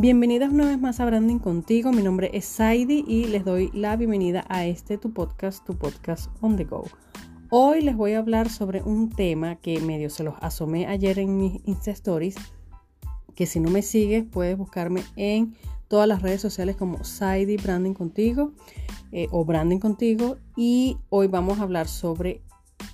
Bienvenidas 0.00 0.50
una 0.50 0.64
vez 0.64 0.80
más 0.80 0.98
a 0.98 1.04
Branding 1.04 1.40
Contigo. 1.40 1.92
Mi 1.92 2.00
nombre 2.00 2.30
es 2.32 2.46
Saidi 2.46 3.04
y 3.06 3.26
les 3.26 3.44
doy 3.44 3.70
la 3.74 3.96
bienvenida 3.96 4.46
a 4.48 4.64
este 4.64 4.96
tu 4.96 5.12
podcast, 5.12 5.62
tu 5.66 5.76
podcast 5.76 6.30
on 6.40 6.56
the 6.56 6.64
go. 6.64 6.84
Hoy 7.50 7.82
les 7.82 7.94
voy 7.94 8.14
a 8.14 8.20
hablar 8.20 8.48
sobre 8.48 8.82
un 8.82 9.10
tema 9.10 9.56
que 9.56 9.78
medio 9.80 10.08
se 10.08 10.24
los 10.24 10.36
asomé 10.40 10.86
ayer 10.86 11.18
en 11.18 11.36
mis 11.36 11.60
Insta 11.66 11.90
Stories, 11.90 12.36
que 13.34 13.44
si 13.44 13.60
no 13.60 13.68
me 13.68 13.82
sigues 13.82 14.24
puedes 14.24 14.56
buscarme 14.56 15.02
en 15.16 15.54
todas 15.86 16.08
las 16.08 16.22
redes 16.22 16.40
sociales 16.40 16.76
como 16.76 17.04
Saidi 17.04 17.58
Branding 17.58 17.92
Contigo 17.92 18.54
eh, 19.12 19.26
o 19.30 19.44
Branding 19.44 19.80
Contigo 19.80 20.38
y 20.56 20.96
hoy 21.10 21.26
vamos 21.26 21.58
a 21.58 21.64
hablar 21.64 21.88
sobre 21.88 22.40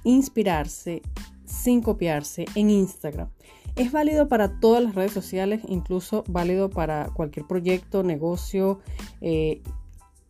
inspirarse 0.02 1.02
sin 1.45 1.83
copiarse 1.83 2.47
en 2.57 2.69
Instagram. 2.69 3.29
Es 3.77 3.93
válido 3.93 4.27
para 4.27 4.59
todas 4.59 4.83
las 4.83 4.95
redes 4.95 5.12
sociales, 5.12 5.61
incluso 5.69 6.25
válido 6.29 6.71
para 6.71 7.11
cualquier 7.11 7.47
proyecto, 7.47 8.03
negocio, 8.03 8.80
eh, 9.21 9.62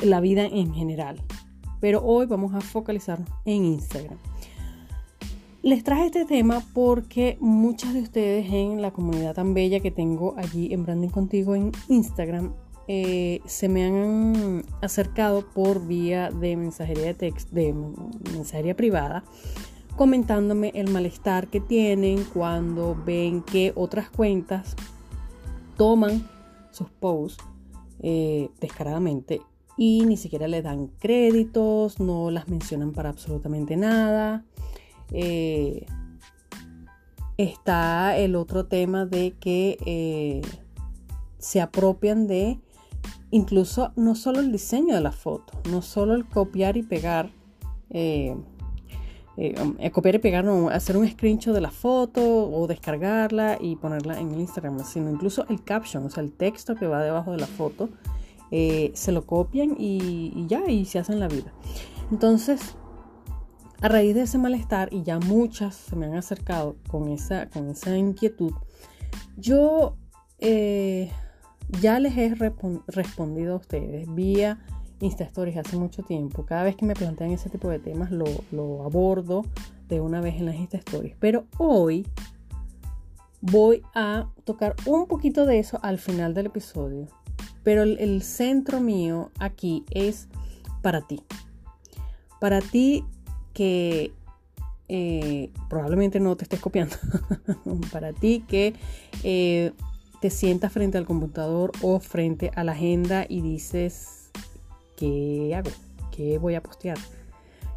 la 0.01 0.21
vida 0.21 0.45
en 0.45 0.75
general. 0.75 1.23
Pero 1.81 2.03
hoy 2.05 2.27
vamos 2.27 2.55
a 2.55 2.61
focalizarnos 2.61 3.29
en 3.45 3.65
Instagram. 3.65 4.19
Les 5.63 5.85
traje 5.85 6.07
este 6.07 6.25
tema 6.25 6.61
porque 6.75 7.37
muchas 7.41 7.95
de 7.95 8.01
ustedes 8.01 8.53
en 8.53 8.83
la 8.83 8.91
comunidad 8.91 9.35
tan 9.35 9.55
bella 9.55 9.79
que 9.79 9.93
tengo 9.93 10.35
allí 10.37 10.73
en 10.73 10.85
Branding 10.85 11.09
Contigo 11.09 11.55
en 11.55 11.71
Instagram 11.89 12.53
eh, 12.89 13.41
se 13.47 13.69
me 13.69 13.85
han 13.85 14.65
acercado 14.81 15.45
por 15.53 15.87
vía 15.87 16.31
de 16.31 16.57
mensajería 16.57 17.07
de 17.07 17.15
texto, 17.15 17.53
de 17.53 17.75
mensajería 18.33 18.77
privada 18.77 19.25
comentándome 19.97 20.73
el 20.75 20.91
malestar 20.91 21.49
que 21.49 21.61
tienen 21.61 22.25
cuando 22.25 22.97
ven 23.05 23.43
que 23.43 23.73
otras 23.75 24.11
cuentas 24.11 24.77
toman 25.77 26.29
sus 26.71 26.91
posts 26.91 27.43
eh, 28.01 28.51
descaradamente 28.61 29.41
y 29.77 30.05
ni 30.07 30.17
siquiera 30.17 30.49
le 30.49 30.63
dan 30.63 30.89
créditos, 30.99 32.01
no 32.01 32.31
las 32.31 32.49
mencionan 32.49 32.93
para 32.93 33.11
absolutamente 33.11 33.77
nada. 33.77 34.45
Eh, 35.11 35.87
está 37.37 38.17
el 38.17 38.37
otro 38.37 38.67
tema 38.67 39.05
de 39.05 39.35
que 39.39 39.77
eh, 39.85 40.43
se 41.39 41.61
apropian 41.61 42.27
de 42.27 42.59
incluso 43.31 43.93
no 43.97 44.15
solo 44.15 44.41
el 44.41 44.53
diseño 44.53 44.95
de 44.95 45.01
la 45.01 45.13
foto, 45.13 45.53
no 45.71 45.83
solo 45.83 46.15
el 46.15 46.27
copiar 46.27 46.77
y 46.77 46.83
pegar 46.83 47.31
eh, 49.39 49.91
copiar 49.91 50.15
y 50.15 50.19
pegar, 50.19 50.47
hacer 50.73 50.97
un 50.97 51.07
screenshot 51.07 51.55
de 51.55 51.61
la 51.61 51.71
foto 51.71 52.51
o 52.51 52.67
descargarla 52.67 53.59
y 53.61 53.77
ponerla 53.77 54.19
en 54.19 54.33
el 54.33 54.41
Instagram, 54.41 54.83
sino 54.85 55.11
incluso 55.11 55.45
el 55.49 55.63
caption, 55.63 56.07
o 56.07 56.11
sea, 56.11 56.23
el 56.23 56.33
texto 56.33 56.75
que 56.75 56.87
va 56.87 57.03
debajo 57.03 57.33
de 57.33 57.39
la 57.39 57.47
foto, 57.47 57.91
eh, 58.51 58.93
se 58.95 59.13
lo 59.13 59.27
copian 59.27 59.77
y, 59.79 60.47
ya, 60.47 60.67
y 60.69 60.87
se 60.87 60.99
hacen 60.99 61.21
la 61.21 61.29
vida. 61.29 61.53
Entonces, 62.11 62.77
a 63.83 63.89
raíz 63.89 64.15
de 64.15 64.23
ese 64.23 64.39
malestar, 64.39 64.89
y 64.91 65.03
ya 65.03 65.19
muchas 65.19 65.75
se 65.75 65.97
me 65.97 66.07
han 66.07 66.15
acercado 66.15 66.77
con 66.89 67.09
esa, 67.09 67.51
con 67.51 67.69
esa 67.69 67.97
inquietud, 67.97 68.53
yo 69.37 69.97
ya 71.81 71.99
les 71.99 72.17
he 72.17 72.35
respondido 72.87 73.55
a 73.55 73.57
ustedes 73.57 74.07
vía 74.15 74.61
Insta 75.01 75.25
Stories 75.25 75.57
hace 75.57 75.77
mucho 75.77 76.03
tiempo. 76.03 76.45
Cada 76.47 76.63
vez 76.63 76.77
que 76.77 76.87
me 76.87 76.95
plantean 76.95 77.31
ese 77.31 77.51
tipo 77.51 77.69
de 77.69 77.79
temas 77.79 78.11
lo, 78.11 78.83
abordo 78.85 79.45
de 79.89 80.01
una 80.01 80.21
vez 80.21 80.37
en 80.37 80.47
las 80.47 80.57
Insta 80.57 80.79
Stories. 80.79 81.15
Pero 81.21 81.47
hoy 81.59 82.07
voy 83.41 83.83
a 83.95 84.29
tocar 84.45 84.75
un 84.87 85.07
poquito 85.07 85.47
de 85.47 85.59
eso 85.59 85.79
al 85.83 85.99
final 85.99 86.35
del 86.35 86.47
episodio. 86.47 87.07
Pero 87.63 87.83
el, 87.83 88.23
centro 88.23 88.81
mío 88.81 89.31
aquí 89.39 89.85
es 89.91 90.29
para 90.83 91.03
ti. 91.03 91.23
Para 92.41 92.61
ti 92.61 93.05
que 93.53 94.13
eh, 94.89 95.51
probablemente 95.69 96.21
no 96.21 96.37
te 96.37 96.45
estés 96.45 96.61
copiando. 96.61 96.97
para 97.93 98.13
ti 98.13 98.45
que 98.47 98.75
eh, 99.25 99.73
te 100.21 100.31
sientas 100.31 100.73
frente 100.73 100.97
al 100.97 101.07
computador 101.07 101.73
o 101.83 101.99
frente 102.01 102.51
a 102.55 102.65
la 102.65 102.73
agenda 102.73 103.27
y 103.29 103.43
dices, 103.43 104.16
¿qué 104.97 105.55
hago? 105.55 105.71
¿Qué 106.11 106.39
voy 106.39 106.55
a 106.55 106.63
postear? 106.63 106.99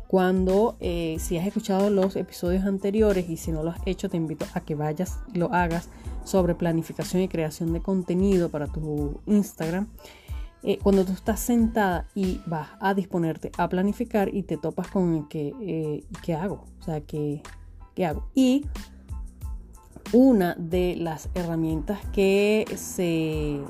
Cuando, 0.08 0.76
eh, 0.80 1.18
si 1.20 1.38
has 1.38 1.46
escuchado 1.46 1.92
los 1.92 2.16
episodios 2.16 2.66
anteriores 2.66 3.30
y 3.30 3.38
si 3.38 3.52
no 3.52 3.62
lo 3.62 3.70
has 3.70 3.80
hecho, 3.86 4.10
te 4.10 4.18
invito 4.18 4.46
a 4.56 4.62
que 4.62 4.74
vayas 4.74 5.20
y 5.34 5.38
lo 5.38 5.54
hagas 5.54 5.90
sobre 6.24 6.56
planificación 6.56 7.22
y 7.22 7.28
creación 7.28 7.74
de 7.74 7.82
contenido 7.82 8.50
para 8.50 8.66
tu 8.66 9.22
Instagram. 9.28 9.88
Eh, 10.64 10.80
cuando 10.82 11.06
tú 11.06 11.12
estás 11.14 11.40
sentada 11.40 12.08
y 12.16 12.42
vas 12.48 12.70
a 12.82 12.94
disponerte 12.94 13.52
a 13.58 13.70
planificar 13.70 14.34
y 14.34 14.44
te 14.44 14.58
topas 14.58 14.88
con 14.88 15.16
el 15.16 15.28
que, 15.28 15.54
eh, 15.62 16.04
¿qué 16.24 16.34
hago? 16.34 16.66
O 16.80 16.84
sea, 16.84 17.02
¿qué, 17.02 17.44
¿qué 17.94 18.06
hago? 18.06 18.28
Y 18.34 18.66
una 20.12 20.56
de 20.56 20.96
las 20.98 21.30
herramientas 21.36 22.00
que 22.12 22.66
se, 22.76 23.62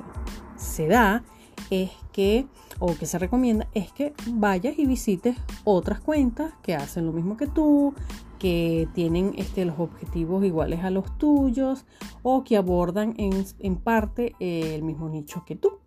se 0.56 0.88
da 0.88 1.24
es 1.70 1.92
que, 2.12 2.48
o 2.80 2.96
que 2.96 3.06
se 3.06 3.20
recomienda, 3.20 3.68
es 3.74 3.92
que 3.92 4.14
vayas 4.28 4.78
y 4.78 4.86
visites 4.86 5.38
otras 5.64 6.00
cuentas 6.00 6.54
que 6.64 6.76
hacen 6.76 7.06
lo 7.06 7.12
mismo 7.12 7.38
que 7.38 7.48
tú, 7.48 7.94
que 8.40 8.88
tienen 8.94 9.34
este, 9.38 9.66
los 9.66 9.80
objetivos 9.80 10.44
iguales 10.44 10.84
a 10.84 10.90
los 10.90 11.18
tuyos 11.18 11.86
o 12.24 12.44
que 12.44 12.58
abordan 12.58 13.14
en, 13.18 13.76
parte 13.76 14.36
eh, 14.40 14.76
el 14.76 14.84
mismo 14.84 15.10
nicho 15.10 15.44
que 15.46 15.56
tú. 15.56 15.80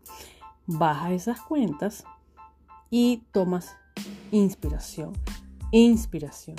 Vas 0.66 1.02
a 1.02 1.12
esas 1.12 1.40
cuentas 1.40 2.04
y 2.90 3.22
tomas 3.32 3.76
inspiración, 4.30 5.12
inspiración, 5.72 6.56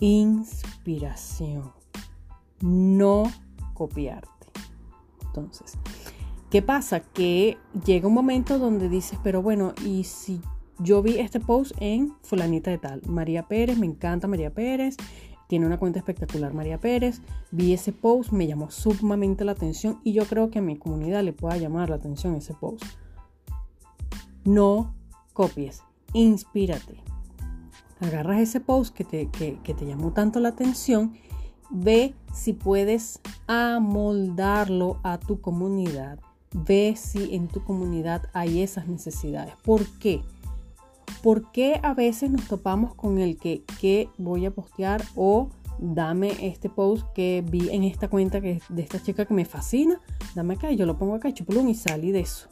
inspiración. 0.00 1.72
No 2.60 3.24
copiarte. 3.74 4.48
Entonces, 5.26 5.78
¿Qué 6.50 6.62
pasa? 6.62 7.00
Que 7.00 7.58
llega 7.84 8.08
un 8.08 8.14
momento 8.14 8.58
donde 8.58 8.88
dices, 8.88 9.18
pero 9.22 9.42
bueno, 9.42 9.74
y 9.84 10.04
si 10.04 10.40
yo 10.78 11.02
vi 11.02 11.18
este 11.18 11.40
post 11.40 11.72
en 11.78 12.14
fulanita 12.22 12.70
de 12.70 12.78
tal, 12.78 13.02
María 13.06 13.42
Pérez, 13.42 13.76
me 13.76 13.84
encanta 13.84 14.28
María 14.28 14.54
Pérez, 14.54 14.96
tiene 15.46 15.66
una 15.66 15.78
cuenta 15.78 15.98
espectacular 15.98 16.54
María 16.54 16.78
Pérez, 16.78 17.20
vi 17.50 17.74
ese 17.74 17.92
post, 17.92 18.32
me 18.32 18.46
llamó 18.46 18.70
sumamente 18.70 19.44
la 19.44 19.52
atención 19.52 20.00
y 20.04 20.14
yo 20.14 20.24
creo 20.24 20.50
que 20.50 20.60
a 20.60 20.62
mi 20.62 20.78
comunidad 20.78 21.22
le 21.22 21.34
pueda 21.34 21.58
llamar 21.58 21.90
la 21.90 21.96
atención 21.96 22.34
ese 22.34 22.54
post. 22.54 22.84
No 24.44 24.94
copies, 25.34 25.82
inspírate. 26.14 27.02
Agarras 28.00 28.40
ese 28.40 28.60
post 28.60 28.94
que 28.94 29.04
te, 29.04 29.28
que 29.28 29.74
te 29.74 29.84
llamó 29.84 30.12
tanto 30.12 30.40
la 30.40 30.50
atención, 30.50 31.12
ve 31.68 32.14
si 32.32 32.54
puedes 32.54 33.20
amoldarlo 33.46 34.98
a 35.02 35.18
tu 35.18 35.42
comunidad 35.42 36.20
Ve 36.52 36.94
si 36.96 37.34
en 37.34 37.48
tu 37.48 37.62
comunidad 37.62 38.28
hay 38.32 38.62
esas 38.62 38.88
necesidades. 38.88 39.54
¿Por 39.62 39.86
qué? 39.98 40.22
¿Por 41.22 41.50
qué 41.52 41.80
a 41.82 41.94
veces 41.94 42.30
nos 42.30 42.46
topamos 42.46 42.94
con 42.94 43.18
el 43.18 43.36
que, 43.38 43.64
que 43.80 44.08
voy 44.18 44.46
a 44.46 44.50
postear 44.50 45.02
o 45.16 45.50
dame 45.78 46.46
este 46.46 46.68
post 46.68 47.06
que 47.14 47.44
vi 47.48 47.70
en 47.70 47.84
esta 47.84 48.08
cuenta 48.08 48.40
que, 48.40 48.60
de 48.68 48.82
esta 48.82 49.02
chica 49.02 49.24
que 49.24 49.34
me 49.34 49.44
fascina? 49.44 50.00
Dame 50.34 50.54
acá 50.54 50.70
y 50.70 50.76
yo 50.76 50.86
lo 50.86 50.98
pongo 50.98 51.14
acá, 51.14 51.32
chupulón 51.32 51.68
y 51.68 51.74
salí 51.74 52.12
de 52.12 52.20
eso. 52.20 52.48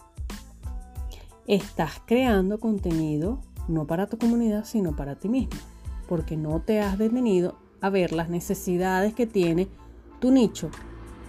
Estás 1.46 2.02
creando 2.06 2.58
contenido 2.58 3.40
no 3.68 3.86
para 3.86 4.06
tu 4.06 4.18
comunidad, 4.18 4.64
sino 4.64 4.94
para 4.96 5.16
ti 5.16 5.28
mismo. 5.28 5.58
Porque 6.08 6.36
no 6.36 6.60
te 6.60 6.80
has 6.80 6.98
detenido 6.98 7.56
a 7.80 7.90
ver 7.90 8.12
las 8.12 8.28
necesidades 8.28 9.14
que 9.14 9.26
tiene 9.26 9.68
tu 10.20 10.30
nicho, 10.30 10.70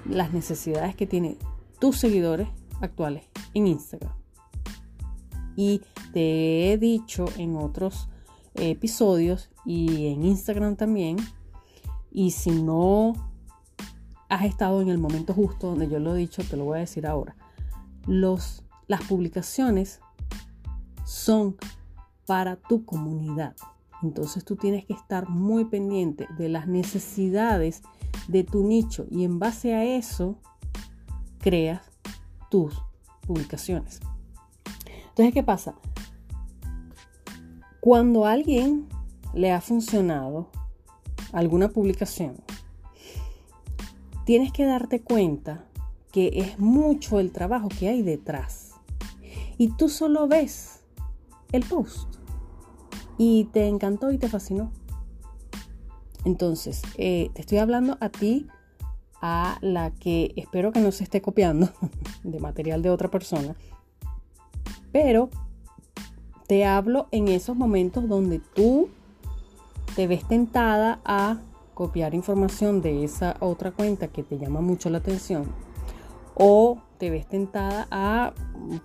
las 0.09 0.33
necesidades 0.33 0.95
que 0.95 1.07
tiene 1.07 1.37
tus 1.79 1.97
seguidores 1.97 2.47
actuales 2.81 3.25
en 3.53 3.67
Instagram. 3.67 4.13
Y 5.55 5.81
te 6.13 6.71
he 6.71 6.77
dicho 6.77 7.25
en 7.37 7.55
otros 7.55 8.09
episodios 8.55 9.49
y 9.65 10.07
en 10.07 10.23
Instagram 10.23 10.75
también. 10.75 11.17
Y 12.11 12.31
si 12.31 12.51
no 12.51 13.13
has 14.29 14.45
estado 14.45 14.81
en 14.81 14.89
el 14.89 14.97
momento 14.97 15.33
justo 15.33 15.67
donde 15.67 15.87
yo 15.87 15.99
lo 15.99 16.15
he 16.15 16.19
dicho, 16.19 16.43
te 16.43 16.57
lo 16.57 16.65
voy 16.65 16.77
a 16.77 16.81
decir 16.81 17.07
ahora. 17.07 17.35
Los, 18.05 18.63
las 18.87 19.03
publicaciones 19.03 19.99
son 21.05 21.57
para 22.25 22.57
tu 22.57 22.85
comunidad. 22.85 23.55
Entonces 24.03 24.45
tú 24.45 24.55
tienes 24.55 24.85
que 24.85 24.93
estar 24.93 25.27
muy 25.29 25.65
pendiente 25.65 26.27
de 26.37 26.49
las 26.49 26.67
necesidades 26.67 27.81
de 28.27 28.43
tu 28.43 28.63
nicho 28.63 29.07
y 29.09 29.23
en 29.23 29.39
base 29.39 29.73
a 29.73 29.83
eso 29.83 30.39
creas 31.39 31.81
tus 32.49 32.81
publicaciones. 33.25 33.99
Entonces, 35.09 35.33
¿qué 35.33 35.43
pasa? 35.43 35.75
Cuando 37.79 38.25
a 38.25 38.31
alguien 38.31 38.87
le 39.33 39.51
ha 39.51 39.61
funcionado 39.61 40.49
alguna 41.31 41.69
publicación, 41.69 42.37
tienes 44.25 44.51
que 44.51 44.65
darte 44.65 45.01
cuenta 45.01 45.67
porque 46.07 46.39
es 46.39 46.57
mucho 46.57 47.19
el 47.19 47.31
trabajo 47.31 47.67
que 47.67 47.89
hay 47.89 48.01
detrás. 48.01 48.71
Y 49.57 49.69
tú 49.73 49.89
solo 49.89 50.27
ves 50.27 50.79
el 51.51 51.63
post 51.63 52.15
y 53.17 53.45
te 53.51 53.67
encantó 53.67 54.11
y 54.11 54.17
te 54.17 54.29
fascinó. 54.29 54.71
Entonces, 56.23 56.81
eh, 56.97 57.29
te 57.33 57.41
estoy 57.41 57.57
hablando 57.57 57.97
a 57.99 58.09
ti, 58.09 58.47
a 59.21 59.57
la 59.61 59.91
que 59.91 60.33
espero 60.35 60.71
que 60.71 60.79
no 60.79 60.91
se 60.91 61.03
esté 61.03 61.21
copiando 61.21 61.69
de 62.23 62.39
material 62.39 62.81
de 62.81 62.89
otra 62.89 63.09
persona, 63.09 63.55
pero 64.91 65.29
te 66.47 66.65
hablo 66.65 67.07
en 67.11 67.27
esos 67.27 67.55
momentos 67.55 68.07
donde 68.07 68.39
tú 68.39 68.89
te 69.95 70.07
ves 70.07 70.27
tentada 70.27 70.99
a 71.03 71.37
copiar 71.73 72.15
información 72.15 72.81
de 72.81 73.03
esa 73.03 73.35
otra 73.39 73.71
cuenta 73.71 74.07
que 74.07 74.23
te 74.23 74.37
llama 74.37 74.61
mucho 74.61 74.89
la 74.89 74.99
atención 74.99 75.45
o 76.35 76.79
te 76.97 77.09
ves 77.09 77.27
tentada 77.27 77.87
a 77.91 78.33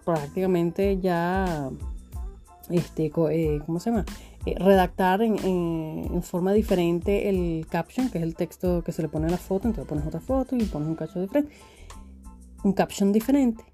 prácticamente 0.04 0.98
ya 1.00 1.70
este 2.70 3.10
eh, 3.30 3.60
¿cómo 3.64 3.78
se 3.80 3.90
llama? 3.90 4.04
Eh, 4.44 4.56
redactar 4.58 5.22
en, 5.22 6.20
forma 6.22 6.52
diferente 6.52 7.28
el 7.28 7.66
caption, 7.68 8.10
que 8.10 8.18
es 8.18 8.24
el 8.24 8.34
texto 8.34 8.82
que 8.82 8.90
se 8.90 9.02
le 9.02 9.08
pone 9.08 9.26
a 9.26 9.30
la 9.30 9.38
foto, 9.38 9.68
entonces 9.68 9.88
pones 9.88 10.06
otra 10.06 10.20
foto 10.20 10.56
y 10.56 10.64
pones 10.64 10.88
un 10.88 10.96
caption 10.96 11.24
diferente. 11.24 11.54
Un 12.64 12.72
caption 12.72 13.12
diferente. 13.12 13.64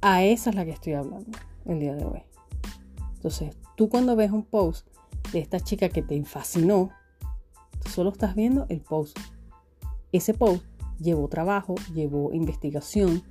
A 0.00 0.24
esa 0.24 0.50
es 0.50 0.56
la 0.56 0.64
que 0.64 0.72
estoy 0.72 0.94
hablando 0.94 1.30
el 1.64 1.78
día 1.78 1.94
de 1.94 2.04
hoy. 2.04 2.22
Entonces, 3.14 3.56
tú 3.76 3.88
cuando 3.88 4.16
ves 4.16 4.32
un 4.32 4.44
post 4.44 4.86
de 5.32 5.38
esta 5.38 5.60
chica 5.60 5.88
que 5.88 6.02
te 6.02 6.22
fascinó, 6.24 6.90
tú 7.82 7.90
solo 7.90 8.10
estás 8.10 8.34
viendo 8.34 8.66
el 8.68 8.80
post. 8.80 9.18
Ese 10.12 10.34
post 10.34 10.64
llevó 10.98 11.28
trabajo, 11.28 11.76
llevó 11.94 12.32
investigación, 12.32 13.22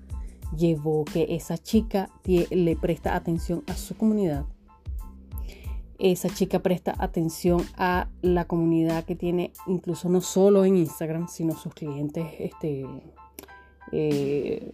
llevó 0.56 1.04
que 1.06 1.36
esa 1.36 1.58
chica 1.58 2.10
le 2.26 2.76
presta 2.76 3.16
atención 3.16 3.64
a 3.68 3.76
su 3.76 3.96
comunidad, 3.96 4.46
esa 6.12 6.30
chica 6.30 6.60
presta 6.60 6.94
atención 6.98 7.62
a 7.78 8.10
la 8.22 8.46
comunidad 8.46 9.06
que 9.06 9.16
tiene, 9.16 9.54
incluso 9.68 10.10
no 10.10 10.20
solo 10.20 10.66
en 10.66 10.76
Instagram, 10.76 11.30
sino 11.30 11.56
sus 11.56 11.74
clientes, 11.74 12.28
este, 12.40 12.86
eh, 13.94 14.74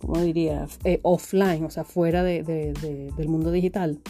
¿cómo 0.00 0.20
diría? 0.20 0.68
Eh, 0.84 1.00
offline, 1.02 1.64
o 1.64 1.70
sea, 1.70 1.84
fuera 1.84 2.22
del 2.22 3.28
mundo 3.28 3.50
digital. 3.50 4.00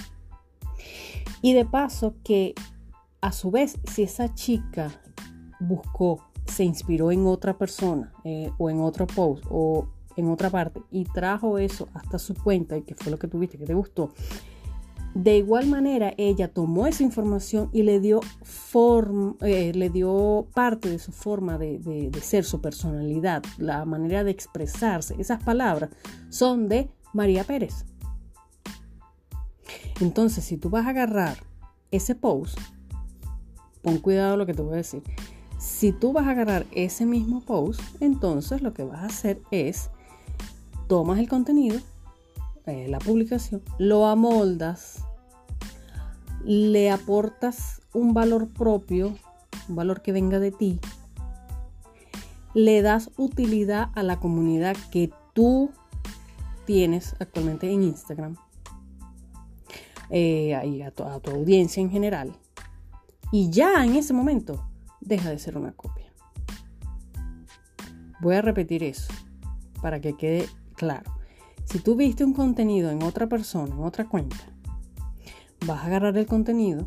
Y 1.41 1.53
de 1.53 1.65
paso 1.65 2.15
que 2.25 2.55
a 3.21 3.31
su 3.31 3.53
vez, 3.53 3.79
si 3.85 4.03
esa 4.03 4.35
chica 4.35 5.01
buscó, 5.61 6.21
se 6.47 6.65
inspiró 6.65 7.13
en 7.13 7.27
otra 7.27 7.57
persona 7.57 8.13
eh, 8.25 8.51
o 8.59 8.71
en 8.71 8.81
otro 8.81 9.07
post 9.07 9.45
o 9.51 9.89
en 10.17 10.31
otra 10.31 10.51
parte 10.51 10.81
y 10.91 11.05
trajo 11.05 11.59
eso 11.59 11.89
hasta 11.95 12.19
su 12.19 12.35
cuenta 12.35 12.77
y 12.77 12.83
que 12.83 12.95
fue 12.95 13.11
lo 13.11 13.19
que 13.19 13.29
tuviste, 13.29 13.59
que 13.59 13.67
te 13.67 13.75
gustó, 13.75 14.13
de 15.17 15.39
igual 15.39 15.67
manera, 15.67 16.13
ella 16.19 16.53
tomó 16.53 16.87
esa 16.87 17.03
información 17.03 17.71
y 17.73 17.85
le 17.85 18.01
dio, 18.01 18.21
eh, 19.41 19.73
le 19.75 19.89
dio 19.89 20.47
parte 20.53 20.91
de 20.91 20.99
su 20.99 21.11
forma 21.11 21.57
de, 21.57 22.11
ser, 22.21 22.45
su 22.45 22.61
personalidad, 22.61 23.43
la 23.57 23.87
manera 23.87 24.25
de 24.25 24.31
expresarse. 24.31 25.17
Esas 25.19 25.43
palabras 25.43 25.89
son 26.29 26.69
de 26.69 26.91
María 27.15 27.45
Pérez. 27.45 27.87
Entonces, 30.03 30.45
si 30.45 30.59
tú 30.59 30.69
vas 30.69 30.87
a 30.87 30.91
agarrar 30.91 31.39
ese 31.91 32.15
post, 32.15 32.59
pon 33.81 33.97
cuidado 33.97 34.37
lo 34.37 34.45
que 34.45 34.53
te 34.53 34.61
voy 34.61 34.75
a 34.75 34.77
decir. 34.77 35.03
Si 35.59 35.93
tú 35.93 36.13
vas 36.13 36.27
a 36.27 36.33
agarrar 36.33 36.67
ese 36.73 37.07
mismo 37.07 37.41
post, 37.41 37.81
entonces 38.01 38.61
lo 38.61 38.75
que 38.75 38.85
vas 38.85 39.01
a 39.01 39.07
hacer 39.07 39.41
es 39.51 39.89
tomas 40.89 41.19
el 41.19 41.27
contenido, 41.31 41.79
eh, 42.67 42.87
la 42.89 42.99
publicación, 42.99 43.63
lo 43.79 44.07
amoldas 44.07 45.06
le 46.47 46.93
aportas 46.93 47.83
un 47.93 48.15
valor 48.15 48.49
propio, 48.49 49.17
un 49.69 49.75
valor 49.75 50.01
que 50.01 50.13
venga 50.13 50.39
de 50.39 50.53
ti, 50.53 50.79
le 52.55 52.83
das 52.83 53.11
utilidad 53.17 53.91
a 53.95 54.05
la 54.05 54.21
comunidad 54.21 54.77
que 54.93 55.13
tú 55.33 55.73
tienes 56.65 57.17
actualmente 57.19 57.71
en 57.71 57.83
Instagram 57.83 58.37
eh, 60.09 60.59
y 60.65 60.83
a 60.83 60.93
tu, 60.93 61.03
a 61.03 61.19
tu 61.19 61.33
audiencia 61.33 61.81
en 61.81 61.91
general. 61.91 62.33
Y 63.33 63.51
ya 63.51 63.85
en 63.85 63.97
ese 63.97 64.13
momento 64.13 64.69
deja 65.01 65.31
de 65.31 65.41
ser 65.41 65.59
una 65.59 65.73
copia. 65.73 66.13
Voy 68.21 68.37
a 68.37 68.43
repetir 68.43 68.85
eso 68.85 69.13
para 69.83 70.01
que 70.01 70.17
quede 70.17 70.47
claro. 70.77 71.13
Si 71.65 71.81
tú 71.81 71.97
viste 71.97 72.25
un 72.25 72.35
contenido 72.35 72.91
en 72.91 73.03
otra 73.03 73.27
persona, 73.27 73.75
en 73.75 73.83
otra 73.83 74.09
cuenta, 74.09 74.37
vas 75.67 75.83
a 75.83 75.87
agarrar 75.87 76.17
el 76.17 76.27
contenido, 76.27 76.87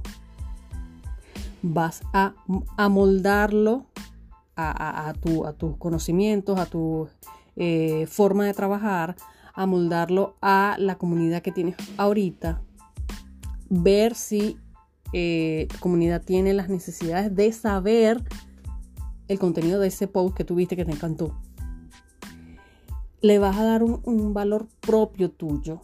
vas 1.61 2.01
a 2.13 2.33
amoldarlo 2.77 3.85
a, 4.55 5.09
a, 5.09 5.13
tus 5.13 5.77
conocimientos, 5.77 6.59
a 6.59 6.65
tu 6.65 7.07
eh, 7.55 8.07
forma 8.07 8.45
de 8.45 8.53
trabajar, 8.53 9.15
a 9.53 9.65
moldarlo 9.65 10.35
a 10.41 10.75
la 10.79 10.97
comunidad 10.97 11.41
que 11.41 11.51
tienes 11.51 11.75
ahorita, 11.97 12.61
ver 13.69 14.15
si 14.15 14.57
eh, 15.13 15.67
tu 15.71 15.79
comunidad 15.79 16.21
tiene 16.23 16.53
las 16.53 16.69
necesidades 16.69 17.33
de 17.35 17.51
saber 17.51 18.21
el 19.27 19.39
contenido 19.39 19.79
de 19.79 19.87
ese 19.87 20.07
post 20.07 20.35
que 20.35 20.43
tuviste 20.43 20.75
que 20.75 20.85
te 20.85 20.91
encantó. 20.91 21.39
Le 23.21 23.39
vas 23.39 23.57
a 23.57 23.63
dar 23.63 23.83
un 23.83 24.33
valor 24.33 24.67
propio 24.81 25.29
tuyo 25.29 25.81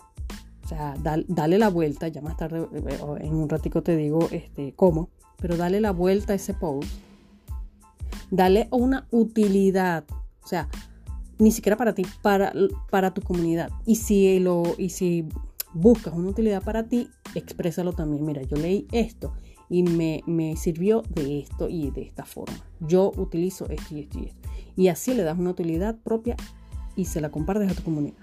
o 0.66 0.68
sea, 0.68 0.96
dale 1.28 1.60
la 1.60 1.70
vuelta, 1.70 2.08
ya 2.08 2.22
más 2.22 2.38
tarde, 2.38 2.68
eh, 2.74 2.98
en 3.22 3.36
un 3.36 3.48
ratico 3.48 3.84
te 3.84 3.96
digo 3.96 4.28
este, 4.32 4.74
cómo, 4.76 5.10
pero 5.38 5.58
dale 5.58 5.80
la 5.80 5.92
vuelta 5.92 6.34
a 6.34 6.36
ese 6.36 6.56
post. 6.56 6.90
Dale 8.32 8.68
una 8.72 9.08
utilidad, 9.12 10.06
o 10.44 10.48
sea, 10.48 10.68
ni 11.38 11.52
siquiera 11.52 11.78
para 11.78 11.94
ti, 11.94 12.04
para, 12.24 12.52
para 12.90 13.14
tu 13.14 13.22
comunidad. 13.22 13.70
Y 13.86 13.98
si, 13.98 14.40
lo, 14.40 14.64
y 14.80 14.90
si 14.90 15.30
buscas 15.76 16.16
una 16.16 16.30
utilidad 16.30 16.64
para 16.64 16.88
ti, 16.88 17.10
exprésalo 17.36 17.94
también. 17.94 18.26
Mira, 18.26 18.42
yo 18.42 18.58
leí 18.58 18.88
esto 18.92 19.34
y 19.70 19.84
me, 19.84 20.24
me, 20.26 20.56
sirvió 20.56 21.04
de 21.10 21.42
esto 21.42 21.70
y 21.70 21.92
de 21.92 22.02
esta 22.02 22.26
forma. 22.26 22.58
Yo 22.80 23.12
utilizo 23.18 23.70
esto 23.70 23.96
y 23.96 24.00
esto 24.00 24.18
y 24.18 24.26
esto. 24.26 24.50
Y 24.76 24.88
así 24.88 25.14
le 25.14 25.22
das 25.22 25.38
una 25.38 25.52
utilidad 25.52 25.96
propia 26.02 26.36
y 26.96 27.06
se 27.06 27.22
la 27.22 27.30
compartes 27.30 27.72
a 27.72 27.76
tu 27.76 27.84
comunidad. 27.84 28.18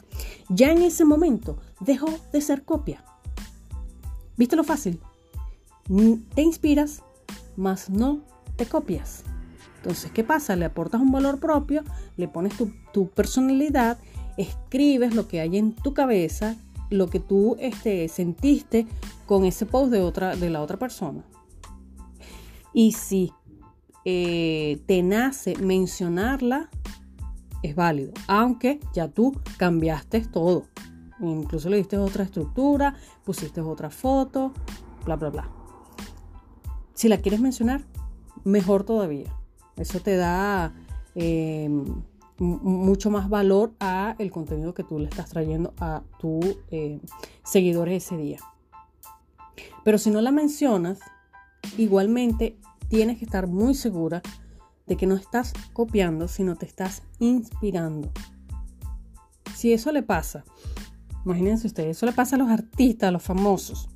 Ya 0.49 0.71
en 0.71 0.83
ese 0.83 1.05
momento 1.05 1.59
dejó 1.81 2.09
de 2.33 2.41
ser 2.41 2.65
copia. 2.65 3.05
¿Viste 4.37 4.57
lo 4.57 4.65
fácil? 4.65 4.99
Te 6.35 6.43
inspiras, 6.43 7.03
mas 7.57 7.91
no 7.91 8.21
te 8.57 8.67
copias. 8.67 9.25
Entonces, 9.77 10.11
¿qué 10.13 10.23
pasa? 10.23 10.55
Le 10.57 10.65
aportas 10.65 11.01
un 11.01 11.11
valor 11.11 11.41
propio, 11.41 11.83
le 12.17 12.29
pones 12.29 12.55
tu, 12.93 13.09
personalidad, 13.09 13.99
escribes 14.37 15.15
lo 15.15 15.27
que 15.27 15.41
hay 15.41 15.59
en 15.59 15.75
tu 15.75 15.93
cabeza, 15.93 16.57
lo 16.89 17.09
que 17.09 17.19
tú 17.19 17.57
este, 17.59 18.09
sentiste 18.09 18.87
con 19.27 19.45
ese 19.45 19.67
post 19.67 19.91
de, 19.91 20.01
otra, 20.01 20.37
de 20.37 20.51
la 20.51 20.63
otra 20.63 20.79
persona. 20.79 21.25
Y 22.73 22.93
si 22.93 23.33
eh, 24.05 24.81
te 24.87 25.03
nace 25.03 25.57
mencionarla, 25.57 26.71
es 27.63 27.75
válido, 27.75 28.13
aunque 28.27 28.81
ya 28.93 29.09
tú 29.09 29.35
cambiaste 29.57 30.21
todo. 30.23 30.67
Incluso 31.21 31.69
le 31.69 31.77
diste 31.77 31.99
otra 31.99 32.25
estructura, 32.25 32.97
pusiste 33.25 33.61
otra 33.61 33.91
foto, 33.91 34.53
bla, 35.05 35.17
bla, 35.17 35.31
bla. 35.31 35.51
Si 36.95 37.09
la 37.09 37.19
quieres 37.19 37.41
mencionar, 37.41 37.85
mejor 38.45 38.85
todavía. 38.85 39.33
Eso 39.77 40.01
te 40.01 40.17
da 40.17 40.75
em, 41.15 41.85
mucho 42.39 43.11
más 43.11 43.29
valor 43.29 43.73
a 43.79 44.17
el 44.19 44.31
contenido 44.31 44.75
que 44.75 44.83
tú 44.83 44.99
le 44.99 45.09
estás 45.09 45.31
trayendo 45.31 45.75
a 45.79 46.03
tus 46.19 46.45
em, 46.71 47.01
seguidores 47.45 48.05
ese 48.05 48.17
día. 48.17 48.39
Pero 49.85 49.99
si 49.99 50.11
no 50.11 50.21
la 50.21 50.33
mencionas, 50.33 50.99
igualmente 51.77 52.57
tienes 52.89 53.19
que 53.19 53.25
estar 53.25 53.47
muy 53.47 53.75
segura 53.75 54.23
de 54.87 54.97
que 54.97 55.07
no 55.07 55.17
estás 55.17 55.53
copiando, 55.73 56.29
sino 56.29 56.57
te 56.57 56.67
estás 56.67 57.03
inspirando. 57.19 58.11
Si 59.55 59.73
eso 59.73 59.93
le 59.93 60.03
pasa, 60.03 60.45
imagínense 61.25 61.67
ustedes, 61.67 61.97
eso 61.97 62.07
le 62.07 62.13
pasa 62.13 62.37
a 62.37 62.39
los 62.39 62.51
artistas, 62.51 63.09
a 63.09 63.13
los 63.13 63.23
famosos, 63.23 63.89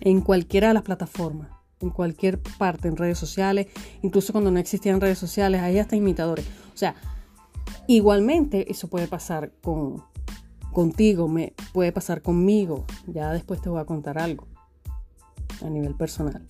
en 0.00 0.20
cualquiera 0.20 0.68
de 0.68 0.74
las 0.74 0.82
plataformas, 0.82 1.48
en 1.80 1.90
cualquier 1.90 2.40
parte, 2.58 2.88
en 2.88 2.96
redes 2.96 3.18
sociales, 3.18 3.68
incluso 4.02 4.32
cuando 4.32 4.50
no 4.50 4.58
existían 4.58 5.00
redes 5.00 5.18
sociales, 5.18 5.62
hay 5.62 5.78
hasta 5.78 5.96
imitadores. 5.96 6.46
O 6.74 6.76
sea, 6.76 6.94
igualmente 7.86 8.70
eso 8.70 8.88
puede 8.88 9.06
pasar 9.06 9.52
con, 9.62 10.04
contigo, 10.72 11.28
me, 11.28 11.54
puede 11.72 11.92
pasar 11.92 12.22
conmigo. 12.22 12.84
Ya 13.06 13.32
después 13.32 13.60
te 13.60 13.68
voy 13.68 13.80
a 13.80 13.84
contar 13.84 14.18
algo 14.18 14.46
a 15.62 15.68
nivel 15.68 15.94
personal. 15.94 16.46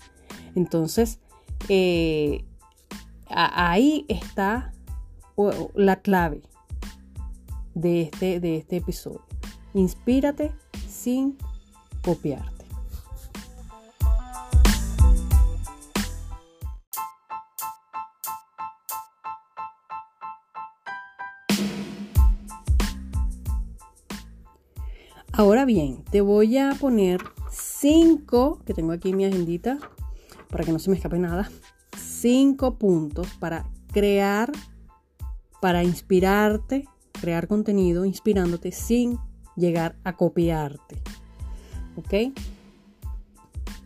Entonces, 0.54 1.20
eh, 1.68 2.44
ahí 3.28 4.04
está 4.08 4.72
la 5.74 5.96
clave 5.96 6.42
de 7.74 8.02
este, 8.02 8.40
de 8.40 8.56
este 8.56 8.76
episodio. 8.78 9.24
Inspírate 9.74 10.52
sin 10.88 11.36
copiarte. 12.02 12.58
Ahora 25.38 25.64
bien, 25.64 26.02
te 26.10 26.20
voy 26.20 26.58
a 26.58 26.74
poner 26.80 27.20
cinco, 27.48 28.58
que 28.66 28.74
tengo 28.74 28.90
aquí 28.90 29.10
en 29.10 29.18
mi 29.18 29.24
agendita, 29.24 29.78
para 30.48 30.64
que 30.64 30.72
no 30.72 30.78
se 30.78 30.90
me 30.90 30.96
escape 30.96 31.18
nada, 31.18 31.50
cinco 31.96 32.78
puntos 32.78 33.28
para 33.38 33.66
crear, 33.92 34.50
para 35.60 35.84
inspirarte, 35.84 36.86
crear 37.20 37.48
contenido 37.48 38.04
inspirándote 38.04 38.72
sin 38.72 39.18
llegar 39.56 39.96
a 40.04 40.16
copiarte. 40.16 40.96
¿Ok? 41.96 42.32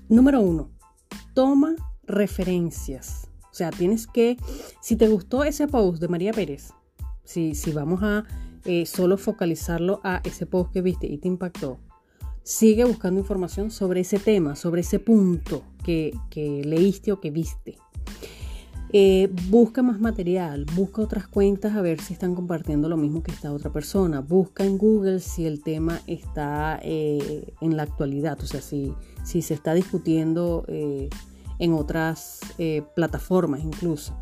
Número 0.09 0.41
uno, 0.41 0.71
toma 1.35 1.75
referencias. 2.05 3.29
O 3.51 3.55
sea, 3.55 3.71
tienes 3.71 4.07
que, 4.07 4.37
si 4.81 4.97
te 4.97 5.09
gustó 5.09 5.45
ese 5.45 5.67
post 5.67 6.01
de 6.01 6.09
María 6.09 6.33
Pérez, 6.33 6.73
si, 7.25 7.55
si 7.55 7.73
vamos 7.73 8.03
a 8.03 8.25
eh, 8.65 8.87
solo 8.87 9.17
focalizarlo 9.17 10.01
a 10.05 10.21
ese 10.25 10.47
post 10.47 10.73
que 10.73 10.83
viste 10.83 11.07
y 11.07 11.19
te 11.19 11.29
impactó. 11.29 11.79
Sigue 12.43 12.85
buscando 12.85 13.21
información 13.21 13.71
sobre 13.71 14.01
ese 14.01 14.19
tema, 14.19 14.57
sobre 14.57 14.81
ese 14.81 14.99
punto 14.99 15.63
que, 15.83 16.13
leíste 16.65 17.13
o 17.13 17.21
que 17.21 17.31
viste. 17.31 17.79
Eh, 18.95 19.31
busca 19.49 19.83
más 19.83 20.01
material, 20.01 20.67
busca 20.75 21.01
otras 21.01 21.27
cuentas 21.27 21.75
a 21.75 21.81
ver 21.81 21.99
si 22.01 22.13
están 22.13 22.35
compartiendo 22.35 22.91
lo 22.91 22.99
mismo 22.99 23.23
que 23.23 23.31
esta 23.31 23.53
otra 23.53 23.73
persona. 23.73 24.21
Busca 24.21 24.65
en 24.65 24.77
Google 24.77 25.21
si 25.21 25.47
el 25.47 25.63
tema 25.63 26.01
está 26.07 26.79
eh, 26.83 27.55
en 27.61 27.77
la 27.77 27.85
actualidad, 27.85 28.39
o 28.43 28.47
sea, 28.47 28.61
si, 28.61 28.95
si 29.25 29.41
se 29.41 29.55
está 29.55 29.73
discutiendo 29.73 30.67
en 30.69 31.73
otras 31.73 32.41
plataformas 32.95 33.63
incluso. 33.63 34.15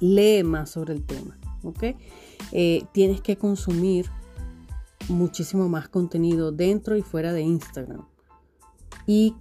Lee 0.00 0.42
más 0.44 0.70
sobre 0.70 0.94
el 0.94 1.04
tema, 1.04 1.36
¿ok? 1.62 1.84
Eh, 2.52 2.84
tienes 2.92 3.20
que 3.20 3.36
consumir 3.36 4.06
muchísimo 5.08 5.68
más 5.68 5.88
contenido 5.88 6.52
dentro 6.52 6.96
y 6.96 7.02
fuera 7.02 7.32
de 7.32 7.42
Instagram. 7.42 8.06
Y 9.06 9.34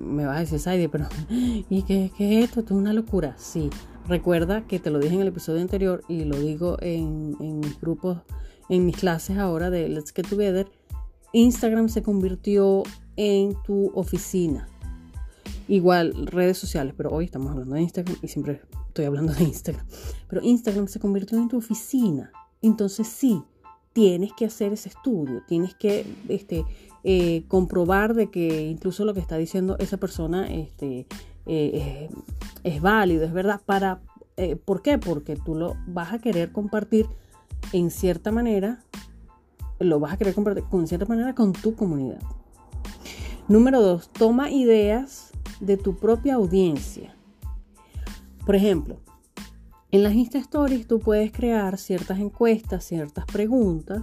me 0.00 0.26
vas 0.26 0.36
a 0.36 0.40
decir, 0.40 0.58
Saidi, 0.58 0.88
pero 0.88 1.06
¿y 1.30 1.82
qué, 1.82 2.06
es 2.06 2.44
esto? 2.44 2.60
Esto 2.60 2.74
es 2.74 2.80
una 2.80 2.92
locura. 2.92 3.34
Sí, 3.38 3.70
recuerda 4.06 4.66
que 4.66 4.78
te 4.78 4.90
lo 4.90 4.98
dije 4.98 5.14
en 5.14 5.20
el 5.22 5.28
episodio 5.28 5.60
anterior 5.60 6.02
y 6.08 6.24
lo 6.24 6.38
digo 6.38 6.76
en, 6.80 7.36
en 7.40 7.60
mis 7.60 7.80
grupos, 7.80 8.18
en 8.68 8.86
mis 8.86 8.96
clases 8.96 9.38
ahora 9.38 9.70
de 9.70 9.88
Let's 9.88 10.12
Get 10.12 10.28
Together. 10.28 10.68
Instagram 11.32 11.88
se 11.88 12.02
convirtió 12.02 12.82
en 13.16 13.54
tu 13.64 13.90
oficina. 13.94 14.68
Igual 15.68 16.26
redes 16.26 16.58
sociales, 16.58 16.94
pero 16.96 17.10
hoy 17.10 17.24
estamos 17.24 17.50
hablando 17.50 17.74
de 17.74 17.82
Instagram 17.82 18.16
y 18.22 18.28
siempre 18.28 18.62
estoy 18.86 19.04
hablando 19.04 19.32
de 19.34 19.44
Instagram, 19.44 19.84
pero 20.28 20.42
Instagram 20.42 20.88
se 20.88 21.00
convirtió 21.00 21.38
en 21.38 21.48
tu 21.48 21.58
oficina. 21.58 22.30
Entonces 22.62 23.06
sí, 23.08 23.42
tienes 23.96 24.34
que 24.34 24.44
hacer 24.44 24.74
ese 24.74 24.90
estudio, 24.90 25.42
tienes 25.48 25.74
que 25.74 26.04
este, 26.28 26.66
eh, 27.02 27.44
comprobar 27.48 28.12
de 28.12 28.30
que 28.30 28.68
incluso 28.68 29.06
lo 29.06 29.14
que 29.14 29.20
está 29.20 29.38
diciendo 29.38 29.74
esa 29.78 29.96
persona 29.96 30.52
este, 30.52 31.06
eh, 31.46 32.10
es, 32.62 32.82
válido, 32.82 33.24
es 33.24 33.32
verdad. 33.32 33.62
Para, 33.64 34.02
eh, 34.36 34.54
¿Por 34.54 34.82
qué? 34.82 34.98
Porque 34.98 35.34
tú 35.34 35.54
lo 35.54 35.78
vas 35.86 36.12
a 36.12 36.18
querer 36.18 36.52
compartir 36.52 37.06
en 37.72 37.90
cierta 37.90 38.30
manera, 38.32 38.84
lo 39.78 39.98
vas 39.98 40.12
a 40.12 40.18
querer 40.18 40.34
compartir 40.34 40.64
con 40.64 40.86
cierta 40.86 41.06
manera 41.06 41.34
con 41.34 41.54
tu 41.54 41.74
comunidad. 41.74 42.20
Número 43.48 43.80
dos, 43.80 44.10
toma 44.10 44.50
ideas 44.50 45.32
de 45.60 45.78
tu 45.78 45.96
propia 45.96 46.34
audiencia. 46.34 47.16
Por 48.44 48.56
ejemplo, 48.56 48.98
en 49.96 50.02
las 50.02 50.12
Insta 50.12 50.36
Stories 50.36 50.86
tú 50.86 51.00
puedes 51.00 51.32
crear 51.32 51.78
ciertas 51.78 52.18
encuestas, 52.18 52.84
ciertas 52.84 53.24
preguntas 53.24 54.02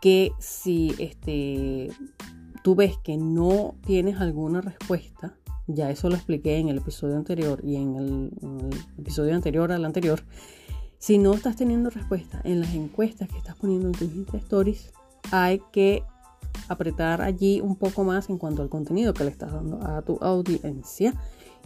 que 0.00 0.32
si 0.38 0.94
este, 0.98 1.90
tú 2.62 2.74
ves 2.74 2.96
que 3.04 3.18
no 3.18 3.74
tienes 3.84 4.18
alguna 4.20 4.62
respuesta, 4.62 5.36
ya 5.66 5.90
eso 5.90 6.08
lo 6.08 6.14
expliqué 6.14 6.56
en 6.56 6.70
el 6.70 6.78
episodio 6.78 7.16
anterior 7.16 7.60
y 7.62 7.76
en 7.76 7.96
el, 7.96 8.30
episodio 8.98 9.34
anterior 9.34 9.70
al 9.70 9.84
anterior, 9.84 10.24
si 10.98 11.18
no 11.18 11.34
estás 11.34 11.56
teniendo 11.56 11.90
respuesta 11.90 12.40
en 12.44 12.60
las 12.60 12.74
encuestas 12.74 13.28
que 13.28 13.36
estás 13.36 13.56
poniendo 13.56 13.88
en 13.88 13.92
tus 13.92 14.14
Insta 14.14 14.38
Stories, 14.38 14.92
hay 15.30 15.60
que 15.72 16.04
apretar 16.68 17.20
allí 17.20 17.60
un 17.60 17.76
poco 17.76 18.02
más 18.02 18.30
en 18.30 18.38
cuanto 18.38 18.62
al 18.62 18.70
contenido 18.70 19.12
que 19.12 19.24
le 19.24 19.30
estás 19.30 19.52
dando 19.52 19.86
a 19.86 20.00
tu 20.00 20.16
audiencia 20.22 21.12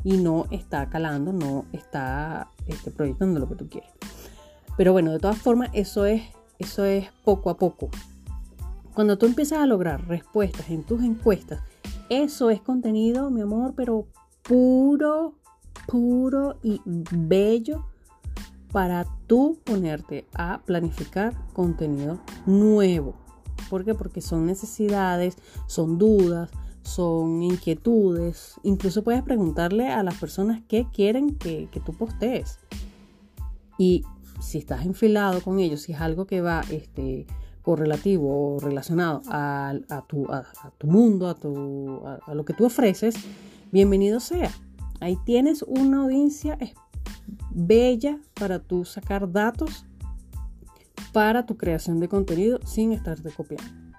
y 0.04 0.16
no 0.16 0.47
está 0.50 0.88
calando, 0.88 1.33
no 1.33 1.66
está 1.73 2.49
este, 2.66 2.90
proyectando 2.90 3.40
lo 3.40 3.49
que 3.49 3.57
tú 3.57 3.69
quieres. 3.69 3.90
Pero 4.76 4.92
bueno, 4.92 5.12
de 5.12 5.19
todas 5.19 5.38
formas, 5.38 5.71
eso 5.73 6.07
es, 6.07 6.23
eso 6.59 6.85
es 6.85 7.09
poco 7.25 7.50
a 7.50 7.57
poco. 7.57 7.90
Cuando 8.95 9.19
tú 9.19 9.26
empiezas 9.26 9.61
a 9.61 9.66
lograr 9.66 10.07
respuestas 10.09 10.71
en 10.71 10.85
tus 10.85 11.02
encuestas, 11.02 11.61
eso 12.09 12.50
es 12.50 12.61
contenido, 12.61 13.30
mi 13.30 13.40
amor, 13.40 13.75
pero 13.76 14.07
puro, 14.42 15.35
puro 15.87 16.57
y 16.62 16.80
bello 16.85 17.87
para 18.73 19.07
tú 19.26 19.59
ponerte 19.64 20.26
a 20.35 20.61
planificar 20.64 21.35
contenido 21.52 22.21
nuevo. 22.47 23.14
¿Por 23.69 23.85
qué? 23.85 23.95
Porque 23.95 24.21
son 24.21 24.47
necesidades, 24.47 25.37
son 25.66 25.99
dudas, 25.99 26.50
son 26.83 27.43
inquietudes. 27.43 28.55
Incluso 28.63 29.03
puedes 29.03 29.23
preguntarle 29.23 29.89
a 29.89 30.03
las 30.03 30.15
personas 30.15 30.63
qué 30.69 30.87
quieren 30.93 31.37
que, 31.37 31.69
tú 31.85 31.93
postees. 31.93 32.59
Y 33.79 34.05
si 34.41 34.59
estás 34.59 34.85
enfilado 34.85 35.43
con 35.43 35.59
ellos, 35.59 35.83
si 35.83 35.93
es 35.93 36.01
algo 36.01 36.27
que 36.27 36.41
va 36.41 36.63
este, 36.71 37.27
correlativo 37.63 38.57
o 38.57 38.61
relacionado 38.61 39.23
a, 39.29 39.75
tu, 40.09 40.27
mundo, 40.87 41.29
a, 41.29 41.35
tu, 41.35 42.03
a, 42.07 42.35
lo 42.35 42.45
que 42.45 42.55
tú 42.55 42.67
ofreces, 42.67 43.15
bienvenido 43.71 44.21
sea. 44.21 44.51
Ahí 45.01 45.17
tienes 45.25 45.63
una 45.63 46.03
audiencia 46.03 46.59
bella 47.51 48.19
para 48.35 48.59
tú 48.59 48.85
sacar 48.85 49.31
datos 49.31 49.87
para 51.13 51.47
tu 51.47 51.57
creación 51.57 52.01
de 52.01 52.09
contenido 52.09 52.61
sin 52.65 52.93
estarte 52.93 53.31
copiando. 53.31 53.90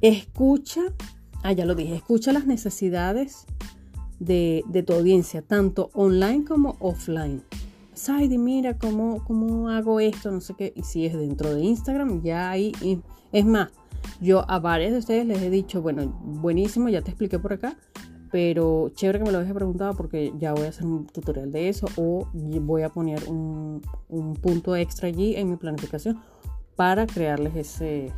Escucha, 0.00 0.80
ah, 1.42 1.52
ya 1.52 1.66
lo 1.66 1.74
dije, 1.74 1.94
escucha 1.94 2.32
las 2.32 2.46
necesidades 2.46 3.44
de, 4.18 4.84
tu 4.86 4.92
audiencia, 4.94 5.42
tanto 5.42 5.90
online 5.94 6.44
como 6.44 6.76
offline. 6.80 7.42
Saidi, 7.92 8.38
mira 8.38 8.78
cómo, 8.78 9.22
cómo 9.24 9.68
hago 9.68 10.00
esto, 10.00 10.30
no 10.30 10.40
sé 10.40 10.54
qué. 10.54 10.72
Y 10.74 10.84
si 10.84 11.04
es 11.04 11.12
dentro 11.12 11.54
de 11.54 11.62
Instagram, 11.62 12.22
ya 12.22 12.50
ahí. 12.50 12.72
Es 13.32 13.44
más, 13.44 13.68
yo 14.20 14.50
a 14.50 14.58
varios 14.58 14.92
de 14.92 14.98
ustedes 14.98 15.26
les 15.26 15.42
he 15.42 15.50
dicho, 15.50 15.82
bueno, 15.82 16.06
buenísimo, 16.22 16.88
ya 16.88 17.02
te 17.02 17.10
expliqué 17.10 17.38
por 17.38 17.52
acá, 17.52 17.76
pero 18.30 18.90
chévere 18.94 19.18
que 19.18 19.24
me 19.26 19.32
lo 19.32 19.38
hayas 19.38 19.52
preguntado 19.52 19.94
porque 19.94 20.32
ya 20.38 20.54
voy 20.54 20.64
a 20.64 20.70
hacer 20.70 20.86
un 20.86 21.06
tutorial 21.06 21.50
de 21.50 21.68
eso 21.68 21.86
o 21.96 22.26
voy 22.32 22.82
a 22.82 22.88
poner 22.88 23.28
un, 23.28 23.82
un 24.08 24.34
punto 24.34 24.76
extra 24.76 25.08
allí 25.08 25.36
en 25.36 25.50
mi 25.50 25.56
planificación 25.56 26.20
para 26.76 27.06
crearles 27.06 27.56
ese, 27.56 28.12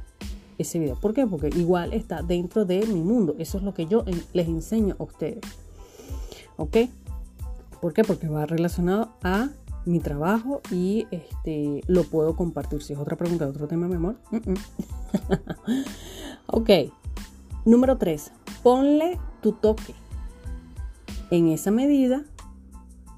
ese 0.62 0.78
video. 0.78 0.96
¿Por 0.96 1.14
qué? 1.14 1.26
Porque 1.26 1.48
igual 1.48 1.92
está 1.92 2.22
dentro 2.22 2.64
de 2.64 2.86
mi 2.86 3.02
mundo. 3.02 3.34
Eso 3.38 3.58
es 3.58 3.64
lo 3.64 3.74
que 3.74 3.86
yo 3.86 4.04
les 4.32 4.48
enseño 4.48 4.96
a 4.98 5.02
ustedes. 5.02 5.40
¿Ok? 6.56 6.76
¿Por 7.80 7.92
qué? 7.92 8.04
Porque 8.04 8.28
va 8.28 8.46
relacionado 8.46 9.10
a 9.22 9.50
mi 9.84 9.98
trabajo 9.98 10.60
y 10.70 11.06
este 11.10 11.82
lo 11.86 12.04
puedo 12.04 12.36
compartir. 12.36 12.82
Si 12.82 12.92
es 12.92 12.98
otra 12.98 13.16
pregunta, 13.16 13.46
otro 13.46 13.68
tema, 13.68 13.88
mi 13.88 13.96
amor. 13.96 14.16
ok. 16.46 16.70
Número 17.64 17.98
3. 17.98 18.32
Ponle 18.62 19.18
tu 19.40 19.52
toque. 19.52 19.94
En 21.30 21.48
esa 21.48 21.70
medida 21.70 22.24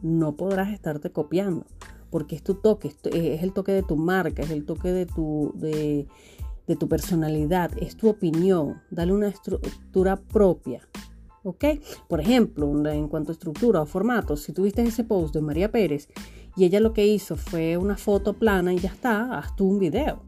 no 0.03 0.33
podrás 0.33 0.73
estarte 0.73 1.11
copiando 1.11 1.65
porque 2.15 2.37
es 2.37 2.45
tu 2.45 2.55
toque, 2.55 2.95
es 3.13 3.43
el 3.43 3.53
toque 3.53 3.73
de 3.73 3.83
tu 3.83 3.97
marca, 3.97 4.43
es 4.43 4.51
el 4.51 4.65
toque 4.65 4.93
de 4.93 5.05
tu, 5.05 5.51
de, 5.57 6.07
de 6.67 6.77
tu 6.77 6.89
personalidad, 6.89 7.71
es 7.79 7.97
tu 7.97 8.09
opinión, 8.09 8.83
dale 8.91 9.13
una 9.13 9.29
estructura 9.29 10.17
propia. 10.17 10.89
¿Ok? 11.43 11.65
Por 12.09 12.21
ejemplo, 12.21 12.91
en 12.91 13.09
cuanto 13.09 13.31
a 13.31 13.35
estructura 13.35 13.83
o 13.83 13.87
formato, 13.87 14.37
si 14.37 14.53
tuviste 14.53 14.83
ese 14.83 15.05
post 15.05 15.35
de 15.35 15.43
María 15.43 15.71
Pérez 15.71 16.09
y 16.57 16.65
ella 16.65 16.81
lo 16.81 16.95
que 16.95 17.07
hizo 17.07 17.37
fue 17.37 17.77
una 17.77 17.99
foto 17.99 18.33
plana 18.35 18.73
y 18.73 18.79
ya 18.79 18.89
está, 18.89 19.39
haz 19.39 19.55
tú 19.55 19.69
un 19.69 19.79
video. 19.79 20.23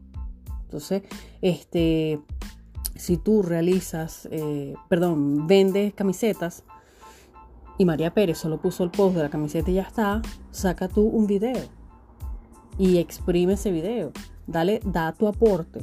Entonces, 0.65 1.01
este, 1.41 2.19
si 2.95 3.17
tú 3.17 3.41
realizas, 3.41 4.27
eh, 4.31 4.75
perdón, 4.89 5.47
vendes 5.47 5.93
camisetas, 5.95 6.63
y 7.77 7.85
María 7.85 8.13
Pérez 8.13 8.37
solo 8.37 8.59
puso 8.59 8.83
el 8.83 8.91
post 8.91 9.15
de 9.15 9.23
la 9.23 9.29
camiseta 9.29 9.69
y 9.69 9.75
ya 9.75 9.83
está, 9.83 10.21
saca 10.51 10.87
tú 10.87 11.01
un 11.01 11.27
video 11.27 11.63
y 12.77 12.97
exprime 12.97 13.53
ese 13.53 13.71
video. 13.71 14.11
Dale, 14.47 14.81
da 14.83 15.11
tu 15.13 15.27
aporte. 15.27 15.81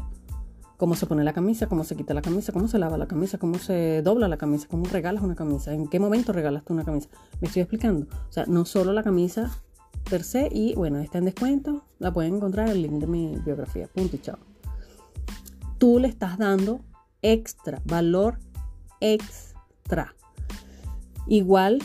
Cómo 0.76 0.97
se 0.97 1.07
pone 1.07 1.23
la 1.25 1.33
camisa, 1.33 1.69
cómo 1.69 1.85
se 1.85 1.97
quita 1.97 2.14
la 2.14 2.23
camisa, 2.23 2.52
cómo 2.52 2.69
se 2.69 2.78
lava 2.78 2.99
la 2.99 3.07
camisa, 3.07 3.38
cómo 3.38 3.59
se 3.59 4.02
dobla 4.02 4.28
la 4.28 4.37
camisa, 4.37 4.66
cómo 4.69 4.85
regalas 4.87 5.23
una 5.23 5.37
camisa, 5.37 5.73
en 5.73 5.88
qué 5.88 6.00
momento 6.00 6.33
regalas 6.33 6.64
tú 6.64 6.73
una 6.73 6.85
camisa. 6.85 7.09
Me 7.40 7.47
estoy 7.49 7.62
explicando. 7.62 8.07
O 8.28 8.33
sea, 8.33 8.45
no 8.47 8.64
solo 8.64 8.93
la 8.93 9.02
camisa 9.02 9.50
per 10.11 10.25
se 10.25 10.49
y 10.50 10.75
bueno, 10.75 10.99
está 10.99 11.19
en 11.19 11.26
descuento, 11.26 11.85
la 11.99 12.12
pueden 12.12 12.37
encontrar 12.37 12.69
en 12.69 12.73
el 12.73 12.83
link 12.83 12.95
de 12.95 13.07
mi 13.07 13.37
biografía. 13.45 13.88
Punto 13.88 14.16
y 14.16 14.19
chao. 14.21 14.38
Tú 15.78 15.99
le 15.99 16.09
estás 16.09 16.38
dando 16.38 16.81
extra, 17.23 17.81
valor 17.85 18.38
extra. 19.00 20.14
Igual, 21.26 21.83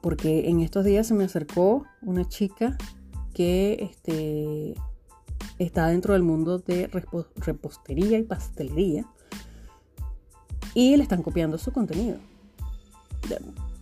porque 0.00 0.48
en 0.48 0.60
estos 0.60 0.84
días 0.84 1.06
se 1.06 1.14
me 1.14 1.24
acercó 1.24 1.84
una 2.00 2.26
chica 2.28 2.76
que 3.34 3.88
este, 3.90 4.74
está 5.62 5.88
dentro 5.88 6.14
del 6.14 6.22
mundo 6.22 6.58
de 6.58 6.88
repostería 7.36 8.18
y 8.18 8.22
pastelería 8.22 9.06
y 10.74 10.96
le 10.96 11.02
están 11.02 11.22
copiando 11.22 11.58
su 11.58 11.72
contenido. 11.72 12.16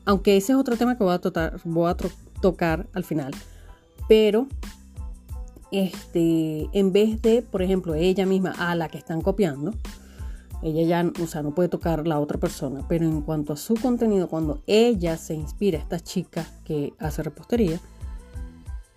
Aunque 0.05 0.37
ese 0.37 0.53
es 0.53 0.59
otro 0.59 0.77
tema 0.77 0.97
que 0.97 1.05
voy 1.05 1.15
a, 1.15 1.53
voy 1.65 1.91
a 1.91 1.97
tocar 2.41 2.87
al 2.93 3.05
final. 3.05 3.33
Pero 4.09 4.49
este, 5.71 6.69
en 6.73 6.93
vez 6.93 7.23
de, 7.23 7.43
por 7.43 7.63
ejemplo, 7.63 7.95
ella 7.95 8.27
misma 8.27 8.53
a 8.59 8.75
la 8.75 8.89
que 8.89 8.99
están 8.99 9.21
copiando, 9.21 9.73
ella 10.63 10.83
ya, 10.83 11.13
o 11.23 11.27
sea, 11.27 11.43
no 11.43 11.55
puede 11.55 11.69
tocar 11.69 12.07
la 12.07 12.19
otra 12.19 12.39
persona, 12.39 12.85
pero 12.89 13.07
en 13.07 13.23
cuanto 13.23 13.53
a 13.53 13.57
su 13.57 13.75
contenido, 13.75 14.29
cuando 14.29 14.63
ella 14.67 15.17
se 15.17 15.35
inspira, 15.35 15.79
esta 15.79 16.01
chica 16.01 16.47
que 16.65 16.93
hace 16.99 17.23
repostería, 17.23 17.81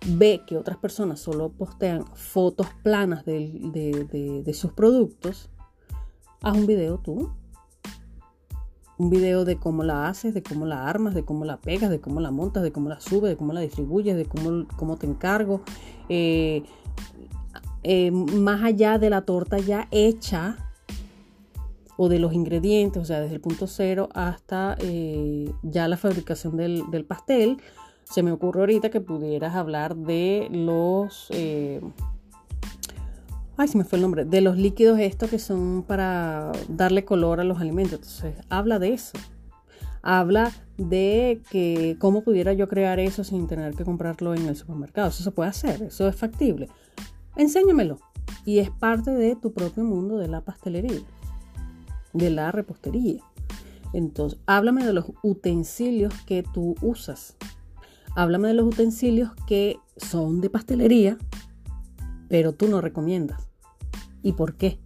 ve 0.06 0.42
que 0.46 0.56
otras 0.56 0.76
personas 0.76 1.20
solo 1.20 1.50
postean 1.50 2.04
fotos 2.14 2.66
planas 2.82 3.24
de, 3.24 4.50
sus 4.54 4.72
productos, 4.72 5.50
haz 6.42 6.56
un 6.56 6.66
video 6.66 6.98
tú. 6.98 7.32
Un 8.96 9.10
video 9.10 9.44
de 9.44 9.56
cómo 9.56 9.82
la 9.82 10.06
haces, 10.06 10.34
de 10.34 10.42
cómo 10.44 10.66
la 10.66 10.88
armas, 10.88 11.14
de 11.14 11.24
cómo 11.24 11.44
la 11.44 11.56
pegas, 11.56 11.90
de 11.90 12.00
cómo 12.00 12.20
la 12.20 12.30
montas, 12.30 12.62
de 12.62 12.70
cómo 12.70 12.88
la 12.88 13.00
subes, 13.00 13.30
de 13.30 13.36
cómo 13.36 13.52
la 13.52 13.60
distribuyes, 13.60 14.16
de 14.16 14.24
cómo, 14.24 14.68
cómo 14.76 14.96
te 14.96 15.06
encargo. 15.08 15.62
Eh, 16.08 16.62
eh, 17.82 18.12
más 18.12 18.62
allá 18.62 18.98
de 18.98 19.10
la 19.10 19.22
torta 19.22 19.58
ya 19.58 19.88
hecha, 19.90 20.64
o 21.96 22.08
de 22.08 22.18
los 22.18 22.32
ingredientes, 22.32 23.02
o 23.02 23.04
sea, 23.04 23.20
desde 23.20 23.34
el 23.34 23.40
punto 23.40 23.66
cero 23.66 24.08
hasta 24.14 24.76
eh, 24.80 25.52
ya 25.62 25.88
la 25.88 25.96
fabricación 25.96 26.56
del, 26.56 27.04
pastel. 27.06 27.58
Se 28.04 28.22
me 28.22 28.32
ocurre 28.32 28.60
ahorita 28.60 28.90
que 28.90 29.00
pudieras 29.00 29.54
hablar 29.54 29.96
de 29.96 30.48
los... 30.50 31.28
Eh, 31.30 31.80
ay, 33.56 33.68
se 33.68 33.78
me 33.78 33.84
fue 33.84 33.96
el 33.96 34.02
nombre. 34.02 34.24
De 34.24 34.40
los 34.40 34.56
líquidos 34.56 34.98
estos 34.98 35.30
que 35.30 35.38
son 35.38 35.84
para 35.86 36.52
darle 36.68 37.04
color 37.04 37.40
a 37.40 37.44
los 37.44 37.60
alimentos. 37.60 37.94
Entonces, 37.94 38.44
habla 38.48 38.78
de 38.78 38.94
eso. 38.94 39.18
Habla 40.02 40.52
de 40.76 41.40
que 41.50 41.96
cómo 41.98 42.22
pudiera 42.22 42.52
yo 42.52 42.68
crear 42.68 43.00
eso 43.00 43.24
sin 43.24 43.46
tener 43.46 43.74
que 43.74 43.84
comprarlo 43.84 44.34
en 44.34 44.46
el 44.46 44.56
supermercado. 44.56 45.08
Eso 45.08 45.22
se 45.22 45.30
puede 45.30 45.50
hacer, 45.50 45.82
eso 45.84 46.06
es 46.06 46.16
factible. 46.16 46.68
Enséñamelo. 47.36 47.98
Y 48.44 48.58
es 48.58 48.70
parte 48.70 49.10
de 49.10 49.36
tu 49.36 49.52
propio 49.52 49.84
mundo 49.84 50.18
de 50.18 50.28
la 50.28 50.42
pastelería 50.42 51.00
de 52.14 52.30
la 52.30 52.50
repostería. 52.50 53.22
Entonces, 53.92 54.40
háblame 54.46 54.84
de 54.86 54.94
los 54.94 55.12
utensilios 55.22 56.14
que 56.24 56.42
tú 56.42 56.74
usas. 56.80 57.36
Háblame 58.14 58.48
de 58.48 58.54
los 58.54 58.66
utensilios 58.66 59.30
que 59.46 59.78
son 59.96 60.40
de 60.40 60.50
pastelería, 60.50 61.18
pero 62.28 62.52
tú 62.52 62.68
no 62.68 62.80
recomiendas. 62.80 63.48
¿Y 64.22 64.32
por 64.32 64.56
qué? 64.56 64.78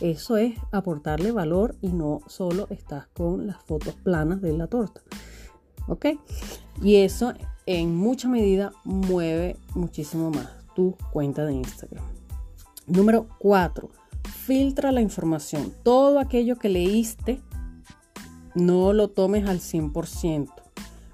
Eso 0.00 0.36
es 0.36 0.58
aportarle 0.72 1.32
valor 1.32 1.76
y 1.80 1.88
no 1.88 2.20
solo 2.26 2.66
estás 2.70 3.06
con 3.08 3.46
las 3.46 3.62
fotos 3.64 3.94
planas 3.94 4.40
de 4.40 4.52
la 4.52 4.66
torta. 4.66 5.02
¿Ok? 5.88 6.06
Y 6.82 6.96
eso 6.96 7.34
en 7.66 7.94
mucha 7.94 8.28
medida 8.28 8.72
mueve 8.84 9.56
muchísimo 9.74 10.30
más 10.30 10.48
tu 10.74 10.96
cuenta 11.12 11.44
de 11.44 11.54
Instagram. 11.54 12.04
Número 12.86 13.28
4 13.38 13.90
filtra 14.50 14.90
la 14.90 15.00
información. 15.00 15.72
Todo 15.84 16.18
aquello 16.18 16.56
que 16.56 16.68
leíste, 16.68 17.40
no 18.56 18.92
lo 18.92 19.06
tomes 19.06 19.48
al 19.48 19.60
100%. 19.60 20.48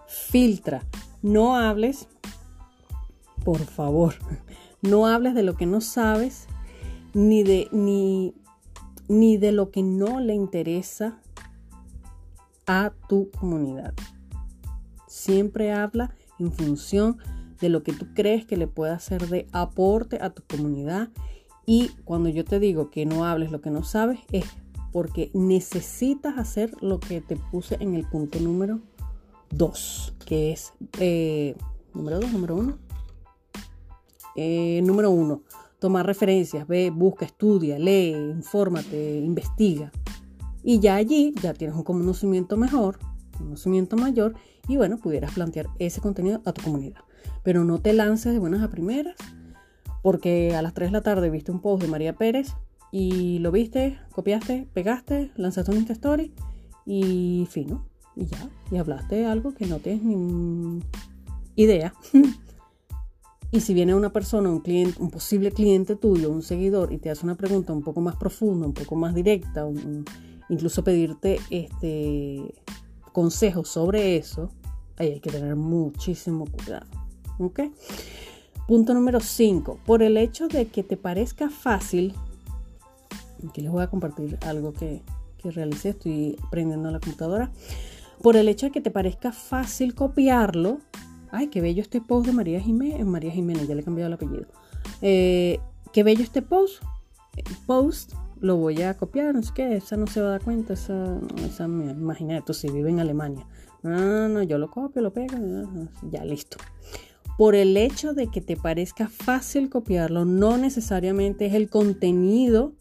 Filtra. 0.07 0.83
No 1.23 1.57
hables, 1.57 2.09
por 3.45 3.59
favor, 3.59 4.15
no 4.83 5.07
hables 5.07 5.35
de 5.35 5.43
lo 5.43 5.57
que 5.57 5.67
no 5.67 5.81
sabes, 5.81 6.47
ni 7.15 7.43
de, 7.43 7.69
ni, 7.73 8.35
ni 9.09 9.37
de 9.37 9.53
lo 9.53 9.71
que 9.71 9.83
no 9.83 10.21
le 10.21 10.35
interesa 10.35 11.21
a 12.67 12.93
tu 13.09 13.31
comunidad. 13.31 13.95
Siempre 15.07 15.73
habla 15.73 16.15
en 16.39 16.53
función 16.53 17.19
de 17.61 17.69
lo 17.69 17.83
que 17.83 17.93
tú 17.93 18.07
crees 18.15 18.45
que 18.45 18.57
le 18.57 18.67
pueda 18.67 18.95
hacer 18.95 19.29
de 19.29 19.47
aporte 19.53 20.19
a 20.21 20.31
tu 20.31 20.43
comunidad 20.43 21.09
y 21.65 21.89
cuando 22.05 22.29
yo 22.29 22.45
te 22.45 22.61
digo 22.61 22.91
que 22.91 23.07
no 23.07 23.25
hables 23.25 23.51
lo 23.51 23.61
que 23.61 23.71
no 23.71 23.83
sabes, 23.83 24.21
es 24.31 24.45
porque 24.93 25.31
necesitas 25.35 26.39
hacer 26.39 26.73
lo 26.81 27.01
que 27.01 27.21
te 27.21 27.37
puse 27.37 27.77
en 27.81 27.95
el 27.95 28.05
punto 28.09 28.39
número 28.41 28.81
2, 29.51 30.15
que 30.25 30.53
es 30.53 30.73
eh, 30.99 31.57
número 31.95 32.21
2, 32.21 32.33
número 32.33 32.57
1. 32.57 32.79
Eh, 34.37 34.83
número 34.85 35.11
1, 35.11 35.43
tomar 35.79 36.05
referencias, 36.05 36.69
ve, 36.69 36.91
busca, 36.91 37.25
estudia, 37.25 37.79
lee, 37.79 38.11
infórmate, 38.11 39.19
investiga. 39.19 39.91
Y 40.63 40.79
ya 40.81 40.97
allí 40.97 41.33
ya 41.43 41.55
tienes 41.55 41.77
un 41.77 41.85
conocimiento 41.85 42.57
mejor, 42.57 42.99
conocimiento 43.39 43.97
mayor, 43.97 44.35
y 44.69 44.77
bueno, 44.77 44.99
pudieras 44.99 45.33
plantear 45.33 45.69
ese 45.79 46.01
contenido 46.01 46.43
a 46.45 46.53
tu 46.53 46.63
comunidad. 46.63 47.01
Pero 47.43 47.65
no 47.65 47.79
te 47.79 47.93
lances 47.93 48.33
de 48.33 48.39
buenas 48.39 48.63
a 48.63 48.71
primeras 48.71 49.17
porque 50.07 50.55
a 50.55 50.63
las 50.63 50.73
3 50.73 50.91
de 50.91 50.93
la 50.93 51.01
tarde 51.01 51.31
viste 51.31 51.51
un 51.51 51.61
post 51.61 51.83
de 51.83 51.89
María 51.89 52.15
Pérez 52.15 52.55
y 52.93 53.41
lo 53.41 53.51
viste, 53.51 53.99
copiaste, 54.13 54.69
pegaste, 54.73 55.33
lanzaste 55.35 55.73
un 55.73 55.79
Insta 55.79 55.95
Story 55.95 56.33
y 56.85 57.49
fino, 57.51 57.89
y 58.17 58.27
ya, 58.27 58.49
y 58.71 58.79
hablaste 58.79 59.27
algo 59.27 59.55
que 59.55 59.67
no 59.67 59.79
tienes 59.79 60.03
ni 60.03 60.83
idea. 61.55 61.95
y 63.51 63.61
si 63.61 63.75
viene 63.75 63.95
una 63.95 64.11
persona, 64.11 64.49
un 64.49 64.61
cliente, 64.61 65.01
un 65.01 65.11
posible 65.11 65.53
cliente 65.53 65.97
tuyo, 65.97 66.31
un 66.31 66.43
seguidor, 66.43 66.93
y 66.93 66.99
te 66.99 67.11
hace 67.11 67.25
una 67.25 67.37
pregunta 67.37 67.73
un 67.73 67.83
poco 67.83 68.01
más 68.01 68.17
profunda, 68.17 68.67
un 68.67 68.73
poco 68.73 68.97
más 68.97 69.15
directa, 69.15 69.67
incluso 70.49 70.83
pedirte 70.83 71.39
este 71.51 72.55
consejos 73.13 73.69
sobre 73.69 74.17
eso, 74.17 74.51
ahí 74.99 75.13
hay 75.13 75.21
que 75.21 75.31
tener 75.31 75.57
muchísimo 75.57 76.47
cuidado. 76.47 76.87
¿Ok? 77.39 77.61
Punto 78.67 78.95
número 78.95 79.21
5. 79.21 79.79
Por 79.87 80.03
el 80.03 80.17
hecho 80.17 80.49
de 80.49 80.67
que 80.67 80.83
te 80.83 80.97
parezca 80.97 81.49
fácil, 81.49 82.15
aquí 83.49 83.61
les 83.61 83.71
voy 83.71 83.83
a 83.83 83.89
compartir 83.89 84.39
algo 84.43 84.73
que, 84.73 85.03
que 85.39 85.51
realicé, 85.51 85.91
estoy 85.91 86.37
prendiendo 86.51 86.91
la 86.91 87.01
computadora. 87.01 87.51
Por 88.27 88.37
el 88.37 88.49
hecho 88.49 88.67
de 88.67 88.73
que 88.73 88.81
te 88.81 88.91
parezca 88.91 89.31
fácil 89.31 89.95
copiarlo, 89.95 90.81
ay, 91.31 91.47
qué 91.47 91.61
bello 91.61 91.81
este 91.81 92.01
post 92.01 92.27
de 92.27 92.33
María 92.33 92.61
Jiménez, 92.61 93.07
María 93.07 93.31
Jiménez, 93.31 93.69
ya 93.69 93.77
le 93.77 93.83
he 93.83 93.85
cambiado 93.85 94.09
el 94.09 94.15
apellido. 94.15 94.47
Eh, 95.01 95.61
qué 95.93 96.03
bello 96.03 96.25
este 96.25 96.43
post, 96.43 96.83
post, 97.69 98.15
lo 98.41 98.57
voy 98.57 98.83
a 98.83 98.97
copiar, 98.97 99.33
no 99.33 99.45
sé 99.45 99.53
qué, 99.55 99.77
esa 99.77 99.97
no 99.97 100.09
se 100.09 100.21
va 100.21 100.27
a 100.27 100.31
dar 100.31 100.43
cuenta, 100.43 100.73
esa, 100.73 101.21
esa 101.45 101.67
imaginé, 101.67 102.43
tú 102.43 102.53
si 102.53 102.69
vive 102.69 102.91
en 102.91 102.99
Alemania. 102.99 103.47
No, 103.85 104.29
no, 104.29 104.43
yo 104.43 104.59
lo 104.59 104.73
copio, 104.73 105.03
lo 105.03 105.13
pego, 105.13 105.37
ya 106.11 106.25
listo 106.25 106.57
por 107.37 107.55
el 107.55 107.77
hecho 107.77 108.15
de 108.15 108.29
que 108.29 108.41
te 108.41 108.57
parezca 108.57 109.09
fácil 109.09 109.69
copiarlo, 109.69 110.25
no 110.25 110.57
necesariamente 110.57 111.47
es 111.47 111.55
el 111.55 111.69
contenido 111.69 112.73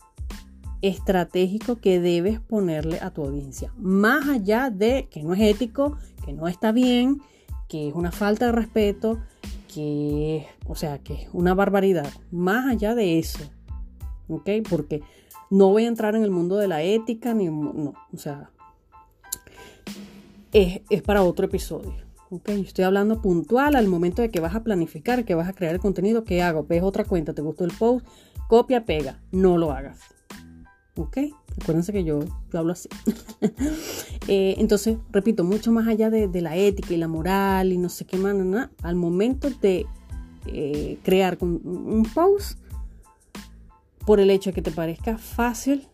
estratégico 0.88 1.78
que 1.78 2.00
debes 2.00 2.40
ponerle 2.40 3.00
a 3.00 3.12
tu 3.12 3.24
audiencia. 3.24 3.74
Más 3.78 4.28
allá 4.30 4.70
de 4.70 5.08
que 5.10 5.24
no 5.24 5.34
es 5.34 5.42
ético, 5.42 5.98
que 6.24 6.34
no 6.34 6.48
está 6.48 6.72
bien, 6.72 7.22
que 7.68 7.90
es 7.90 7.96
una 7.96 8.12
falta 8.12 8.46
de 8.46 8.52
respeto, 8.52 9.20
que, 9.74 10.46
o 10.68 10.76
sea, 10.76 11.00
que 11.00 11.14
es 11.14 11.30
una 11.34 11.54
barbaridad. 11.54 12.08
Más 12.32 12.68
allá 12.68 12.94
de 12.94 13.18
eso, 13.18 13.40
¿ok? 14.28 14.50
Porque 14.70 15.02
no 15.50 15.70
voy 15.70 15.86
a 15.86 15.88
entrar 15.88 16.16
en 16.16 16.24
el 16.24 16.32
mundo 16.32 16.58
de 16.58 16.68
la 16.68 16.84
ética, 16.84 17.34
ni, 17.34 17.46
no, 17.46 17.94
o 18.14 18.18
sea, 18.18 18.52
es, 20.54 20.82
es 20.90 21.02
para 21.02 21.24
otro 21.24 21.46
episodio. 21.46 21.94
Estoy 22.46 22.86
hablando 22.86 23.22
puntual 23.22 23.76
al 23.76 23.88
momento 23.88 24.22
de 24.22 24.30
que 24.30 24.40
vas 24.40 24.56
a 24.56 24.64
planificar, 24.64 25.26
que 25.26 25.36
vas 25.36 25.48
a 25.48 25.54
crear 25.54 25.74
el 25.74 25.80
contenido. 25.80 26.24
¿Qué 26.24 26.42
hago? 26.42 26.66
Ves 26.66 26.84
otra 26.84 27.06
cuenta, 27.06 27.34
te 27.34 27.42
gustó 27.42 27.64
el 27.66 27.72
post, 27.72 28.06
copia, 28.48 28.86
pega. 28.86 29.22
No 29.32 29.58
lo 29.58 29.72
hagas. 29.72 30.15
¿Ok? 30.98 31.18
Acuérdense 31.62 31.94
que 31.94 32.04
yo, 32.04 32.20
yo 32.52 32.60
hablo 32.60 32.74
así. 32.74 32.90
Eh, 34.28 34.56
entonces, 34.58 34.98
repito, 35.12 35.44
mucho 35.44 35.72
más 35.72 35.88
allá 35.88 36.10
de, 36.10 36.42
la 36.42 36.56
ética 36.56 36.96
y 36.96 36.98
la 36.98 37.08
moral 37.08 37.72
y 37.72 37.78
no 37.78 37.90
sé 37.90 38.06
qué 38.06 38.18
más, 38.18 38.36
al 38.82 38.96
momento 38.96 39.52
de 39.62 39.86
eh, 40.48 40.98
crear 41.04 41.38
un, 41.42 41.62
un 41.64 42.04
post, 42.12 42.58
por 44.06 44.20
el 44.20 44.30
hecho 44.30 44.52
de 44.52 44.54
que 44.54 44.62
te 44.62 44.72
parezca 44.72 45.18
fácil, 45.18 45.88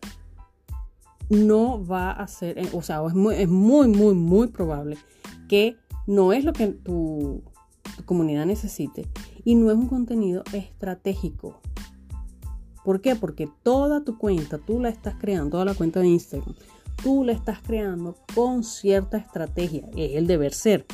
no 1.28 1.84
va 1.84 2.10
a 2.10 2.26
ser, 2.28 2.58
eh, 2.58 2.68
o 2.72 2.82
sea, 2.82 3.04
es 3.06 3.14
muy, 3.14 3.34
es 3.36 3.48
muy, 3.48 3.88
muy, 3.88 4.14
muy 4.14 4.48
probable 4.48 4.98
que 5.48 5.76
no 6.06 6.32
es 6.32 6.44
lo 6.44 6.52
que 6.52 6.68
tu 6.68 7.42
comunidad 8.04 8.46
necesite 8.46 9.06
y 9.44 9.54
no 9.54 9.70
es 9.70 9.76
un 9.76 9.88
contenido 9.88 10.44
estratégico. 10.52 11.60
¿Por 12.84 13.00
qué? 13.00 13.14
Porque 13.14 13.48
toda 13.62 14.04
tu 14.04 14.18
cuenta, 14.18 14.58
tú 14.58 14.80
la 14.80 14.88
estás 14.88 15.14
creando, 15.20 15.50
toda 15.50 15.64
la 15.64 15.74
cuenta 15.74 16.00
de 16.00 16.08
Instagram, 16.08 16.54
tú 17.02 17.24
la 17.24 17.32
estás 17.32 17.60
creando 17.60 18.16
con 18.34 18.64
cierta 18.64 19.18
estrategia. 19.18 19.88
Es 19.96 20.16
el 20.16 20.26
deber 20.26 20.52
ser. 20.52 20.86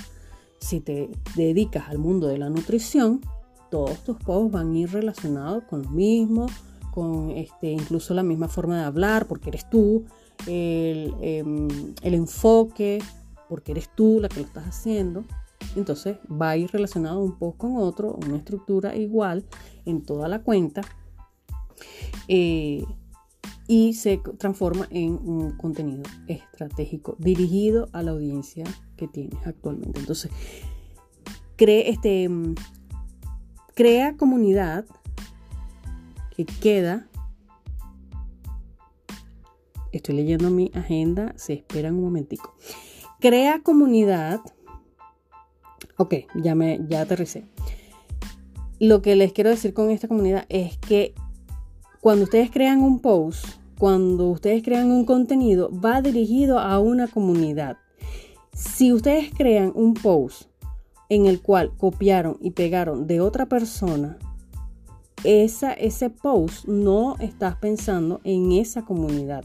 Si 0.61 0.81
te 0.81 1.09
dedicas 1.37 1.88
al 1.88 1.98
mundo 1.98 2.27
de 2.27 2.38
la 2.38 2.51
nutrición, 2.51 3.20
todos 3.70 4.03
tus 4.05 4.16
posts 4.16 4.53
van 4.53 4.72
a 4.72 4.79
ir 4.79 4.90
relacionados 4.90 5.64
con 5.64 5.83
lo 5.83 5.90
mismo, 5.90 6.46
con 6.92 7.31
este, 7.31 7.70
incluso 7.70 8.12
la 8.12 8.22
misma 8.22 8.48
forma 8.48 8.79
de 8.79 8.85
hablar, 8.85 9.27
porque 9.27 9.51
eres 9.51 9.68
tú, 9.70 10.05
el, 10.46 11.14
em, 11.20 11.68
el 12.03 12.14
enfoque, 12.14 13.01
porque 13.48 13.72
eres 13.72 13.88
tú 13.94 14.18
la 14.20 14.29
que 14.29 14.40
lo 14.40 14.46
estás 14.46 14.64
haciendo. 14.64 15.24
Entonces 15.77 16.18
va 16.31 16.51
a 16.51 16.57
ir 16.57 16.70
relacionado 16.70 17.20
un 17.20 17.38
poco 17.38 17.59
con 17.59 17.77
otro, 17.77 18.18
una 18.27 18.37
estructura 18.37 18.96
igual 18.96 19.44
en 19.85 20.03
toda 20.03 20.29
la 20.29 20.42
cuenta 20.42 20.83
eh, 22.29 22.85
y 23.69 23.93
se 23.93 24.19
transforma 24.38 24.88
en 24.91 25.12
un 25.12 25.57
contenido 25.57 26.03
estratégico 26.27 27.17
dirigido 27.19 27.88
a 27.93 28.03
la 28.03 28.12
audiencia 28.12 28.64
que 28.97 29.07
tienes 29.09 29.47
actualmente. 29.47 30.01
Entonces, 30.01 30.31
cree, 31.57 31.91
este, 31.91 32.31
crea 33.75 34.17
comunidad 34.17 34.87
que 36.35 36.47
queda. 36.47 37.09
Estoy 39.93 40.17
leyendo 40.17 40.51
mi 40.51 40.71
agenda, 40.75 41.35
se 41.37 41.55
espera 41.55 41.91
un 41.91 42.03
momentico. 42.03 42.55
Crea 43.21 43.62
comunidad. 43.62 44.41
Ok, 45.97 46.14
ya 46.37 46.55
me 46.55 46.81
ya 46.88 47.03
aterricé. 47.03 47.45
Lo 48.81 49.03
que 49.03 49.17
les 49.17 49.33
quiero 49.33 49.51
decir 49.51 49.75
con 49.75 49.91
esta 49.91 50.09
comunidad 50.09 50.47
es 50.49 50.79
que 50.79 51.14
cuando 52.00 52.24
ustedes 52.24 52.50
crean 52.50 52.80
un 52.80 53.00
post, 53.00 53.44
cuando 53.78 54.28
ustedes 54.28 54.62
crean 54.62 54.90
un 54.90 55.04
contenido, 55.04 55.70
va 55.70 56.00
dirigido 56.00 56.58
a 56.58 56.78
una 56.78 57.08
comunidad. 57.08 57.76
Si 58.52 58.92
ustedes 58.92 59.30
crean 59.37 59.72
un 59.74 59.94
post 59.94 60.48
en 61.08 61.26
el 61.26 61.40
cual 61.40 61.72
copiaron 61.76 62.37
y 62.40 62.50
pegaron 62.50 63.06
de 63.06 63.20
otra 63.20 63.46
persona, 63.46 64.18
ese 65.24 66.11
post 66.11 66.66
no 66.66 67.16
estás 67.18 67.56
pensando 67.56 68.20
en 68.24 68.52
esa 68.52 68.84
comunidad. 68.84 69.42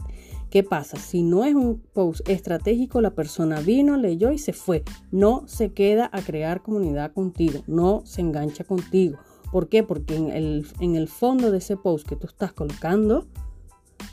¿Qué 0.50 0.62
pasa? 0.62 0.96
Si 0.98 1.22
no 1.24 1.44
es 1.44 1.56
un 1.56 1.82
post 1.92 2.28
estratégico, 2.28 3.00
la 3.00 3.10
persona 3.10 3.58
vino, 3.60 3.96
leyó 3.96 4.30
y 4.30 4.38
se 4.38 4.52
fue. 4.52 4.84
No 5.10 5.42
se 5.46 5.72
queda 5.72 6.08
a 6.12 6.22
crear 6.22 6.62
comunidad 6.62 7.12
contigo, 7.12 7.62
no 7.66 8.02
se 8.04 8.20
engancha 8.20 8.62
contigo. 8.62 9.18
¿Por 9.52 9.68
qué? 9.68 9.82
Porque 9.82 10.16
en 10.16 10.96
el, 10.96 11.08
fondo 11.08 11.50
de 11.50 11.58
ese 11.58 11.76
post 11.76 12.08
que 12.08 12.16
tú 12.16 12.26
estás 12.26 12.52
colocando, 12.52 13.26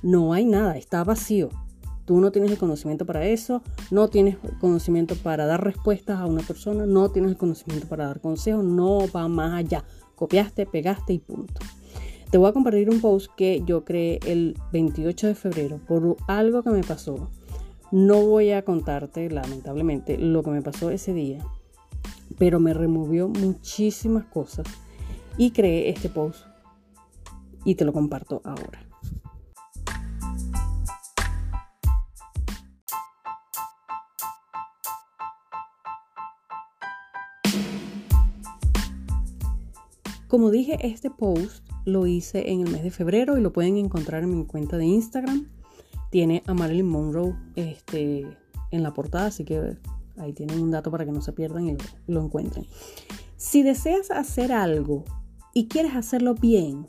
no 0.04 0.34
hay 0.34 0.46
nada, 0.46 0.78
está 0.78 1.04
vacío. 1.04 1.50
Tú 2.06 2.20
no 2.20 2.32
tienes 2.32 2.52
el 2.52 2.58
conocimiento 2.58 3.06
para 3.06 3.26
eso, 3.26 3.62
no 3.89 4.10
tienes 4.10 4.38
conocimiento 4.60 5.15
para 5.15 5.46
dar 5.46 5.63
respuestas 5.63 6.20
a 6.20 6.26
una 6.26 6.41
persona, 6.41 6.86
no 6.86 7.10
tienes 7.10 7.32
el 7.32 7.38
conocimiento 7.38 7.88
para 7.88 8.08
dar 8.08 8.20
consejos, 8.20 8.63
no 8.63 9.08
va 9.15 9.28
más 9.28 9.54
allá. 9.54 9.84
Copiaste, 10.15 10.65
pegaste 10.65 11.13
y 11.13 11.20
punto. 11.20 11.62
Te 12.30 12.38
voy 12.38 12.50
a 12.50 12.54
compartir 12.54 12.89
un 12.89 13.02
post 13.02 13.32
que 13.36 13.62
yo 13.65 13.84
creé 13.84 14.20
el 14.26 14.58
28 14.72 15.28
de 15.28 15.36
febrero 15.36 15.80
por 15.88 16.17
algo 16.28 16.63
que 16.63 16.70
me 16.70 16.84
pasó. 16.84 17.30
No 17.91 18.26
voy 18.26 18.52
a 18.52 18.63
contarte, 18.63 19.30
lamentablemente, 19.30 20.17
lo 20.17 20.44
que 20.44 20.52
me 20.52 20.62
pasó 20.62 20.91
ese 20.91 21.13
día, 21.13 21.46
pero 22.38 22.60
me 22.60 22.74
removió 22.74 23.28
muchísimas 23.28 24.24
cosas 24.26 24.65
y 25.38 25.52
creé 25.52 25.89
este 25.89 26.10
post 26.10 26.46
y 27.63 27.76
te 27.76 27.86
lo 27.86 27.94
comparto 27.94 28.41
ahora. 28.44 28.88
Como 40.28 40.50
dije, 40.50 40.78
este 40.88 41.10
post 41.10 41.67
lo 41.84 42.08
hice 42.08 42.52
en 42.52 42.62
el 42.62 42.72
mes 42.72 42.84
de 42.84 42.91
febrero 42.91 43.38
y 43.38 43.41
lo 43.41 43.52
pueden 43.52 43.76
encontrar 43.76 44.24
en 44.24 44.38
mi 44.38 44.46
cuenta 44.46 44.78
de 44.78 44.86
Instagram. 44.86 45.50
Tiene 46.10 46.41
a 46.48 46.54
Marilyn 46.54 46.88
Monroe 46.88 47.36
este, 47.58 48.26
en 48.72 48.84
la 48.84 48.94
portada, 48.94 49.26
así 49.26 49.44
que 49.44 49.78
ahí 50.17 50.32
tienen 50.32 50.62
un 50.62 50.72
dato 50.72 50.89
para 50.89 51.04
que 51.04 51.12
no 51.12 51.22
se 51.22 51.34
pierdan 51.34 51.67
y 51.67 51.78
lo 52.08 52.24
encuentren. 52.24 52.65
Si 53.36 53.62
deseas 53.62 54.10
hacer 54.10 54.54
algo 54.54 55.04
y 55.54 55.68
quieres 55.68 55.96
hacerlo 55.96 56.36
bien, 56.36 56.86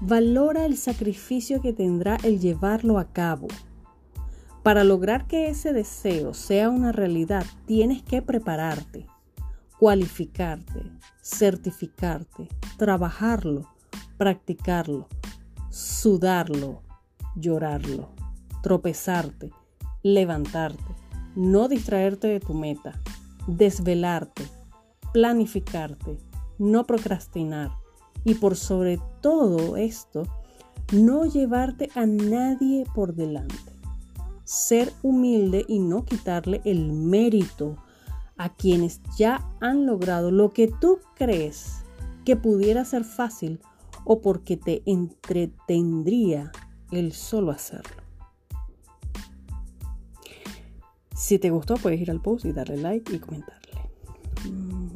valora 0.00 0.64
el 0.64 0.76
sacrificio 0.76 1.60
que 1.60 1.72
tendrá 1.72 2.16
el 2.22 2.40
llevarlo 2.40 2.98
a 2.98 3.12
cabo. 3.12 3.48
Para 4.62 4.84
lograr 4.84 5.26
que 5.26 5.48
ese 5.48 5.72
deseo 5.72 6.34
sea 6.34 6.68
una 6.68 6.92
realidad, 6.92 7.44
tienes 7.66 8.02
que 8.02 8.22
prepararte, 8.22 9.06
cualificarte, 9.78 10.82
certificarte, 11.22 12.48
trabajarlo, 12.76 13.68
practicarlo, 14.16 15.08
sudarlo, 15.70 16.82
llorarlo, 17.36 18.10
tropezarte, 18.62 19.52
levantarte, 20.02 20.94
no 21.34 21.68
distraerte 21.68 22.26
de 22.26 22.40
tu 22.40 22.54
meta, 22.54 23.00
desvelarte, 23.46 24.44
planificarte, 25.12 26.18
no 26.58 26.84
procrastinar, 26.84 27.70
y 28.24 28.34
por 28.34 28.56
sobre 28.56 29.00
todo 29.20 29.76
esto, 29.76 30.24
no 30.92 31.26
llevarte 31.26 31.90
a 31.94 32.06
nadie 32.06 32.84
por 32.94 33.14
delante. 33.14 33.72
Ser 34.44 34.92
humilde 35.02 35.64
y 35.68 35.78
no 35.78 36.04
quitarle 36.04 36.62
el 36.64 36.92
mérito 36.92 37.76
a 38.36 38.54
quienes 38.54 39.00
ya 39.16 39.46
han 39.60 39.84
logrado 39.84 40.30
lo 40.30 40.52
que 40.52 40.68
tú 40.68 41.00
crees 41.14 41.82
que 42.24 42.36
pudiera 42.36 42.84
ser 42.84 43.04
fácil 43.04 43.60
o 44.04 44.20
porque 44.20 44.56
te 44.56 44.82
entretendría 44.86 46.50
el 46.90 47.12
solo 47.12 47.50
hacerlo. 47.50 48.02
Si 51.14 51.38
te 51.38 51.50
gustó, 51.50 51.74
puedes 51.74 52.00
ir 52.00 52.10
al 52.10 52.22
post 52.22 52.44
y 52.44 52.52
darle 52.52 52.76
like 52.76 53.14
y 53.14 53.18
comentarle. 53.18 53.67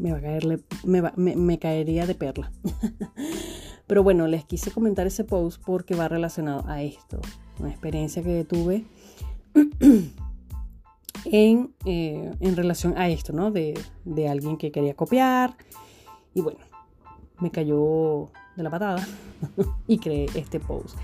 Me 0.03 0.11
va 0.11 0.19
a 0.19 0.21
caerle, 0.21 0.59
me, 0.85 1.59
caería 1.61 2.07
de 2.09 2.17
perla. 2.17 2.51
Pero 3.87 4.03
bueno, 4.03 4.27
les 4.27 4.45
quise 4.45 4.73
comentar 4.73 5.07
ese 5.07 5.23
post 5.23 5.63
porque 5.65 5.95
va 5.95 6.09
relacionado 6.09 6.69
a 6.69 6.83
esto. 6.83 7.21
Una 7.61 7.71
experiencia 7.71 8.21
que 8.21 8.43
tuve 8.43 8.85
en, 11.25 11.73
eh, 11.85 12.33
en 12.41 12.57
relación 12.57 12.99
a 12.99 13.09
esto, 13.11 13.33
¿no? 13.33 13.53
De, 13.53 13.79
de, 14.05 14.29
alguien 14.29 14.57
que 14.57 14.73
quería 14.73 14.95
copiar. 14.95 15.57
Y 16.35 16.41
bueno, 16.41 16.59
me 17.39 17.53
cayó 17.53 18.33
de 18.57 18.63
la 18.65 18.71
patada 18.71 19.07
y 19.87 19.99
creé 19.99 20.27
este 20.35 20.59
post. 20.59 20.97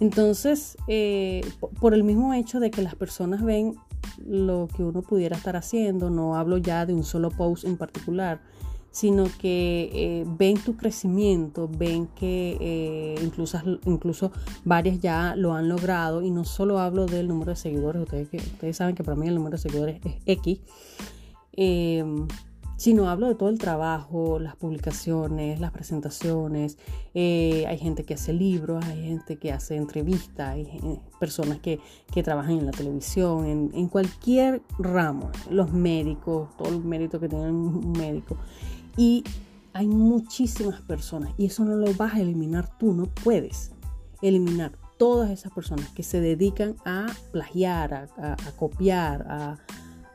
Entonces, 0.00 0.78
eh, 0.88 1.42
por 1.78 1.92
el 1.92 2.04
mismo 2.04 2.32
hecho 2.32 2.58
de 2.58 2.70
que 2.70 2.80
las 2.80 2.94
personas 2.94 3.44
ven 3.44 3.76
lo 4.24 4.68
que 4.74 4.82
uno 4.82 5.02
pudiera 5.02 5.36
estar 5.36 5.56
haciendo, 5.56 6.10
no 6.10 6.36
hablo 6.36 6.58
ya 6.58 6.86
de 6.86 6.94
un 6.94 7.04
solo 7.04 7.30
post 7.30 7.64
en 7.64 7.76
particular, 7.76 8.40
sino 8.96 9.26
que 9.38 9.90
eh, 9.92 10.24
ven 10.26 10.56
tu 10.56 10.74
crecimiento, 10.74 11.68
ven 11.68 12.06
que 12.18 12.56
eh, 12.60 13.14
incluso, 13.22 13.60
incluso 13.84 14.32
varias 14.64 15.00
ya 15.00 15.36
lo 15.36 15.52
han 15.52 15.68
logrado 15.68 16.22
y 16.22 16.30
no 16.30 16.44
solo 16.44 16.78
hablo 16.78 17.04
del 17.04 17.28
número 17.28 17.50
de 17.50 17.56
seguidores, 17.56 18.02
ustedes, 18.02 18.74
saben 18.74 18.94
que 18.94 19.04
para 19.04 19.14
mí 19.14 19.28
el 19.28 19.34
número 19.34 19.58
de 19.58 19.62
seguidores 19.62 20.00
es 20.02 20.14
X, 20.24 20.60
em, 21.52 22.26
sino 22.76 23.08
hablo 23.08 23.28
de 23.28 23.34
todo 23.34 23.48
el 23.48 23.58
trabajo, 23.58 24.38
las 24.38 24.56
publicaciones, 24.56 25.60
las 25.60 25.72
presentaciones. 25.72 26.78
Eh, 27.14 27.64
hay 27.66 27.78
gente 27.78 28.04
que 28.04 28.14
hace 28.14 28.32
libros, 28.32 28.84
hay 28.84 29.02
gente 29.02 29.38
que 29.38 29.52
hace 29.52 29.76
entrevistas, 29.76 30.50
hay 30.54 31.00
personas 31.18 31.58
que, 31.60 31.80
trabajan 32.22 32.58
en 32.58 32.66
la 32.66 32.72
televisión, 32.72 33.70
en, 33.72 33.88
cualquier 33.88 34.62
ramo, 34.78 35.30
los 35.50 35.72
médicos, 35.72 36.56
todo 36.56 36.68
el 36.68 36.82
mérito 36.82 37.20
que 37.20 37.28
tiene 37.28 37.50
un 37.50 37.92
médico. 37.92 38.36
Y 38.96 39.22
hay 39.72 39.86
muchísimas 39.86 40.80
personas 40.80 41.34
y 41.36 41.46
eso 41.46 41.64
no 41.64 41.76
lo 41.76 41.92
vas 41.94 42.14
a 42.14 42.20
eliminar 42.20 42.78
tú, 42.78 42.94
no 42.94 43.06
puedes 43.06 43.72
eliminar 44.22 44.72
todas 44.96 45.30
esas 45.30 45.52
personas 45.52 45.90
que 45.90 46.02
se 46.02 46.20
dedican 46.20 46.76
a 46.86 47.06
plagiar, 47.30 48.08
a, 48.16 48.36
copiar, 48.56 49.58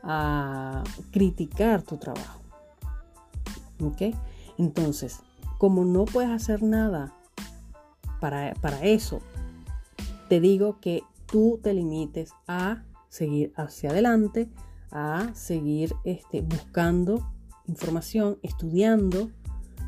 a, 0.02 0.82
criticar 1.12 1.82
tu 1.82 1.96
trabajo. 1.96 2.41
¿Ok? 3.82 4.14
Entonces, 4.58 5.20
como 5.58 5.84
no 5.84 6.04
puedes 6.04 6.30
hacer 6.30 6.62
nada 6.62 7.14
para, 8.20 8.54
para 8.54 8.82
eso, 8.84 9.20
te 10.28 10.40
digo 10.40 10.78
que 10.80 11.02
tú 11.26 11.60
te 11.62 11.74
limites 11.74 12.32
a 12.46 12.84
seguir 13.08 13.52
hacia 13.56 13.90
adelante, 13.90 14.48
a 14.90 15.30
seguir 15.34 15.94
este, 16.04 16.42
buscando 16.42 17.32
información, 17.66 18.38
estudiando, 18.42 19.30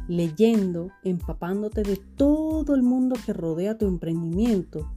leyendo, 0.09 0.91
empapándote 1.03 1.83
de 1.83 1.97
todo 1.97 2.75
el 2.75 2.83
mundo 2.83 3.17
que 3.25 3.33
rodea 3.33 3.79
tu 3.79 3.87
emprendimiento, 3.87 4.91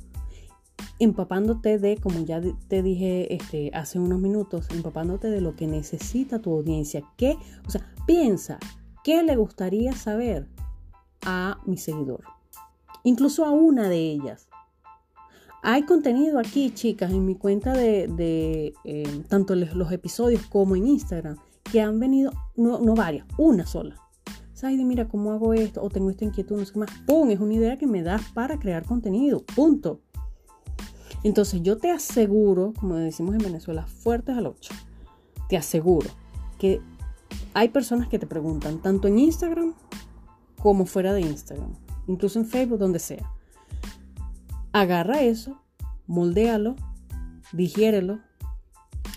empapándote 0.99 1.79
de, 1.79 1.97
como 1.97 2.19
ya 2.25 2.41
te 2.67 2.83
dije 2.83 3.33
este, 3.33 3.71
hace 3.73 3.99
unos 3.99 4.19
minutos, 4.19 4.67
empapándote 4.71 5.29
de 5.29 5.41
lo 5.41 5.55
que 5.55 5.67
necesita 5.67 6.39
tu 6.39 6.53
audiencia. 6.53 7.03
¿Qué? 7.17 7.37
O 7.67 7.69
sea, 7.69 7.93
piensa, 8.05 8.59
¿qué 9.07 9.23
le 9.23 9.37
gustaría 9.37 9.93
saber 9.93 10.49
a 11.21 11.61
mi 11.65 11.77
seguidor? 11.77 12.25
Incluso 13.05 13.45
a 13.45 13.51
una 13.51 13.87
de 13.87 14.11
ellas. 14.11 14.49
Hay 15.63 15.83
contenido 15.83 16.39
aquí, 16.39 16.71
chicas, 16.71 17.11
en 17.11 17.25
mi 17.25 17.35
cuenta 17.35 17.71
de, 17.71 18.73
eh, 18.83 19.23
tanto 19.29 19.55
los 19.55 19.93
episodios 19.93 20.45
como 20.47 20.75
en 20.75 20.87
Instagram, 20.87 21.37
que 21.71 21.79
han 21.79 22.01
venido, 22.01 22.33
no, 22.57 22.79
varias, 22.95 23.25
una 23.37 23.65
sola. 23.65 23.95
¿Sabes? 24.51 24.77
Mira, 24.79 25.07
¿cómo 25.07 25.31
hago 25.31 25.53
esto? 25.53 25.81
O 25.81 25.89
tengo 25.89 26.09
esta 26.09 26.25
inquietud, 26.25 26.57
no 26.57 26.65
sé 26.65 26.73
qué 26.73 26.79
más. 26.79 26.91
¡Pum! 27.05 27.29
Es 27.29 27.39
una 27.39 27.53
idea 27.53 27.77
que 27.77 27.87
me 27.87 28.03
das 28.03 28.23
para 28.33 28.59
crear 28.59 28.83
contenido. 28.83 29.41
Punto. 29.55 30.01
Entonces 31.23 31.61
yo 31.61 31.77
te 31.77 31.91
aseguro, 31.91 32.73
como 32.77 32.95
decimos 32.95 33.35
en 33.35 33.41
Venezuela, 33.41 33.87
fuertes 33.87 34.35
al 34.35 34.47
8, 34.47 34.73
te 35.47 35.55
aseguro 35.55 36.09
que 36.57 36.81
hay 37.53 37.69
personas 37.69 38.07
que 38.07 38.19
te 38.19 38.27
preguntan, 38.27 38.81
tanto 38.81 39.07
en 39.07 39.19
Instagram 39.19 39.73
como 40.61 40.85
fuera 40.85 41.13
de 41.13 41.21
Instagram, 41.21 41.73
incluso 42.07 42.39
en 42.39 42.45
Facebook, 42.45 42.79
donde 42.79 42.99
sea. 42.99 43.31
Agarra 44.73 45.21
eso, 45.21 45.59
moldéalo, 46.05 46.75
digiérelo, 47.53 48.19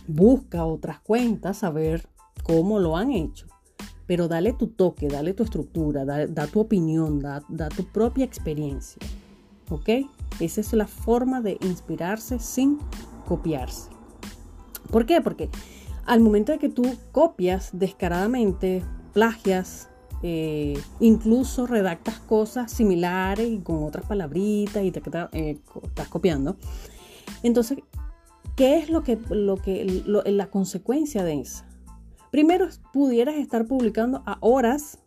busca 0.06 0.64
otras 0.64 1.00
cuentas 1.00 1.64
a 1.64 1.70
ver 1.70 2.08
cómo 2.42 2.78
lo 2.78 2.96
han 2.96 3.12
hecho. 3.12 3.46
Pero 4.06 4.26
dale 4.26 4.52
tu 4.52 4.68
toque, 4.68 5.08
dale 5.08 5.34
tu 5.34 5.44
estructura, 5.44 6.04
da, 6.04 6.46
tu 6.46 6.60
opinión, 6.60 7.20
da, 7.20 7.42
da 7.48 7.68
tu 7.68 7.84
propia 7.84 8.24
experiencia. 8.24 9.00
¿Ok? 9.68 9.88
Esa 10.40 10.60
es 10.60 10.72
la 10.72 10.88
forma 10.88 11.40
de 11.40 11.58
inspirarse 11.60 12.40
sin 12.40 12.78
copiarse. 13.26 13.90
¿Por 14.90 15.06
qué? 15.06 15.20
Porque 15.20 15.48
al 16.06 16.20
momento 16.20 16.52
de 16.52 16.58
que 16.58 16.68
tú 16.68 16.82
copias 17.12 17.70
descaradamente, 17.72 18.82
plagias, 19.12 19.88
eh, 20.22 20.78
incluso 21.00 21.66
redactas 21.66 22.20
cosas 22.20 22.70
similares 22.70 23.48
y 23.48 23.58
con 23.60 23.84
otras 23.84 24.04
palabritas 24.04 24.84
y 24.84 24.90
te, 24.90 25.02
eh, 25.32 25.58
estás 25.82 26.08
copiando. 26.08 26.56
Entonces, 27.42 27.78
¿qué 28.56 28.78
es 28.78 28.90
lo 28.90 29.02
que, 29.02 29.18
lo 29.30 29.56
que, 29.56 30.02
la 30.26 30.50
consecuencia 30.50 31.24
de 31.24 31.40
eso? 31.40 31.64
Primero, 32.30 32.68
pudieras 32.92 33.36
estar 33.36 33.66
publicando 33.66 34.22
a 34.26 34.36
horas 34.40 34.98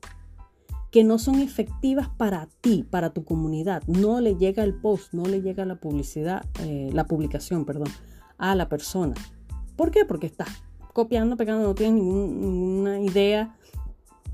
que 0.91 1.03
no 1.03 1.17
son 1.17 1.39
efectivas 1.39 2.09
para 2.09 2.47
ti, 2.61 2.85
para 2.87 3.11
tu 3.11 3.23
comunidad. 3.23 3.81
No 3.87 4.19
le 4.19 4.35
llega 4.35 4.63
el 4.63 4.75
post, 4.75 5.13
no 5.13 5.25
le 5.25 5.41
llega 5.41 5.65
la 5.65 5.75
publicidad, 5.75 6.45
eh, 6.61 6.89
la 6.93 7.05
publicación, 7.05 7.65
perdón, 7.65 7.89
a 8.37 8.55
la 8.55 8.69
persona. 8.69 9.15
¿Por 9.75 9.89
qué? 9.89 10.05
Porque 10.05 10.27
estás 10.27 10.49
copiando, 10.93 11.35
pegando, 11.35 11.67
no 11.67 11.75
tienes 11.75 12.01
ninguna 12.01 12.99
idea 12.99 13.55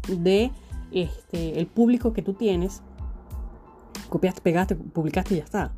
de 0.08 0.52
este, 0.92 1.60
el 1.60 1.68
público 1.68 2.14
que 2.14 2.22
tú 2.22 2.34
tienes, 2.34 2.82
copiaste, 4.10 4.42
pegaste, 4.42 4.76
publicaste 4.76 5.36
y 5.36 5.38
ya 5.38 5.44
está. 5.44 5.74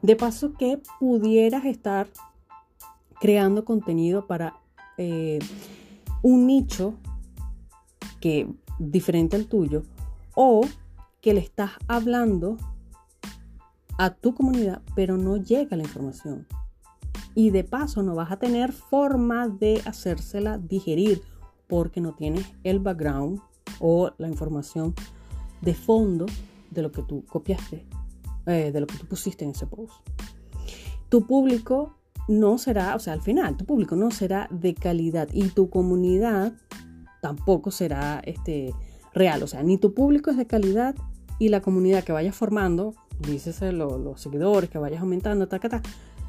De 0.00 0.16
paso 0.16 0.54
que 0.54 0.80
pudieras 0.98 1.64
estar 1.64 2.08
creando 3.20 3.64
contenido 3.64 4.26
para 4.26 4.56
eh, 4.98 5.38
un 6.22 6.46
nicho 6.46 6.94
que 8.20 8.48
diferente 8.78 9.36
al 9.36 9.46
tuyo 9.46 9.82
o 10.34 10.62
que 11.20 11.34
le 11.34 11.40
estás 11.40 11.70
hablando 11.86 12.56
a 13.98 14.10
tu 14.10 14.34
comunidad 14.34 14.82
pero 14.96 15.16
no 15.16 15.36
llega 15.36 15.76
la 15.76 15.84
información 15.84 16.46
y 17.34 17.50
de 17.50 17.64
paso 17.64 18.02
no 18.02 18.14
vas 18.14 18.30
a 18.30 18.38
tener 18.38 18.72
forma 18.72 19.48
de 19.48 19.80
hacérsela 19.84 20.58
digerir 20.58 21.22
porque 21.66 22.00
no 22.00 22.12
tienes 22.14 22.46
el 22.64 22.80
background 22.80 23.40
o 23.80 24.10
la 24.18 24.28
información 24.28 24.94
de 25.60 25.74
fondo 25.74 26.26
de 26.70 26.82
lo 26.82 26.92
que 26.92 27.02
tú 27.02 27.24
copiaste, 27.26 27.86
eh, 28.46 28.70
de 28.72 28.80
lo 28.80 28.86
que 28.86 28.98
tú 28.98 29.06
pusiste 29.06 29.44
en 29.44 29.52
ese 29.52 29.66
post. 29.66 29.94
Tu 31.08 31.26
público 31.26 31.96
no 32.28 32.58
será, 32.58 32.94
o 32.94 32.98
sea, 32.98 33.12
al 33.12 33.20
final, 33.20 33.56
tu 33.56 33.64
público 33.64 33.96
no 33.96 34.10
será 34.10 34.48
de 34.50 34.74
calidad 34.74 35.28
y 35.32 35.48
tu 35.48 35.70
comunidad 35.70 36.52
tampoco 37.20 37.70
será 37.70 38.20
este, 38.24 38.74
real. 39.14 39.42
O 39.42 39.46
sea, 39.46 39.62
ni 39.62 39.78
tu 39.78 39.94
público 39.94 40.30
es 40.30 40.36
de 40.36 40.46
calidad 40.46 40.94
y 41.38 41.48
la 41.48 41.60
comunidad 41.60 42.04
que 42.04 42.12
vayas 42.12 42.34
formando, 42.34 42.94
dices 43.18 43.60
los 43.72 44.20
seguidores 44.20 44.70
que 44.70 44.78
vayas 44.78 45.00
aumentando, 45.00 45.48
ta, 45.48 45.58
ta, 45.58 45.82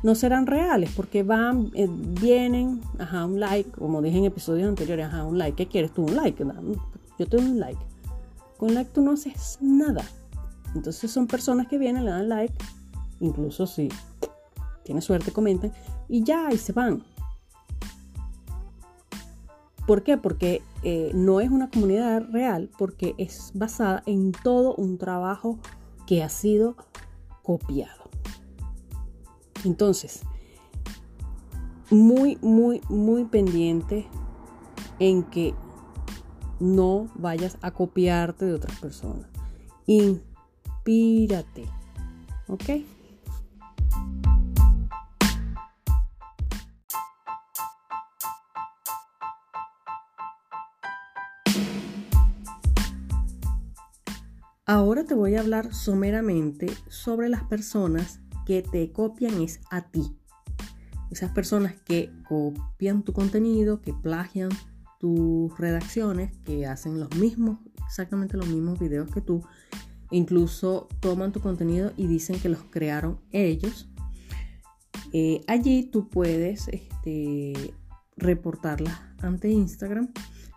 no 0.04 0.16
serán 0.16 0.46
reales 0.46 0.92
porque 0.96 1.24
van, 1.24 1.72
eh, 1.74 1.88
vienen, 1.90 2.82
ajá, 3.00 3.26
un 3.26 3.40
like, 3.40 3.72
como 3.72 4.02
dije 4.02 4.18
en 4.18 4.26
episodios 4.26 4.68
anteriores, 4.68 5.06
ajá, 5.06 5.24
un 5.24 5.38
like. 5.38 5.56
¿Qué 5.56 5.68
quieres 5.68 5.94
tú? 5.94 6.04
Un 6.04 6.16
like. 6.16 6.44
Yo 7.18 7.26
te 7.26 7.38
doy 7.38 7.46
un 7.46 7.60
like. 7.60 7.80
Con 8.58 8.74
like 8.74 8.92
tú 8.92 9.02
no 9.02 9.14
haces 9.14 9.58
nada. 9.62 10.04
Entonces 10.76 11.10
son 11.10 11.28
personas 11.28 11.68
que 11.68 11.78
vienen, 11.78 12.04
le 12.04 12.12
dan 12.12 12.30
like, 12.30 12.54
incluso 13.20 13.66
si 13.66 13.90
tienes 14.84 15.06
suerte, 15.06 15.32
comentan, 15.32 15.72
y 16.10 16.24
ya, 16.24 16.52
y 16.52 16.58
se 16.58 16.74
van. 16.74 17.04
¿Por 19.88 20.04
qué? 20.04 20.18
Porque 20.18 20.62
eh, 20.84 21.12
no 21.14 21.40
es 21.40 21.50
una 21.50 21.70
comunidad 21.70 22.24
real, 22.32 22.70
porque 22.78 23.16
es 23.18 23.52
basada 23.54 24.04
en 24.06 24.32
todo 24.32 24.76
un 24.76 24.98
trabajo 24.98 25.60
que 26.08 26.24
ha 26.24 26.30
sido 26.30 26.76
copiado. 27.44 28.03
Entonces, 29.64 30.22
muy, 31.90 32.38
muy, 32.42 32.82
muy 32.90 33.26
pendiente 33.26 34.08
en 35.00 35.24
que 35.24 35.54
no 36.60 37.10
vayas 37.16 37.58
a 37.62 37.72
copiarte 37.72 38.46
de 38.46 38.54
otras 38.54 38.80
personas. 38.80 39.28
Inspírate. 39.86 41.66
¿Ok? 42.48 42.64
Ahora 54.66 55.04
te 55.04 55.14
voy 55.14 55.36
a 55.36 55.42
hablar 55.42 55.74
someramente 55.74 56.68
sobre 56.88 57.28
las 57.28 57.44
personas 57.44 58.22
que 58.46 58.62
te 58.62 58.92
copian 58.92 59.42
es 59.42 59.60
a 59.70 59.82
ti. 59.90 60.16
Esas 61.12 61.32
personas 61.32 61.76
que 61.86 62.12
copian 62.28 63.04
tu 63.04 63.14
contenido, 63.14 63.82
que 63.82 63.94
plagian 63.94 64.50
tus 65.00 65.58
redacciones, 65.60 66.32
que 66.46 66.66
hacen 66.66 67.00
los 67.00 67.16
mismos, 67.18 67.60
exactamente 67.86 68.38
los 68.38 68.48
mismos 68.48 68.80
videos 68.80 69.12
que 69.12 69.22
tú, 69.22 69.44
incluso 70.12 70.88
toman 71.00 71.32
tu 71.32 71.40
contenido 71.40 71.92
y 71.98 72.08
dicen 72.08 72.40
que 72.40 72.50
los 72.50 72.64
crearon 72.64 73.20
ellos. 73.32 73.90
Eh, 75.12 75.42
allí 75.48 75.84
tú 75.84 76.10
puedes 76.10 76.68
este, 76.70 77.74
reportarlas 78.16 79.00
ante 79.22 79.50
Instagram, 79.50 80.10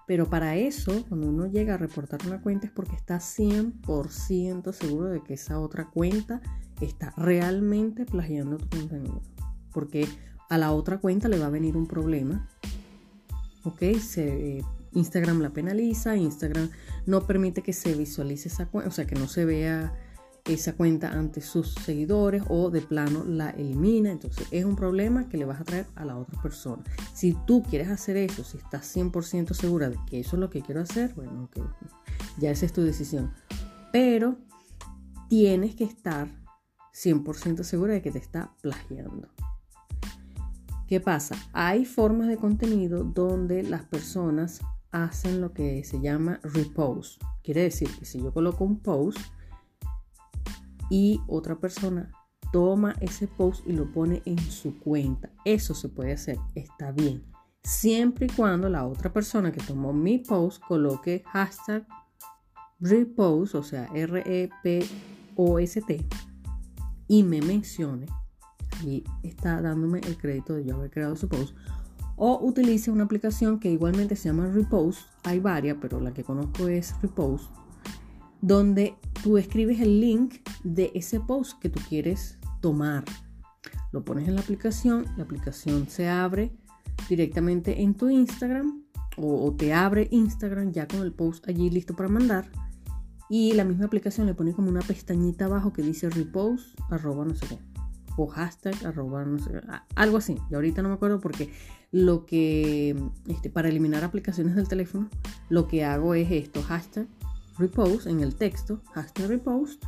pero 0.07 0.31
para 0.31 0.57
eso, 0.57 1.05
cuando 1.09 1.29
uno 1.29 1.47
llega 1.47 1.75
a 1.75 1.79
reportar 1.79 2.21
una 2.27 2.41
cuenta 2.41 2.67
es 2.67 2.73
porque 2.73 2.95
está 2.95 3.17
100% 3.17 4.73
seguro 4.73 5.09
de 5.09 5.23
que 5.23 5.35
esa 5.35 5.59
otra 5.59 5.91
cuenta 5.91 6.41
está 6.81 7.13
realmente 7.17 8.05
plagiando 8.05 8.59
tu 8.59 8.69
contenido. 8.79 9.23
Porque 9.73 10.07
a 10.49 10.59
la 10.59 10.73
otra 10.73 10.99
cuenta 10.99 11.29
le 11.29 11.39
va 11.39 11.47
a 11.47 11.51
venir 11.51 11.77
un 11.77 11.87
problema. 11.87 12.49
¿Ok? 13.65 13.83
Se, 14.01 14.63
Instagram 14.93 15.41
la 15.41 15.51
penaliza, 15.51 16.17
Instagram 16.17 16.71
no 17.05 17.27
permite 17.27 17.63
que 17.63 17.73
se 17.73 17.95
visualice 17.95 18.49
esa 18.49 18.67
cuenta, 18.67 18.89
o 18.89 18.93
sea, 18.93 19.07
que 19.07 19.15
no 19.15 19.29
se 19.29 19.45
vea 19.45 19.93
esa 20.47 20.75
cuenta 20.75 21.11
ante 21.11 21.41
sus 21.41 21.75
seguidores 21.75 22.45
o 22.49 22.71
de 22.71 22.81
plano 22.81 23.25
la 23.25 23.51
elimina. 23.51 24.11
Entonces 24.11 24.47
es 24.51 24.65
un 24.65 24.77
problema 24.77 25.29
que 25.29 25.37
le 25.37 25.45
vas 25.45 25.61
a 25.61 25.65
traer 25.65 25.87
a 25.97 26.05
la 26.05 26.17
otra 26.17 26.41
persona. 26.41 26.83
Si 27.13 27.37
tú 27.47 27.63
quieres 27.63 27.89
hacer 27.89 28.17
eso, 28.17 28.45
si 28.45 28.57
estás 28.57 28.97
100% 28.97 29.53
segura 29.55 29.91
de 29.91 29.99
que 30.09 30.21
eso 30.21 30.37
es 30.37 30.41
lo 30.41 30.51
que 30.51 30.63
quiero 30.63 30.81
hacer, 30.81 31.13
bueno, 31.15 31.51
ya 32.39 32.51
esa 32.51 32.67
es 32.67 32.73
tu 32.73 32.83
decisión. 32.83 33.33
Pero 33.93 34.37
tienes 35.29 35.75
que 35.75 35.85
estar 35.85 36.29
100% 36.97 37.63
segura 37.63 37.93
de 37.93 38.03
que 38.03 38.11
te 38.11 38.19
está 38.19 38.55
plagiando. 38.63 39.29
¿Qué 40.89 41.01
pasa? 41.01 41.37
Hay 41.53 41.85
formas 41.85 42.29
de 42.29 42.39
contenido 42.39 43.05
donde 43.05 43.63
las 43.63 43.85
personas 43.85 44.61
hacen 44.93 45.41
lo 45.41 45.53
que 45.53 45.85
se 45.85 46.01
llama 46.01 46.41
repost. 46.43 47.23
Quiere 47.43 47.63
decir 47.63 47.91
que 47.99 48.07
si 48.07 48.23
yo 48.23 48.33
coloco 48.33 48.65
un 48.65 48.79
post 48.81 49.19
y 50.89 51.21
otra 51.27 51.59
persona 51.59 52.11
toma 52.53 52.95
ese 53.01 53.27
post 53.27 53.67
y 53.67 53.73
lo 53.73 53.93
pone 53.93 54.23
en 54.25 54.39
su 54.39 54.79
cuenta, 54.79 55.29
eso 55.45 55.75
se 55.75 55.89
puede 55.89 56.13
hacer, 56.13 56.39
está 56.55 56.93
bien. 56.93 57.25
Siempre 57.63 58.27
y 58.27 58.31
cuando 58.31 58.69
la 58.71 58.87
otra 58.87 59.13
persona 59.13 59.51
que 59.51 59.61
tomó 59.61 59.93
mi 59.93 60.19
post 60.19 60.63
coloque 60.63 61.25
hashtag 61.27 61.85
repost, 62.79 63.57
o 63.57 63.65
sea, 63.65 63.89
R-E-P-O-S-T, 63.93 64.87
y 67.09 67.23
me 67.23 67.41
mencione, 67.41 68.07
y 68.85 69.05
está 69.23 69.61
dándome 69.63 70.01
el 70.01 70.17
crédito 70.17 70.55
de 70.55 70.65
yo 70.65 70.77
haber 70.77 70.91
creado 70.91 71.17
su 71.17 71.29
post, 71.29 71.55
o 72.17 72.41
utilice 72.43 72.91
una 72.91 73.05
aplicación 73.05 73.61
que 73.61 73.71
igualmente 73.71 74.17
se 74.17 74.29
llama 74.29 74.49
Repost, 74.49 75.01
hay 75.25 75.39
varias, 75.39 75.77
pero 75.81 76.01
la 76.01 76.13
que 76.13 76.25
conozco 76.25 76.69
es 76.69 76.95
Repost, 77.03 77.51
donde 78.41 78.95
tú 79.23 79.39
escribes 79.39 79.81
el 79.81 80.01
link 80.01 80.37
de 80.65 80.91
ese 80.95 81.21
post 81.21 81.59
que 81.61 81.69
tú 81.69 81.81
quieres 81.89 82.39
tomar. 82.61 83.05
Lo 83.93 84.05
pones 84.05 84.29
en 84.29 84.35
la 84.35 84.41
aplicación, 84.41 85.07
la 85.17 85.25
aplicación 85.25 85.89
se 85.89 86.09
abre 86.09 86.53
directamente 87.09 87.83
en 87.83 87.95
tu 87.95 88.09
Instagram 88.09 88.83
o, 89.17 89.55
te 89.57 89.73
abre 89.73 90.09
Instagram 90.11 90.73
ya 90.73 90.87
con 90.87 91.01
el 91.01 91.13
post 91.13 91.49
allí 91.49 91.71
listo 91.71 91.95
para 91.95 92.09
mandar. 92.09 92.51
Y 93.29 93.53
la 93.55 93.65
misma 93.65 93.87
aplicación 93.87 94.27
le 94.27 94.35
pone 94.35 94.53
como 94.53 94.69
una 94.69 94.81
pestañita 94.81 95.47
abajo 95.47 95.73
que 95.73 95.83
dice 95.83 96.09
repost, 96.11 96.79
arroba 96.91 97.25
no 97.25 97.35
sé 97.35 97.47
qué. 97.47 97.59
O 98.17 98.27
hashtag, 98.27 98.75
arroba 98.87 99.25
no 99.25 99.39
sé 99.39 99.51
qué. 99.51 99.61
Algo 99.95 100.19
así. 100.19 100.39
Y 100.51 100.55
ahorita 100.55 100.83
no 100.83 100.89
me 100.89 100.95
acuerdo 100.95 101.21
porque 101.21 101.53
lo 101.91 102.25
que, 102.25 102.97
este, 103.27 103.51
para 103.51 103.69
eliminar 103.69 104.05
aplicaciones 104.05 104.55
del 104.55 104.69
teléfono, 104.69 105.09
lo 105.49 105.67
que 105.67 105.85
hago 105.85 106.15
es 106.15 106.31
esto, 106.31 106.63
hashtag 106.63 107.09
repost 107.59 108.07
en 108.07 108.21
el 108.21 108.35
texto, 108.35 108.83
hashtag 108.93 109.29
repost 109.29 109.85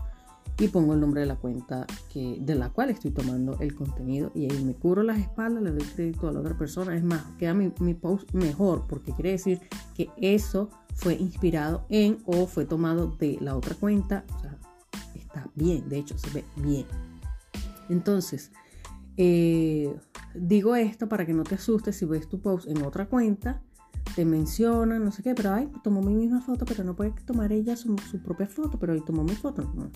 y 0.58 0.68
pongo 0.68 0.94
el 0.94 1.00
nombre 1.00 1.20
de 1.20 1.26
la 1.26 1.36
cuenta 1.36 1.86
que, 2.12 2.38
de 2.40 2.54
la 2.54 2.70
cual 2.70 2.90
estoy 2.90 3.12
tomando 3.12 3.56
el 3.60 3.74
contenido 3.74 4.32
y 4.34 4.50
ahí 4.50 4.64
me 4.64 4.74
cubro 4.74 5.02
las 5.02 5.18
espaldas, 5.18 5.62
le 5.62 5.70
doy 5.70 5.82
crédito 5.82 6.28
a 6.28 6.32
la 6.32 6.40
otra 6.40 6.58
persona. 6.58 6.96
Es 6.96 7.04
más, 7.04 7.22
queda 7.38 7.54
mi, 7.54 7.72
mi 7.80 7.94
post 7.94 8.32
mejor 8.32 8.86
porque 8.88 9.12
quiere 9.12 9.32
decir 9.32 9.60
que 9.94 10.10
eso 10.16 10.70
fue 10.94 11.14
inspirado 11.14 11.86
en 11.88 12.18
o 12.26 12.46
fue 12.46 12.64
tomado 12.64 13.06
de 13.18 13.38
la 13.40 13.56
otra 13.56 13.76
cuenta. 13.76 14.24
O 14.36 14.40
sea, 14.40 14.58
está 15.14 15.48
bien, 15.54 15.88
de 15.88 15.98
hecho 15.98 16.18
se 16.18 16.30
ve 16.30 16.44
bien. 16.56 16.86
Entonces, 17.88 18.50
eh, 19.16 19.94
digo 20.34 20.76
esto 20.76 21.08
para 21.08 21.24
que 21.24 21.34
no 21.34 21.44
te 21.44 21.54
asustes 21.54 21.96
si 21.96 22.04
ves 22.04 22.28
tu 22.28 22.40
post 22.40 22.68
en 22.68 22.84
otra 22.84 23.06
cuenta, 23.06 23.62
te 24.14 24.24
menciona, 24.24 24.98
no 24.98 25.12
sé 25.12 25.22
qué, 25.22 25.34
pero 25.34 25.52
ay, 25.52 25.70
tomó 25.82 26.02
mi 26.02 26.14
misma 26.14 26.40
foto, 26.40 26.64
pero 26.64 26.82
no 26.82 26.96
puede 26.96 27.12
tomar 27.24 27.52
ella 27.52 27.76
su, 27.76 27.94
propia 28.24 28.46
foto, 28.46 28.78
pero 28.78 28.92
ahí 28.92 29.00
tomó 29.04 29.22
mi 29.22 29.34
foto. 29.34 29.62
No. 29.74 29.90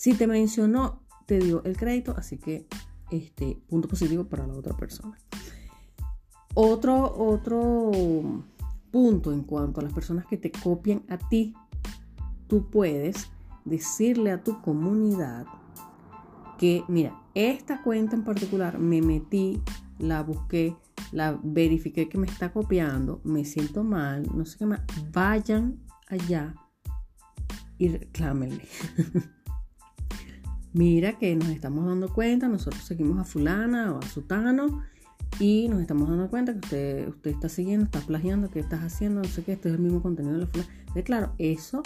Si 0.00 0.14
te 0.14 0.26
mencionó, 0.26 1.02
te 1.26 1.38
dio 1.38 1.62
el 1.64 1.76
crédito, 1.76 2.14
así 2.16 2.38
que 2.38 2.66
este 3.10 3.60
punto 3.68 3.86
positivo 3.86 4.24
para 4.24 4.46
la 4.46 4.54
otra 4.54 4.74
persona. 4.74 5.18
Otro, 6.54 7.14
otro 7.18 7.90
punto 8.90 9.30
en 9.30 9.42
cuanto 9.42 9.78
a 9.80 9.82
las 9.82 9.92
personas 9.92 10.24
que 10.24 10.38
te 10.38 10.50
copian 10.50 11.02
a 11.10 11.18
ti, 11.18 11.52
tú 12.46 12.70
puedes 12.70 13.30
decirle 13.66 14.30
a 14.30 14.42
tu 14.42 14.62
comunidad 14.62 15.44
que, 16.56 16.82
mira, 16.88 17.22
esta 17.34 17.82
cuenta 17.82 18.16
en 18.16 18.24
particular 18.24 18.78
me 18.78 19.02
metí, 19.02 19.60
la 19.98 20.22
busqué, 20.22 20.78
la 21.12 21.38
verifiqué 21.42 22.08
que 22.08 22.16
me 22.16 22.26
está 22.26 22.54
copiando, 22.54 23.20
me 23.22 23.44
siento 23.44 23.84
mal, 23.84 24.26
no 24.34 24.46
sé 24.46 24.56
qué 24.56 24.64
más, 24.64 24.80
vayan 25.12 25.78
allá 26.08 26.54
y 27.76 27.88
reclámenle. 27.88 28.66
mira 30.72 31.18
que 31.18 31.34
nos 31.34 31.48
estamos 31.48 31.86
dando 31.86 32.12
cuenta, 32.12 32.48
nosotros 32.48 32.82
seguimos 32.84 33.18
a 33.18 33.24
fulana 33.24 33.92
o 33.94 33.98
a 33.98 34.02
sutano 34.02 34.82
y 35.38 35.68
nos 35.68 35.80
estamos 35.80 36.08
dando 36.08 36.28
cuenta 36.28 36.52
que 36.52 36.58
usted, 36.58 37.08
usted 37.08 37.30
está 37.30 37.48
siguiendo, 37.48 37.84
está 37.84 38.00
plagiando, 38.00 38.50
que 38.50 38.60
estás 38.60 38.80
haciendo, 38.80 39.22
no 39.22 39.28
sé 39.28 39.42
qué, 39.42 39.52
este 39.52 39.68
es 39.68 39.74
el 39.74 39.80
mismo 39.80 40.02
contenido 40.02 40.34
de 40.34 40.40
la 40.40 40.46
fulana. 40.46 40.70
Entonces, 40.80 41.04
claro, 41.04 41.32
eso, 41.38 41.82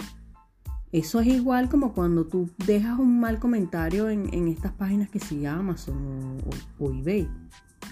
eso 0.91 1.19
es 1.19 1.27
igual 1.27 1.69
como 1.69 1.93
cuando 1.93 2.25
tú 2.25 2.49
dejas 2.65 2.99
un 2.99 3.19
mal 3.19 3.39
comentario 3.39 4.09
en, 4.09 4.47
estas 4.47 4.71
páginas 4.73 5.09
que 5.09 5.19
sigue 5.19 5.47
Amazon 5.47 6.37
o, 6.79 6.85
o 6.85 6.91
eBay. 6.91 7.29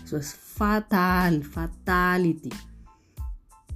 Eso 0.04 0.18
es 0.18 0.34
fatal, 0.34 1.44
fatality 1.44 2.50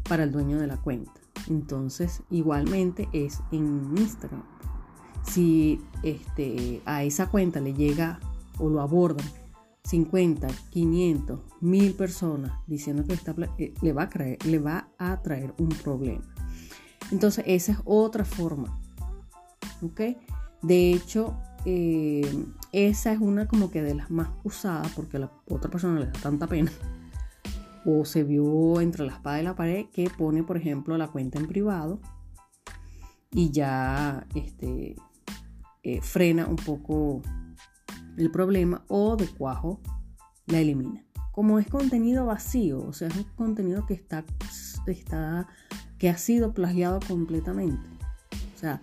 para 0.07 0.23
el 0.23 0.31
dueño 0.31 0.59
de 0.59 0.67
la 0.67 0.77
cuenta. 0.77 1.13
Entonces, 1.47 2.23
igualmente 2.29 3.07
es 3.13 3.39
en 3.51 3.93
Instagram 3.97 4.43
si 5.31 5.81
este, 6.03 6.81
a 6.85 7.03
esa 7.03 7.29
cuenta 7.29 7.59
le 7.59 7.73
llega 7.73 8.19
o 8.59 8.69
lo 8.69 8.81
abordan 8.81 9.25
50, 9.87 10.47
500, 10.69 11.39
1000 11.61 11.93
personas 11.93 12.51
diciendo 12.67 13.05
que 13.05 13.13
eh, 13.57 13.73
le, 13.81 13.93
va 13.93 14.03
a 14.03 14.09
traer, 14.09 14.45
le 14.45 14.59
va 14.59 14.89
a 14.97 15.21
traer 15.21 15.53
un 15.59 15.69
problema. 15.69 16.23
Entonces, 17.11 17.45
esa 17.47 17.71
es 17.71 17.77
otra 17.85 18.25
forma. 18.25 18.77
¿Ok? 19.81 20.01
De 20.61 20.91
hecho, 20.91 21.37
eh, 21.63 22.45
esa 22.73 23.13
es 23.13 23.19
una 23.19 23.47
como 23.47 23.71
que 23.71 23.81
de 23.81 23.95
las 23.95 24.11
más 24.11 24.29
usadas 24.43 24.91
porque 24.93 25.17
a 25.17 25.21
la 25.21 25.31
otra 25.49 25.71
persona 25.71 25.99
le 25.99 26.07
da 26.07 26.11
tanta 26.13 26.47
pena. 26.47 26.71
O 27.85 28.03
se 28.03 28.23
vio 28.23 28.81
entre 28.81 29.05
la 29.05 29.13
espada 29.13 29.39
y 29.39 29.43
la 29.45 29.55
pared 29.55 29.85
que 29.93 30.09
pone, 30.09 30.43
por 30.43 30.57
ejemplo, 30.57 30.97
la 30.97 31.07
cuenta 31.07 31.39
en 31.39 31.47
privado 31.47 32.01
y 33.31 33.51
ya 33.51 34.25
este, 34.35 34.95
eh, 35.87 36.01
frena 36.01 36.47
un 36.47 36.57
poco 36.57 37.21
el 38.17 38.29
problema 38.29 38.83
o 38.89 39.15
de 39.15 39.25
cuajo 39.25 39.79
la 40.45 40.59
elimina. 40.59 41.05
Como 41.31 41.59
es 41.59 41.69
contenido 41.69 42.25
vacío, 42.25 42.81
o 42.81 42.91
sea, 42.91 43.07
es 43.07 43.15
un 43.15 43.23
contenido 43.37 43.85
que 43.85 43.93
está, 43.93 44.25
está 44.85 45.47
que 45.97 46.09
ha 46.09 46.17
sido 46.17 46.53
plagiado 46.53 46.99
completamente. 47.07 47.87
O 48.53 48.59
sea, 48.59 48.81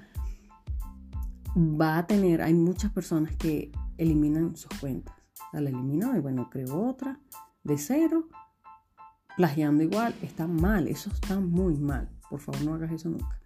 va 1.55 1.99
a 1.99 2.07
tener, 2.07 2.41
hay 2.41 2.55
muchas 2.55 2.91
personas 2.91 3.37
que 3.37 3.71
eliminan 3.99 4.57
sus 4.57 4.71
cuentas. 4.81 5.15
La 5.53 5.59
eliminó 5.61 6.17
y 6.17 6.21
bueno, 6.21 6.49
creo 6.49 6.89
otra 6.89 7.21
de 7.65 7.77
cero, 7.77 8.31
plagiando 9.37 9.83
igual, 9.83 10.15
está 10.23 10.47
mal, 10.47 10.89
eso 10.89 11.11
está 11.11 11.39
muy 11.39 11.77
mal. 11.77 12.09
Por 12.31 12.41
favor, 12.41 12.63
no 12.63 12.73
hagas 12.73 12.93
eso 12.93 13.11
nunca. 13.11 13.39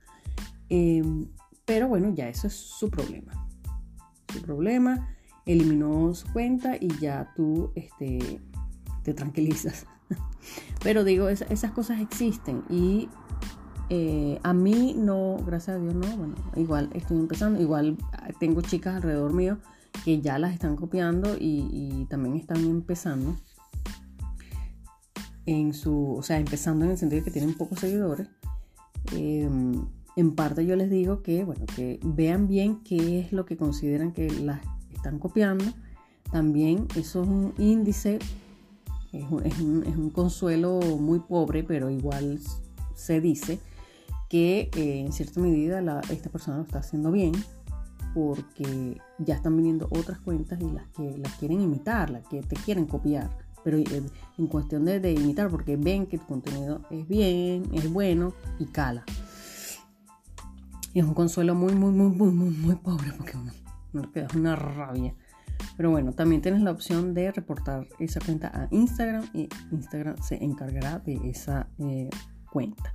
Em, 0.69 1.29
pero 1.65 1.89
bueno, 1.89 2.15
ya 2.15 2.29
eso 2.29 2.47
es 2.47 2.55
su 2.55 2.89
problema 2.89 3.48
su 4.33 4.43
problema, 4.43 5.09
eliminó 5.47 6.15
su 6.15 6.31
cuenta 6.33 6.77
y 6.79 6.89
ya 7.01 7.33
tú 7.35 7.73
este, 7.75 8.41
te 9.03 9.15
tranquilizas. 9.15 9.87
Pero 10.83 11.05
digo, 11.05 11.29
esas 11.29 11.73
cosas 11.73 12.01
existen 12.01 12.63
y 12.69 13.09
eh, 13.91 14.39
a 14.43 14.53
mí 14.53 14.95
no, 14.97 15.39
gracias 15.47 15.77
a 15.77 15.81
Dios 15.81 15.95
no, 15.95 16.07
bueno, 16.17 16.35
igual 16.57 16.91
estoy 16.93 17.19
empezando, 17.19 17.61
igual 17.61 17.97
tengo 18.39 18.61
chicas 18.61 18.97
alrededor 18.97 19.33
mío 19.33 19.59
que 20.05 20.21
ya 20.21 20.39
las 20.39 20.53
están 20.53 20.77
copiando 20.77 21.37
y, 21.39 22.07
también 22.11 22.37
están 22.37 22.59
empezando 22.65 23.37
en 25.47 25.73
su, 25.73 26.17
o 26.17 26.23
sea, 26.23 26.39
empezando 26.39 26.85
en 26.85 26.93
el 26.93 26.99
sentido 26.99 27.21
de 27.21 27.25
que 27.25 27.31
tienen 27.31 27.55
pocos 27.55 27.81
seguidores. 27.81 28.29
Em, 29.13 29.87
en 30.19 30.35
parte 30.35 30.67
yo 30.67 30.75
les 30.75 30.91
digo 30.91 31.23
que, 31.23 31.45
bueno, 31.45 31.65
que 31.77 32.01
vean 32.03 32.49
bien 32.49 32.81
qué 32.83 33.21
es 33.21 33.33
lo 33.33 33.47
que 33.47 33.57
consideran 33.57 34.11
que 34.11 34.29
las 34.29 34.61
están 34.93 35.21
copiando. 35.21 35.65
También 36.33 36.89
eso 36.97 37.23
es 37.23 37.29
un 37.29 37.55
índice, 37.57 38.19
es 39.13 39.31
un, 39.31 40.11
consuelo 40.11 40.81
muy 40.99 41.21
pobre, 41.21 41.63
pero 41.63 41.89
igual 41.89 42.41
se 42.97 43.21
dice 43.21 43.61
que 44.29 44.71
eh, 44.75 45.05
en 45.07 45.13
cierta 45.13 45.39
medida 45.39 45.81
esta 46.11 46.31
persona 46.31 46.57
lo 46.57 46.65
está 46.65 46.81
haciendo 46.81 47.13
bien 47.13 47.33
porque 48.13 49.01
ya 49.19 49.37
están 49.37 49.57
viniendo 49.57 49.87
otras 49.93 50.19
cuentas 50.19 50.61
y 50.61 50.69
las 50.69 50.89
que 50.89 51.17
las 51.17 51.33
quieren 51.35 51.61
imitar, 51.61 52.11
las 52.11 52.27
que 52.27 52.43
te 52.43 52.57
quieren 52.57 52.87
copiar, 52.87 53.31
pero 53.63 53.79
eh, 53.79 54.03
en 54.37 54.47
cuestión 54.49 54.85
de, 54.85 54.99
de 54.99 55.13
imitar 55.13 55.49
porque 55.49 55.77
ven 55.77 56.07
que 56.07 56.19
tu 56.19 56.27
contenido 56.27 56.81
es 56.91 57.07
bien, 57.07 57.71
es 57.73 57.89
bueno 57.93 58.33
y 58.59 58.65
cala. 58.67 59.05
Y 60.93 61.01
es 61.01 61.05
un 61.05 61.15
consuelo 61.15 61.55
muy, 61.55 61.75
muy, 61.75 61.93
muy, 61.93 62.09
muy, 62.11 62.31
muy, 62.31 62.51
muy 62.51 62.75
pobre 62.77 63.13
porque 63.17 63.35
no 63.93 64.13
queda 64.13 64.29
una 64.35 64.57
rabia. 64.57 65.15
Pero 65.77 65.91
bueno, 65.91 66.13
también 66.13 66.43
tienes 66.43 66.63
la 66.63 66.71
opción 66.71 67.15
de 67.15 67.31
reportar 67.33 67.87
esa 67.99 68.21
cuenta 68.21 68.49
a 68.49 68.69
Instagram 68.71 69.29
y 69.33 69.49
Instagram 69.71 70.17
se 70.23 70.43
encargará 70.43 70.99
de 70.99 71.15
esa 71.29 71.69
eh, 71.79 72.11
cuenta. 72.51 72.95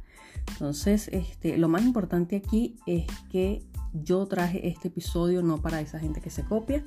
Entonces, 0.49 1.09
este, 1.11 1.57
lo 1.57 1.69
más 1.69 1.83
importante 1.83 2.35
aquí 2.35 2.77
es 2.85 3.05
que 3.29 3.63
yo 3.93 4.25
traje 4.25 4.67
este 4.67 4.87
episodio 4.87 5.41
no 5.41 5.61
para 5.61 5.81
esa 5.81 5.99
gente 5.99 6.19
que 6.19 6.29
se 6.29 6.43
copia, 6.43 6.83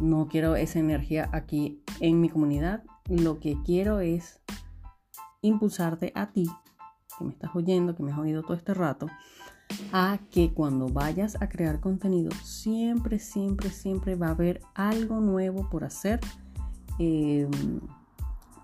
no 0.00 0.28
quiero 0.28 0.56
esa 0.56 0.78
energía 0.78 1.28
aquí 1.32 1.82
en 2.00 2.20
mi 2.20 2.28
comunidad. 2.28 2.84
Lo 3.08 3.40
que 3.40 3.56
quiero 3.64 4.00
es 4.00 4.40
impulsarte 5.42 6.12
a 6.14 6.30
ti, 6.30 6.48
que 7.18 7.24
me 7.24 7.32
estás 7.32 7.50
oyendo, 7.54 7.94
que 7.94 8.02
me 8.02 8.12
has 8.12 8.18
oído 8.18 8.42
todo 8.42 8.54
este 8.54 8.74
rato, 8.74 9.08
a 9.92 10.18
que 10.30 10.52
cuando 10.52 10.88
vayas 10.88 11.40
a 11.40 11.48
crear 11.48 11.80
contenido, 11.80 12.30
siempre, 12.42 13.18
siempre, 13.18 13.70
siempre 13.70 14.14
va 14.14 14.28
a 14.28 14.30
haber 14.30 14.60
algo 14.74 15.20
nuevo 15.20 15.68
por 15.70 15.84
hacer 15.84 16.20
em, 16.98 17.50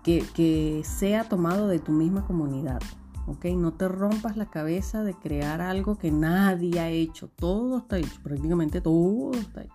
que, 0.03 0.23
que 0.33 0.81
sea 0.85 1.27
tomado 1.27 1.67
de 1.67 1.79
tu 1.79 1.91
misma 1.91 2.25
comunidad. 2.25 2.79
¿ok? 3.27 3.45
No 3.57 3.73
te 3.73 3.87
rompas 3.87 4.37
la 4.37 4.47
cabeza 4.47 5.03
de 5.03 5.13
crear 5.13 5.61
algo 5.61 5.97
que 5.97 6.11
nadie 6.11 6.79
ha 6.79 6.89
hecho. 6.89 7.29
Todo 7.29 7.79
está 7.79 7.97
hecho, 7.97 8.21
prácticamente 8.23 8.81
todo 8.81 9.33
está 9.33 9.63
hecho. 9.63 9.73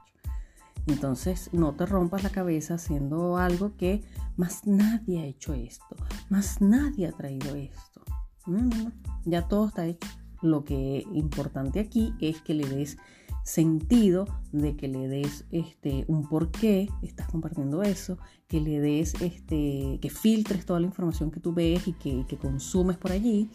Entonces 0.87 1.51
no 1.53 1.75
te 1.75 1.87
rompas 1.87 2.25
la 2.25 2.31
cabeza 2.31 2.75
haciendo 2.75 3.37
algo 3.37 3.77
que 3.77 4.03
más 4.37 4.67
nadie 4.67 5.21
ha 5.21 5.25
hecho 5.27 5.55
esto, 5.55 5.97
más 6.29 6.61
nadie 6.61 7.07
ha 7.07 7.13
traído 7.13 7.55
esto. 7.55 8.03
No, 8.47 8.59
no, 8.59 8.77
no. 8.77 8.93
Ya 9.25 9.47
todo 9.47 9.69
está 9.69 9.87
hecho. 9.87 10.09
Lo 10.43 10.65
que 10.65 10.99
es 10.99 11.05
importante 11.13 11.81
aquí 11.81 12.13
es 12.21 12.41
que 12.43 12.55
le 12.55 12.67
des 12.67 12.99
sentido, 13.45 14.27
de 14.53 14.77
que 14.77 14.89
le 14.89 15.09
des 15.09 15.45
este, 15.51 16.05
un 16.09 16.29
porqué, 16.29 16.89
estás 17.03 17.29
compartiendo 17.29 17.83
eso, 17.83 18.19
que 18.49 18.61
le 18.61 18.81
des, 18.81 19.15
este, 19.21 19.99
que 20.01 20.11
filtres 20.11 20.65
toda 20.65 20.81
la 20.81 20.87
información 20.87 21.31
que 21.31 21.41
tú 21.41 21.53
ves 21.53 21.87
y 21.89 21.93
que, 21.95 22.37
consumes 22.37 22.97
por 22.97 23.13
allí, 23.13 23.51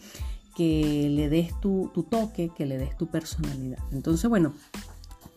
que 0.56 1.08
le 1.10 1.28
des 1.28 1.58
tu, 1.60 1.90
toque, 2.10 2.50
que 2.54 2.66
le 2.66 2.78
des 2.78 2.96
tu 2.96 3.06
personalidad. 3.06 3.78
Entonces, 3.92 4.28
bueno, 4.28 4.52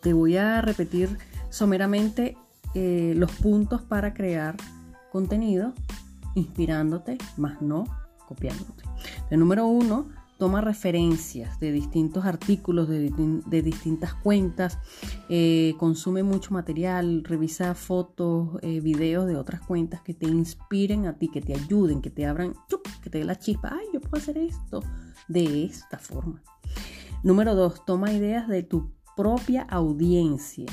te 0.02 0.14
voy 0.14 0.38
a 0.38 0.62
repetir 0.62 1.18
someramente 1.50 2.36
eh, 2.74 3.14
los 3.16 3.32
puntos 3.32 3.82
para 3.82 4.14
crear 4.14 4.58
contenido 5.12 5.74
inspirándote, 6.36 7.18
más 7.38 7.62
no 7.62 7.84
copiándote. 8.28 8.84
El 9.30 9.40
número 9.40 9.68
uno, 9.68 10.08
toma 10.42 10.60
referencias 10.60 11.60
de 11.60 11.72
distintos 11.72 12.26
artículos, 12.26 12.90
de, 12.90 13.62
distintas 13.62 14.16
cuentas, 14.16 14.80
eh, 15.30 15.76
consume 15.78 16.24
mucho 16.24 16.52
material, 16.52 17.24
revisa 17.24 17.76
fotos, 17.76 18.58
eh, 18.64 18.80
videos 18.80 19.28
de 19.28 19.36
otras 19.36 19.62
cuentas 19.62 20.02
que 20.02 20.16
te 20.16 20.26
inspiren 20.26 21.06
a 21.06 21.14
ti, 21.20 21.28
que 21.28 21.42
te 21.42 21.54
ayuden, 21.54 22.02
que 22.02 22.10
te 22.10 22.26
abran, 22.26 22.56
que 23.04 23.12
te 23.12 23.20
dé 23.20 23.24
la 23.24 23.38
chispa, 23.38 23.70
ay, 23.72 23.86
yo 23.94 24.02
puedo 24.02 24.20
hacer 24.20 24.40
esto 24.40 24.82
de 25.28 25.66
esta 25.66 26.00
forma. 26.00 26.42
Número 27.22 27.54
dos, 27.54 27.86
toma 27.86 28.12
ideas 28.12 28.48
de 28.48 28.64
tu 28.64 28.90
propia 29.16 29.62
audiencia. 29.62 30.66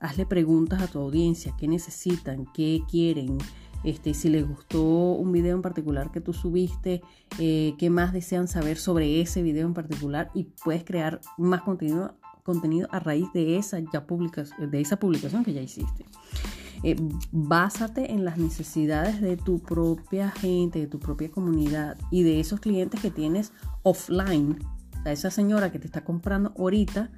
Hazle 0.00 0.26
preguntas 0.26 0.82
a 0.82 0.88
tu 0.88 0.98
audiencia, 0.98 1.54
qué 1.56 1.68
necesitan, 1.68 2.44
qué 2.52 2.82
quieren, 2.90 3.38
este, 3.84 4.14
si 4.14 4.28
les 4.28 4.46
gustó 4.46 4.82
un 4.82 5.32
video 5.32 5.56
en 5.56 5.62
particular 5.62 6.10
que 6.10 6.20
tú 6.20 6.32
subiste, 6.32 7.02
eh, 7.38 7.74
qué 7.78 7.90
más 7.90 8.12
desean 8.12 8.48
saber 8.48 8.76
sobre 8.76 9.20
ese 9.20 9.42
video 9.42 9.66
en 9.66 9.74
particular 9.74 10.30
y 10.34 10.44
puedes 10.64 10.84
crear 10.84 11.20
más 11.36 11.62
contenido, 11.62 12.16
contenido 12.42 12.88
a 12.90 13.00
raíz 13.00 13.32
de 13.32 13.56
esa, 13.56 13.78
ya 13.78 14.06
de 14.58 14.80
esa 14.80 14.96
publicación 14.98 15.44
que 15.44 15.52
ya 15.52 15.62
hiciste. 15.62 16.04
Eh, 16.84 16.96
básate 17.30 18.10
en 18.10 18.24
las 18.24 18.38
necesidades 18.38 19.20
de 19.20 19.36
tu 19.36 19.60
propia 19.60 20.30
gente, 20.30 20.80
de 20.80 20.86
tu 20.88 20.98
propia 20.98 21.30
comunidad 21.30 21.96
y 22.10 22.24
de 22.24 22.40
esos 22.40 22.60
clientes 22.60 23.00
que 23.00 23.10
tienes 23.10 23.52
offline. 23.82 24.58
O 25.04 25.08
esa 25.08 25.30
señora 25.30 25.72
que 25.72 25.78
te 25.78 25.86
está 25.86 26.04
comprando 26.04 26.52
ahorita, 26.56 27.10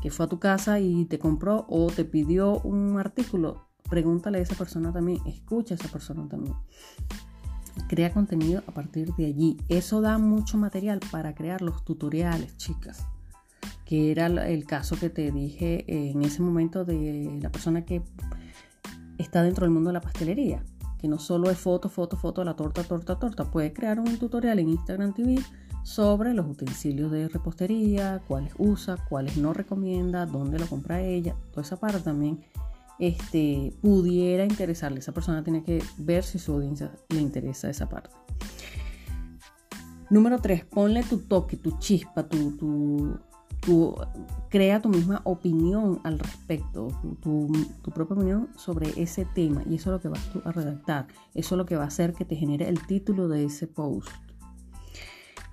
que 0.00 0.10
fue 0.10 0.26
a 0.26 0.28
tu 0.28 0.38
casa 0.38 0.80
y 0.80 1.04
te 1.06 1.18
compró 1.18 1.66
o 1.68 1.88
te 1.88 2.04
pidió 2.04 2.60
un 2.60 2.98
artículo, 2.98 3.68
pregúntale 3.92 4.38
a 4.38 4.40
esa 4.40 4.54
persona 4.54 4.90
también, 4.90 5.20
escucha 5.26 5.74
a 5.74 5.76
esa 5.76 5.88
persona 5.88 6.26
también. 6.26 6.54
Crea 7.88 8.10
contenido 8.10 8.62
a 8.66 8.72
partir 8.72 9.14
de 9.16 9.26
allí. 9.26 9.58
Eso 9.68 10.00
da 10.00 10.16
mucho 10.16 10.56
material 10.56 10.98
para 11.10 11.34
crear 11.34 11.60
los 11.60 11.84
tutoriales, 11.84 12.56
chicas. 12.56 13.04
Que 13.84 14.10
era 14.10 14.28
el 14.48 14.64
caso 14.64 14.96
que 14.98 15.10
te 15.10 15.30
dije 15.30 15.84
en 16.08 16.22
ese 16.22 16.40
momento 16.40 16.86
de 16.86 17.38
la 17.42 17.50
persona 17.50 17.84
que 17.84 18.00
está 19.18 19.42
dentro 19.42 19.66
del 19.66 19.74
mundo 19.74 19.90
de 19.90 19.94
la 19.94 20.00
pastelería. 20.00 20.64
Que 20.98 21.06
no 21.06 21.18
solo 21.18 21.50
es 21.50 21.58
foto, 21.58 21.90
foto, 21.90 22.16
foto, 22.16 22.44
la 22.44 22.56
torta, 22.56 22.84
torta, 22.84 23.18
torta. 23.18 23.50
Puede 23.50 23.74
crear 23.74 24.00
un 24.00 24.16
tutorial 24.16 24.58
en 24.58 24.70
Instagram 24.70 25.12
TV 25.12 25.38
sobre 25.82 26.32
los 26.32 26.46
utensilios 26.46 27.12
de 27.12 27.28
repostería, 27.28 28.22
cuáles 28.26 28.54
usa, 28.56 28.96
cuáles 29.10 29.36
no 29.36 29.52
recomienda, 29.52 30.24
dónde 30.24 30.58
lo 30.58 30.66
compra 30.66 31.02
ella. 31.02 31.36
Toda 31.50 31.60
esa 31.60 31.76
parte 31.76 32.00
también 32.00 32.42
este, 32.98 33.72
pudiera 33.80 34.44
interesarle. 34.44 35.00
Esa 35.00 35.12
persona 35.12 35.42
tiene 35.42 35.62
que 35.62 35.82
ver 35.98 36.24
si 36.24 36.38
su 36.38 36.52
audiencia 36.52 36.92
le 37.08 37.20
interesa 37.20 37.68
esa 37.68 37.88
parte. 37.88 38.10
Número 40.10 40.38
3, 40.38 40.66
ponle 40.66 41.02
tu 41.04 41.18
toque, 41.18 41.56
tu 41.56 41.78
chispa, 41.78 42.28
tu, 42.28 43.18
tu, 43.62 43.96
crea 44.50 44.82
tu 44.82 44.90
misma 44.90 45.22
opinión 45.24 46.00
al 46.04 46.18
respecto, 46.18 46.88
tu, 47.22 47.50
tu, 47.82 47.90
propia 47.92 48.16
opinión 48.16 48.50
sobre 48.56 48.90
ese 49.00 49.24
tema. 49.24 49.62
Y 49.68 49.76
eso 49.76 49.90
es 49.90 49.94
lo 49.94 50.00
que 50.00 50.08
vas 50.08 50.30
tú 50.30 50.42
a 50.44 50.52
redactar. 50.52 51.06
Eso 51.34 51.54
es 51.54 51.58
lo 51.58 51.64
que 51.64 51.76
va 51.76 51.84
a 51.84 51.86
hacer 51.86 52.12
que 52.12 52.26
te 52.26 52.36
genere 52.36 52.68
el 52.68 52.86
título 52.86 53.26
de 53.26 53.44
ese 53.44 53.66
post. 53.66 54.10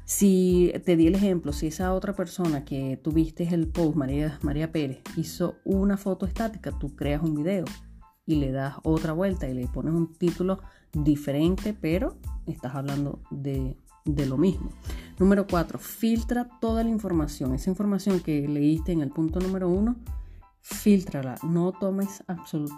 Si 0.09 0.73
te 0.85 0.97
di 0.97 1.05
el 1.05 1.13
ejemplo, 1.13 1.53
si 1.53 1.67
esa 1.67 1.93
otra 1.93 2.13
persona 2.13 2.65
que 2.65 2.97
tuviste 2.97 3.47
el 3.53 3.67
post, 3.67 3.95
María, 3.95 4.39
María 4.41 4.71
Pérez, 4.71 5.03
hizo 5.15 5.57
una 5.63 5.97
foto 5.97 6.25
estática, 6.25 6.71
tú 6.71 6.95
creas 6.95 7.21
un 7.21 7.35
video 7.35 7.65
y 8.25 8.37
le 8.37 8.51
das 8.51 8.77
otra 8.81 9.13
vuelta 9.13 9.47
y 9.47 9.53
le 9.53 9.67
pones 9.67 9.93
un 9.93 10.11
título 10.11 10.61
diferente, 10.91 11.75
pero 11.79 12.17
estás 12.47 12.73
hablando 12.73 13.21
de, 13.29 13.77
lo 14.03 14.35
mismo. 14.39 14.71
Número 15.19 15.45
4, 15.45 15.77
filtra 15.77 16.49
toda 16.59 16.83
la 16.83 16.89
información. 16.89 17.53
Esa 17.53 17.69
información 17.69 18.19
que 18.19 18.47
leíste 18.47 18.91
en 18.91 19.01
el 19.01 19.11
punto 19.11 19.39
número 19.39 19.69
1, 19.69 19.95
filtrala. 20.59 21.35
No 21.43 21.71
tomes, 21.71 22.23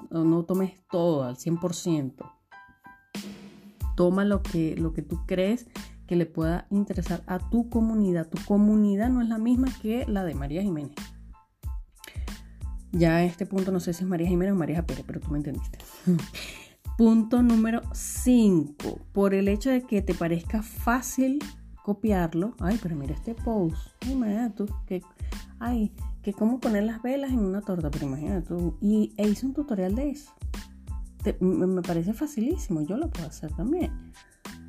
no 0.09 0.43
tomes 0.43 0.73
todo 0.91 1.23
al 1.23 1.37
100%. 1.37 2.29
Toma 3.95 4.25
lo 4.25 4.43
que, 4.43 4.75
lo 4.75 4.91
que 4.91 5.01
tú 5.01 5.25
crees 5.25 5.67
que 6.11 6.17
le 6.17 6.25
pueda 6.25 6.67
interesar 6.71 7.23
a 7.25 7.39
tu 7.39 7.69
comunidad. 7.69 8.27
Tu 8.27 8.37
comunidad 8.43 9.09
no 9.09 9.21
es 9.21 9.29
la 9.29 9.37
misma 9.37 9.69
que 9.81 10.05
la 10.07 10.25
de 10.25 10.35
María 10.35 10.61
Jiménez. 10.61 10.93
Ya 12.91 13.15
a 13.15 13.23
este 13.23 13.45
punto 13.45 13.71
no 13.71 13.79
sé 13.79 13.93
si 13.93 14.03
es 14.03 14.09
María 14.09 14.27
Jiménez 14.27 14.53
o 14.53 14.57
María 14.57 14.85
Pérez, 14.85 15.05
pero 15.07 15.21
tú 15.21 15.31
me 15.31 15.37
entendiste. 15.37 15.77
Punto 16.97 17.41
número 17.41 17.81
5. 17.93 18.99
Por 19.13 19.33
el 19.33 19.47
hecho 19.47 19.69
de 19.69 19.83
que 19.83 20.01
te 20.01 20.13
parezca 20.13 20.61
fácil 20.61 21.39
copiarlo. 21.81 22.55
Ay, 22.59 22.77
pero 22.83 22.97
mira 22.97 23.13
este 23.13 23.33
post. 23.33 23.77
Imagínate 24.05 24.53
tú. 24.53 24.65
Que, 24.85 25.01
ay, 25.59 25.93
que 26.23 26.33
cómo 26.33 26.59
poner 26.59 26.83
las 26.83 27.01
velas 27.01 27.31
en 27.31 27.39
una 27.39 27.61
torta. 27.61 27.89
Pero 27.89 28.07
imagínate 28.07 28.49
tú. 28.49 28.77
Y 28.81 29.13
e 29.15 29.29
hice 29.29 29.45
un 29.45 29.53
tutorial 29.53 29.95
de 29.95 30.09
eso. 30.09 30.33
me 31.39 31.81
parece 31.81 32.11
facilísimo. 32.11 32.81
Yo 32.81 32.97
lo 32.97 33.09
puedo 33.09 33.27
hacer 33.27 33.53
también. 33.53 34.11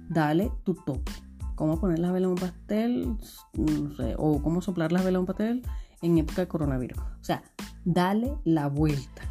Dale 0.09 0.53
tu 0.63 0.75
toque 0.75 1.13
cómo 1.55 1.81
poner 1.81 1.99
las 1.99 2.13
velas 2.13 2.27
en 2.27 2.31
un 2.31 2.39
pastel, 2.39 3.17
no 3.55 3.95
sé, 3.97 4.15
o 4.19 4.43
cómo 4.43 4.61
soplar 4.61 4.93
las 4.93 5.05
velas 5.05 5.19
en 5.19 5.21
un 5.21 5.27
pastel 5.27 5.63
en 6.03 6.19
época 6.19 6.43
de 6.43 6.49
coronavirus. 6.49 6.99
O 6.99 7.25
sea, 7.25 7.43
dale 7.85 8.37
la 8.45 8.69
vuelta. 8.69 9.23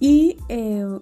Y 0.00 0.38
eh, 0.48 0.98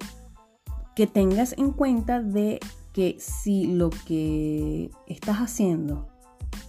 que 0.95 1.07
tengas 1.07 1.55
en 1.59 1.73
cuenta 1.73 2.23
de 2.23 2.61
que 2.93 3.17
si 3.19 3.67
lo 3.67 3.91
que 3.91 4.91
estás 5.07 5.39
haciendo 5.39 6.09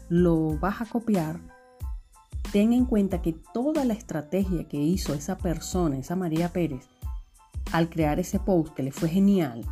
lo 0.10 0.58
vas 0.60 0.82
a 0.82 0.86
copiar, 0.86 1.39
ten 2.51 2.74
en 2.74 2.86
cuenta 2.86 3.22
que 3.22 3.34
toda 3.54 3.84
la 3.84 3.93
estrategia 3.93 4.68
que 4.68 4.78
hizo 4.78 5.14
esa 5.14 5.38
persona, 5.38 5.97
esa 5.97 6.16
María 6.16 6.49
Pérez, 6.49 6.88
al 7.72 7.89
crear 7.89 8.20
ese 8.20 8.39
post 8.39 8.74
que 8.74 8.84
le 8.84 8.91
fue 8.91 9.10
genial, 9.10 9.66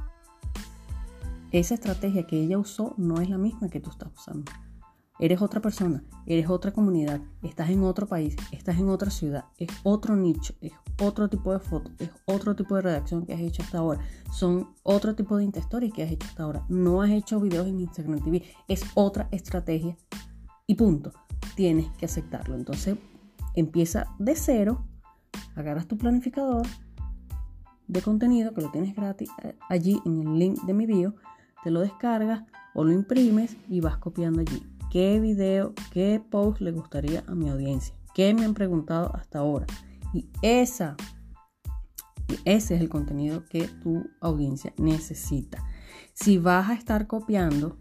esa 1.52 1.76
estrategia 1.76 2.26
que 2.26 2.40
ella 2.40 2.58
usó 2.58 2.94
no 2.98 3.20
es 3.20 3.30
la 3.30 3.38
misma 3.38 3.70
que 3.70 3.80
tú 3.80 3.90
estás 3.90 4.12
usando. 4.14 4.52
Eres 5.20 5.42
otra 5.42 5.62
persona, 5.62 6.04
eres 6.26 6.50
otra 6.50 6.72
comunidad, 6.74 7.22
estás 7.44 7.70
en 7.70 7.84
otro 7.84 8.08
país, 8.08 8.36
estás 8.52 8.80
en 8.80 8.90
otra 8.90 9.12
ciudad, 9.12 9.46
es 9.60 9.70
otro 9.84 10.16
nicho, 10.16 10.56
es 10.62 10.72
otro 11.00 11.30
tipo 11.30 11.54
de 11.54 11.60
foto, 11.60 11.92
es 12.00 12.10
otro 12.26 12.56
tipo 12.56 12.76
de 12.76 12.82
redacción 12.82 13.26
que 13.26 13.34
has 13.34 13.42
hecho 13.42 13.62
hasta 13.62 13.78
ahora, 13.78 14.00
son 14.32 14.74
otro 14.82 15.14
tipo 15.14 15.38
de 15.38 15.52
Stories 15.60 15.94
que 15.94 16.02
has 16.02 16.12
hecho 16.12 16.26
hasta 16.28 16.44
ahora. 16.44 16.66
No 16.70 17.04
has 17.04 17.12
hecho 17.12 17.40
videos 17.40 17.68
en 17.68 17.82
Instagram 17.82 18.24
TV, 18.24 18.44
es 18.68 18.84
otra 18.96 19.28
estrategia 19.32 19.96
y 20.66 20.76
punto. 20.76 21.12
Tienes 21.56 21.92
que 21.98 22.06
aceptarlo. 22.06 22.56
Entonces 22.56 22.98
empieza 23.54 24.08
de 24.18 24.36
cero, 24.36 24.88
agarras 25.56 25.88
tu 25.88 25.98
planificador 25.98 26.66
de 27.88 28.02
contenido 28.02 28.54
que 28.54 28.62
lo 28.62 28.72
tienes 28.72 28.96
gratis 28.96 29.30
eh, 29.44 29.56
allí 29.70 30.02
en 30.06 30.22
el 30.22 30.40
link 30.40 30.62
de 30.64 30.74
mi 30.74 30.86
bio 30.86 31.14
te 31.64 31.72
lo 31.72 31.82
descargas 31.82 32.44
o 32.74 32.84
lo 32.84 32.92
imprimes 32.92 33.58
y 33.70 33.82
vas 33.82 33.98
copiando 33.98 34.42
allí. 34.42 34.64
¿Qué 34.90 35.20
video, 35.20 35.74
qué 35.92 36.22
post 36.30 36.62
le 36.62 36.72
gustaría 36.72 37.24
a 37.28 37.36
mi 37.36 37.50
audiencia? 37.50 37.96
¿Qué 38.14 38.34
me 38.34 38.44
han 38.44 38.54
preguntado 38.54 39.16
hasta 39.16 39.40
ahora? 39.40 39.66
Y 40.14 40.30
esa 40.42 40.98
Ese 42.46 42.76
es 42.76 42.82
el 42.82 42.90
contenido 42.90 43.46
que 43.46 43.68
tu 43.68 44.10
audiencia 44.20 44.74
necesita. 44.78 45.64
Si 46.14 46.38
vas 46.38 46.70
a 46.70 46.74
estar 46.74 47.08
copiando 47.08 47.78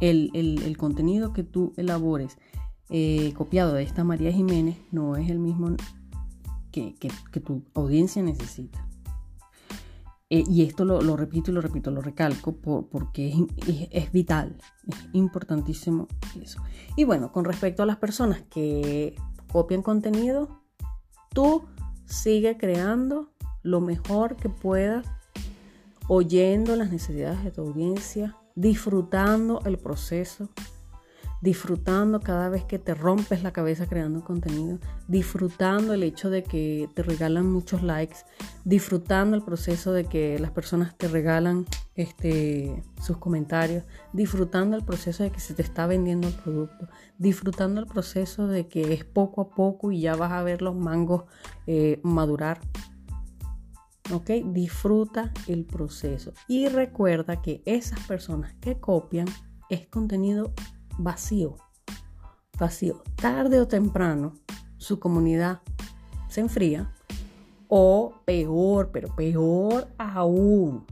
el, 0.00 0.76
contenido 0.78 1.32
que 1.32 1.42
tú 1.42 1.72
elabores 1.76 2.38
eh, 2.90 3.32
copiado 3.34 3.72
de 3.74 3.82
esta 3.82 4.04
María 4.04 4.32
Jiménez, 4.32 4.78
no 4.92 5.16
es 5.16 5.30
el 5.30 5.38
mismo 5.38 5.76
que, 6.70 7.40
tu 7.44 7.62
audiencia 7.74 8.22
necesita. 8.22 8.85
Eh, 10.28 10.42
y 10.48 10.64
esto 10.64 10.84
lo, 10.84 11.16
repito 11.16 11.50
y 11.50 11.54
lo 11.54 11.60
repito, 11.60 11.92
lo 11.92 12.00
recalco 12.00 12.56
porque 12.56 13.28
es, 13.28 13.88
es, 13.92 14.10
vital, 14.10 14.56
es 14.88 14.96
importantísimo 15.12 16.08
eso. 16.42 16.60
Y 16.96 17.04
bueno, 17.04 17.30
con 17.30 17.44
respecto 17.44 17.84
a 17.84 17.86
las 17.86 17.96
personas 17.98 18.42
que 18.50 19.14
copian 19.52 19.82
contenido, 19.82 20.62
tú 21.32 21.64
sigue 22.06 22.56
creando 22.56 23.30
lo 23.62 23.80
mejor 23.80 24.36
que 24.36 24.48
puedas, 24.48 25.06
oyendo 26.08 26.74
las 26.74 26.90
necesidades 26.90 27.44
de 27.44 27.52
tu 27.52 27.62
audiencia, 27.62 28.36
disfrutando 28.56 29.60
el 29.64 29.78
proceso, 29.78 30.48
disfrutando 31.46 32.18
cada 32.18 32.48
vez 32.48 32.64
que 32.64 32.80
te 32.80 32.92
rompes 32.92 33.44
la 33.44 33.52
cabeza 33.52 33.86
creando 33.86 34.24
contenido, 34.24 34.80
disfrutando 35.06 35.94
el 35.94 36.02
hecho 36.02 36.28
de 36.28 36.42
que 36.42 36.88
te 36.92 37.04
regalan 37.04 37.48
muchos 37.48 37.84
likes, 37.84 38.16
disfrutando 38.64 39.36
el 39.36 39.44
proceso 39.44 39.92
de 39.92 40.06
que 40.06 40.40
las 40.40 40.50
personas 40.50 40.98
te 40.98 41.06
regalan 41.06 41.64
este, 41.94 42.82
sus 43.00 43.18
comentarios, 43.18 43.84
disfrutando 44.12 44.76
el 44.76 44.84
proceso 44.84 45.22
de 45.22 45.30
que 45.30 45.38
se 45.38 45.54
te 45.54 45.62
está 45.62 45.86
vendiendo 45.86 46.26
el 46.26 46.34
producto, 46.34 46.88
disfrutando 47.16 47.80
el 47.80 47.86
proceso 47.86 48.48
de 48.48 48.66
que 48.66 48.92
es 48.92 49.04
poco 49.04 49.42
a 49.42 49.50
poco 49.50 49.92
y 49.92 50.00
ya 50.00 50.16
vas 50.16 50.32
a 50.32 50.42
ver 50.42 50.62
los 50.62 50.74
mangos 50.74 51.26
eh, 51.68 52.00
madurar. 52.02 52.58
¿Ok? 54.12 54.30
Disfruta 54.46 55.32
el 55.46 55.64
proceso. 55.64 56.32
Y 56.48 56.66
recuerda 56.66 57.40
que 57.40 57.62
esas 57.66 58.00
personas 58.00 58.52
que 58.60 58.80
copian 58.80 59.28
es 59.68 59.86
contenido 59.86 60.52
vacío. 60.98 61.56
Vacío. 62.58 63.02
Tarde 63.16 63.60
o 63.60 63.68
temprano 63.68 64.34
su 64.76 64.98
comunidad 64.98 65.60
se 66.28 66.40
enfría. 66.40 66.92
O 67.68 68.14
peor, 68.24 68.90
pero 68.92 69.14
peor 69.16 69.88
aún, 69.98 70.86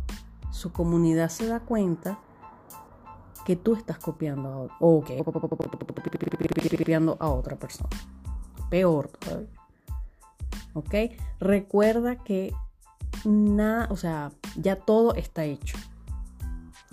su 0.51 0.73
comunidad 0.73 1.29
se 1.29 1.47
da 1.47 1.61
cuenta 1.61 2.19
que 3.45 3.55
tú 3.57 3.75
estás 3.75 3.99
copiando 3.99 4.49
a, 4.49 4.77
o 4.81 5.05
que 5.05 5.23
copiando 5.23 7.17
a 7.21 7.29
otra 7.29 7.57
persona. 7.57 7.91
Peor 8.71 9.09
todavía. 9.09 9.61
¿Ok? 10.73 10.95
Recuerda 11.39 12.17
que 12.17 12.53
nada, 13.25 13.87
o 13.91 13.97
sea, 13.97 14.33
ya 14.57 14.77
todo 14.77 15.15
está 15.15 15.45
hecho. 15.45 15.77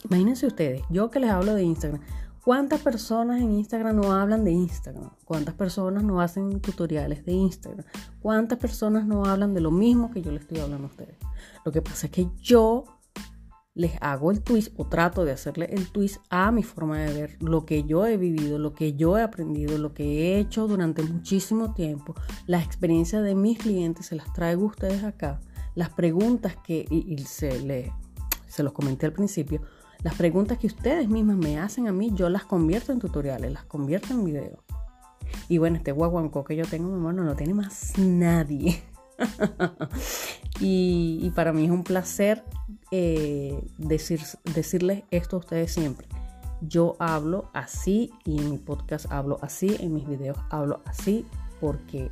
Imagínense 0.06 0.46
ustedes, 0.48 0.84
yo 0.90 1.10
que 1.10 1.20
les 1.20 1.30
hablo 1.30 1.56
de 1.56 1.64
Instagram, 1.64 2.02
¿cuántas 2.44 2.82
personas 2.82 3.42
en 3.42 3.52
Instagram 3.52 3.96
no 3.96 4.12
hablan 4.12 4.44
de 4.44 4.52
Instagram? 4.52 5.12
¿Cuántas 5.26 5.56
personas 5.56 6.04
no 6.04 6.22
hacen 6.22 6.60
tutoriales 6.62 7.26
de 7.26 7.34
Instagram? 7.34 7.86
¿Cuántas 8.22 8.58
personas 8.58 9.06
no 9.06 9.26
hablan 9.26 9.54
de 9.54 9.62
lo 9.62 9.72
mismo 9.72 10.12
que 10.12 10.22
yo 10.22 10.32
les 10.32 10.42
estoy 10.42 10.60
hablando 10.60 10.88
a 10.88 10.90
ustedes? 10.90 11.18
Lo 11.66 11.72
que 11.72 11.82
pasa 11.82 12.08
es 12.08 12.12
que 12.12 12.28
yo 12.42 12.86
les 13.74 13.94
hago 14.02 14.32
el 14.32 14.42
twist 14.42 14.74
o 14.78 14.86
trato 14.86 15.24
de 15.24 15.32
hacerle 15.32 15.68
el 15.72 15.90
twist 15.92 16.18
a 16.30 16.52
mi 16.52 16.62
forma 16.62 17.00
de 17.00 17.14
ver 17.14 17.38
lo 17.42 17.66
que 17.66 17.84
yo 17.84 18.06
he 18.06 18.18
vivido, 18.18 18.60
lo 18.60 18.74
que 18.74 18.94
yo 18.94 19.18
he 19.18 19.22
aprendido, 19.22 19.78
lo 19.78 19.94
que 19.94 20.04
he 20.04 20.40
hecho 20.40 20.68
durante 20.68 21.04
muchísimo 21.04 21.74
tiempo, 21.74 22.14
las 22.48 22.66
experiencias 22.66 23.24
de 23.24 23.34
mis 23.34 23.58
clientes, 23.58 24.08
se 24.08 24.16
las 24.16 24.32
traigo 24.34 24.64
a 24.64 24.68
ustedes 24.68 25.04
acá 25.04 25.40
las 25.76 25.90
preguntas 25.90 26.56
que, 26.64 26.86
y, 26.90 27.18
se, 27.20 27.62
le, 27.62 27.94
se 28.48 28.64
los 28.64 28.74
comenté 28.74 29.06
al 29.06 29.14
principio, 29.14 29.62
las 30.04 30.16
preguntas 30.16 30.58
que 30.58 30.68
ustedes 30.68 31.08
mismas 31.08 31.38
me 31.38 31.60
hacen 31.60 31.88
a 31.88 31.92
mí, 31.92 32.12
yo 32.14 32.30
las 32.30 32.44
convierto 32.44 32.92
en 32.92 33.00
tutoriales, 33.00 33.52
las 33.52 33.66
convierto 33.66 34.14
en 34.14 34.26
videos. 34.26 34.60
Y 35.48 35.58
bueno, 35.60 35.78
este 35.78 35.92
guaguanco 35.92 36.44
que 36.44 36.56
yo 36.56 36.66
tengo, 36.66 36.90
mi 36.90 36.96
hermano, 36.96 37.24
no 37.24 37.36
tiene 37.36 37.54
más 37.54 37.98
nadie. 37.98 38.82
y, 40.60 41.30
para 41.36 41.54
mí 41.54 41.66
es 41.66 41.72
un 41.72 41.84
placer 41.84 42.44
eh, 42.90 43.64
decir, 43.78 44.22
decirles 44.56 45.04
esto 45.12 45.36
a 45.36 45.40
ustedes 45.40 45.72
siempre. 45.72 46.08
Yo 46.62 46.96
hablo 47.00 47.50
así 47.54 48.12
y 48.24 48.40
en 48.40 48.52
mi 48.52 48.58
podcast 48.58 49.12
hablo 49.12 49.40
así, 49.42 49.76
en 49.80 49.94
mis 49.94 50.08
videos 50.08 50.38
hablo 50.50 50.82
así, 50.86 51.26
porque 51.60 52.12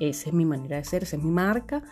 esa 0.00 0.28
es 0.28 0.34
mi 0.34 0.44
manera 0.44 0.76
de 0.76 0.84
ser, 0.84 1.02
esa 1.02 1.16
es 1.16 1.22
mi 1.22 1.30
marca 1.30 1.82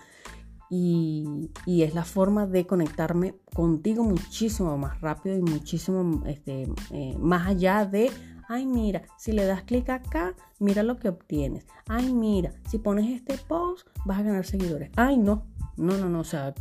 y, 0.68 1.50
es 1.66 1.94
la 1.94 2.04
forma 2.04 2.46
de 2.46 2.66
conectarme 2.66 3.36
contigo 3.54 4.02
muchísimo 4.02 4.76
más 4.78 5.00
rápido 5.00 5.36
y 5.36 5.42
muchísimo 5.42 6.22
este, 6.26 6.68
eh, 6.90 7.16
más 7.18 7.46
allá 7.46 7.84
de, 7.84 8.10
ay 8.48 8.66
mira, 8.66 9.02
si 9.16 9.32
le 9.32 9.44
das 9.44 9.62
clic 9.62 9.88
acá, 9.88 10.34
mira 10.58 10.82
lo 10.82 10.98
que 10.98 11.08
obtienes. 11.08 11.66
Ay 11.88 12.12
mira, 12.12 12.52
si 12.68 12.78
pones 12.78 13.08
este 13.08 13.38
post, 13.38 13.86
vas 14.04 14.18
a 14.18 14.22
ganar 14.22 14.44
seguidores. 14.44 14.90
Ay 14.96 15.16
no, 15.16 15.46
no, 15.76 15.96
no, 15.96 16.08
no, 16.08 16.20
o 16.20 16.24
sea, 16.24 16.54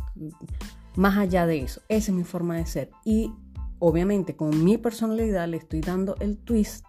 más 0.96 1.16
allá 1.16 1.46
de 1.46 1.62
eso, 1.62 1.80
esa 1.88 2.12
es 2.12 2.16
mi 2.16 2.24
forma 2.24 2.56
de 2.56 2.66
ser. 2.66 2.90
Y 3.04 3.32
obviamente 3.78 4.36
con 4.36 4.64
mi 4.64 4.78
personalidad 4.78 5.48
le 5.48 5.56
estoy 5.56 5.80
dando 5.80 6.16
el 6.20 6.38
twist 6.38 6.84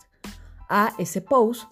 a 0.70 0.94
ese 0.98 1.22
post 1.22 1.70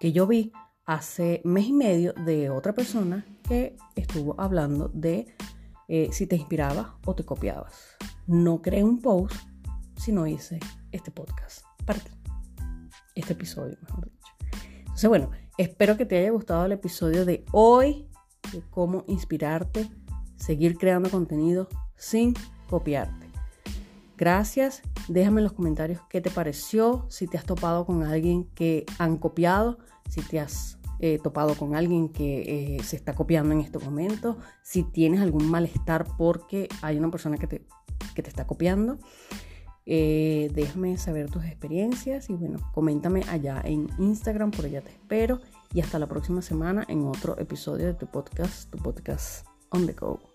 que 0.00 0.12
yo 0.12 0.26
vi 0.26 0.52
hace 0.86 1.40
mes 1.44 1.66
y 1.66 1.72
medio 1.72 2.14
de 2.14 2.50
otra 2.50 2.72
persona 2.72 3.24
estuvo 3.96 4.40
hablando 4.40 4.88
de 4.94 5.34
eh, 5.88 6.08
si 6.12 6.26
te 6.26 6.36
inspirabas 6.36 6.86
o 7.04 7.14
te 7.14 7.24
copiabas. 7.24 7.96
No 8.26 8.62
creé 8.62 8.84
un 8.84 9.00
post, 9.00 9.34
sino 9.96 10.26
hice 10.26 10.60
este 10.92 11.10
podcast 11.10 11.64
para 11.84 11.98
ti. 11.98 12.12
Este 13.14 13.32
episodio, 13.32 13.76
mejor 13.82 14.04
dicho. 14.04 14.32
Entonces, 14.78 15.08
bueno, 15.08 15.30
espero 15.58 15.96
que 15.96 16.06
te 16.06 16.18
haya 16.18 16.30
gustado 16.30 16.64
el 16.66 16.72
episodio 16.72 17.24
de 17.24 17.44
hoy 17.50 18.08
de 18.52 18.62
cómo 18.70 19.04
inspirarte, 19.08 19.90
seguir 20.36 20.78
creando 20.78 21.10
contenido 21.10 21.68
sin 21.96 22.34
copiarte. 22.68 23.26
Gracias. 24.16 24.82
Déjame 25.08 25.40
en 25.40 25.44
los 25.44 25.54
comentarios 25.54 26.00
qué 26.08 26.20
te 26.20 26.30
pareció, 26.30 27.06
si 27.08 27.26
te 27.26 27.36
has 27.36 27.44
topado 27.44 27.84
con 27.84 28.04
alguien 28.04 28.44
que 28.54 28.86
han 28.98 29.16
copiado, 29.16 29.78
si 30.08 30.20
te 30.20 30.38
has 30.38 30.79
eh, 31.00 31.18
topado 31.22 31.54
con 31.54 31.74
alguien 31.74 32.10
que 32.10 32.76
eh, 32.76 32.82
se 32.82 32.96
está 32.96 33.14
copiando 33.14 33.54
en 33.54 33.60
estos 33.60 33.82
momentos, 33.82 34.36
si 34.62 34.82
tienes 34.82 35.20
algún 35.20 35.50
malestar 35.50 36.06
porque 36.18 36.68
hay 36.82 36.98
una 36.98 37.10
persona 37.10 37.38
que 37.38 37.46
te, 37.46 37.66
que 38.14 38.22
te 38.22 38.28
está 38.28 38.46
copiando. 38.46 38.98
Eh, 39.86 40.50
déjame 40.54 40.98
saber 40.98 41.30
tus 41.30 41.44
experiencias 41.44 42.28
y 42.30 42.34
bueno, 42.34 42.58
coméntame 42.74 43.22
allá 43.28 43.60
en 43.64 43.88
Instagram, 43.98 44.50
por 44.50 44.66
allá 44.66 44.82
te 44.82 44.90
espero 44.90 45.40
y 45.72 45.80
hasta 45.80 45.98
la 45.98 46.06
próxima 46.06 46.42
semana 46.42 46.84
en 46.88 47.06
otro 47.06 47.38
episodio 47.38 47.86
de 47.86 47.94
tu 47.94 48.06
podcast, 48.06 48.70
tu 48.70 48.78
podcast 48.78 49.46
on 49.70 49.86
the 49.86 49.94
go. 49.94 50.29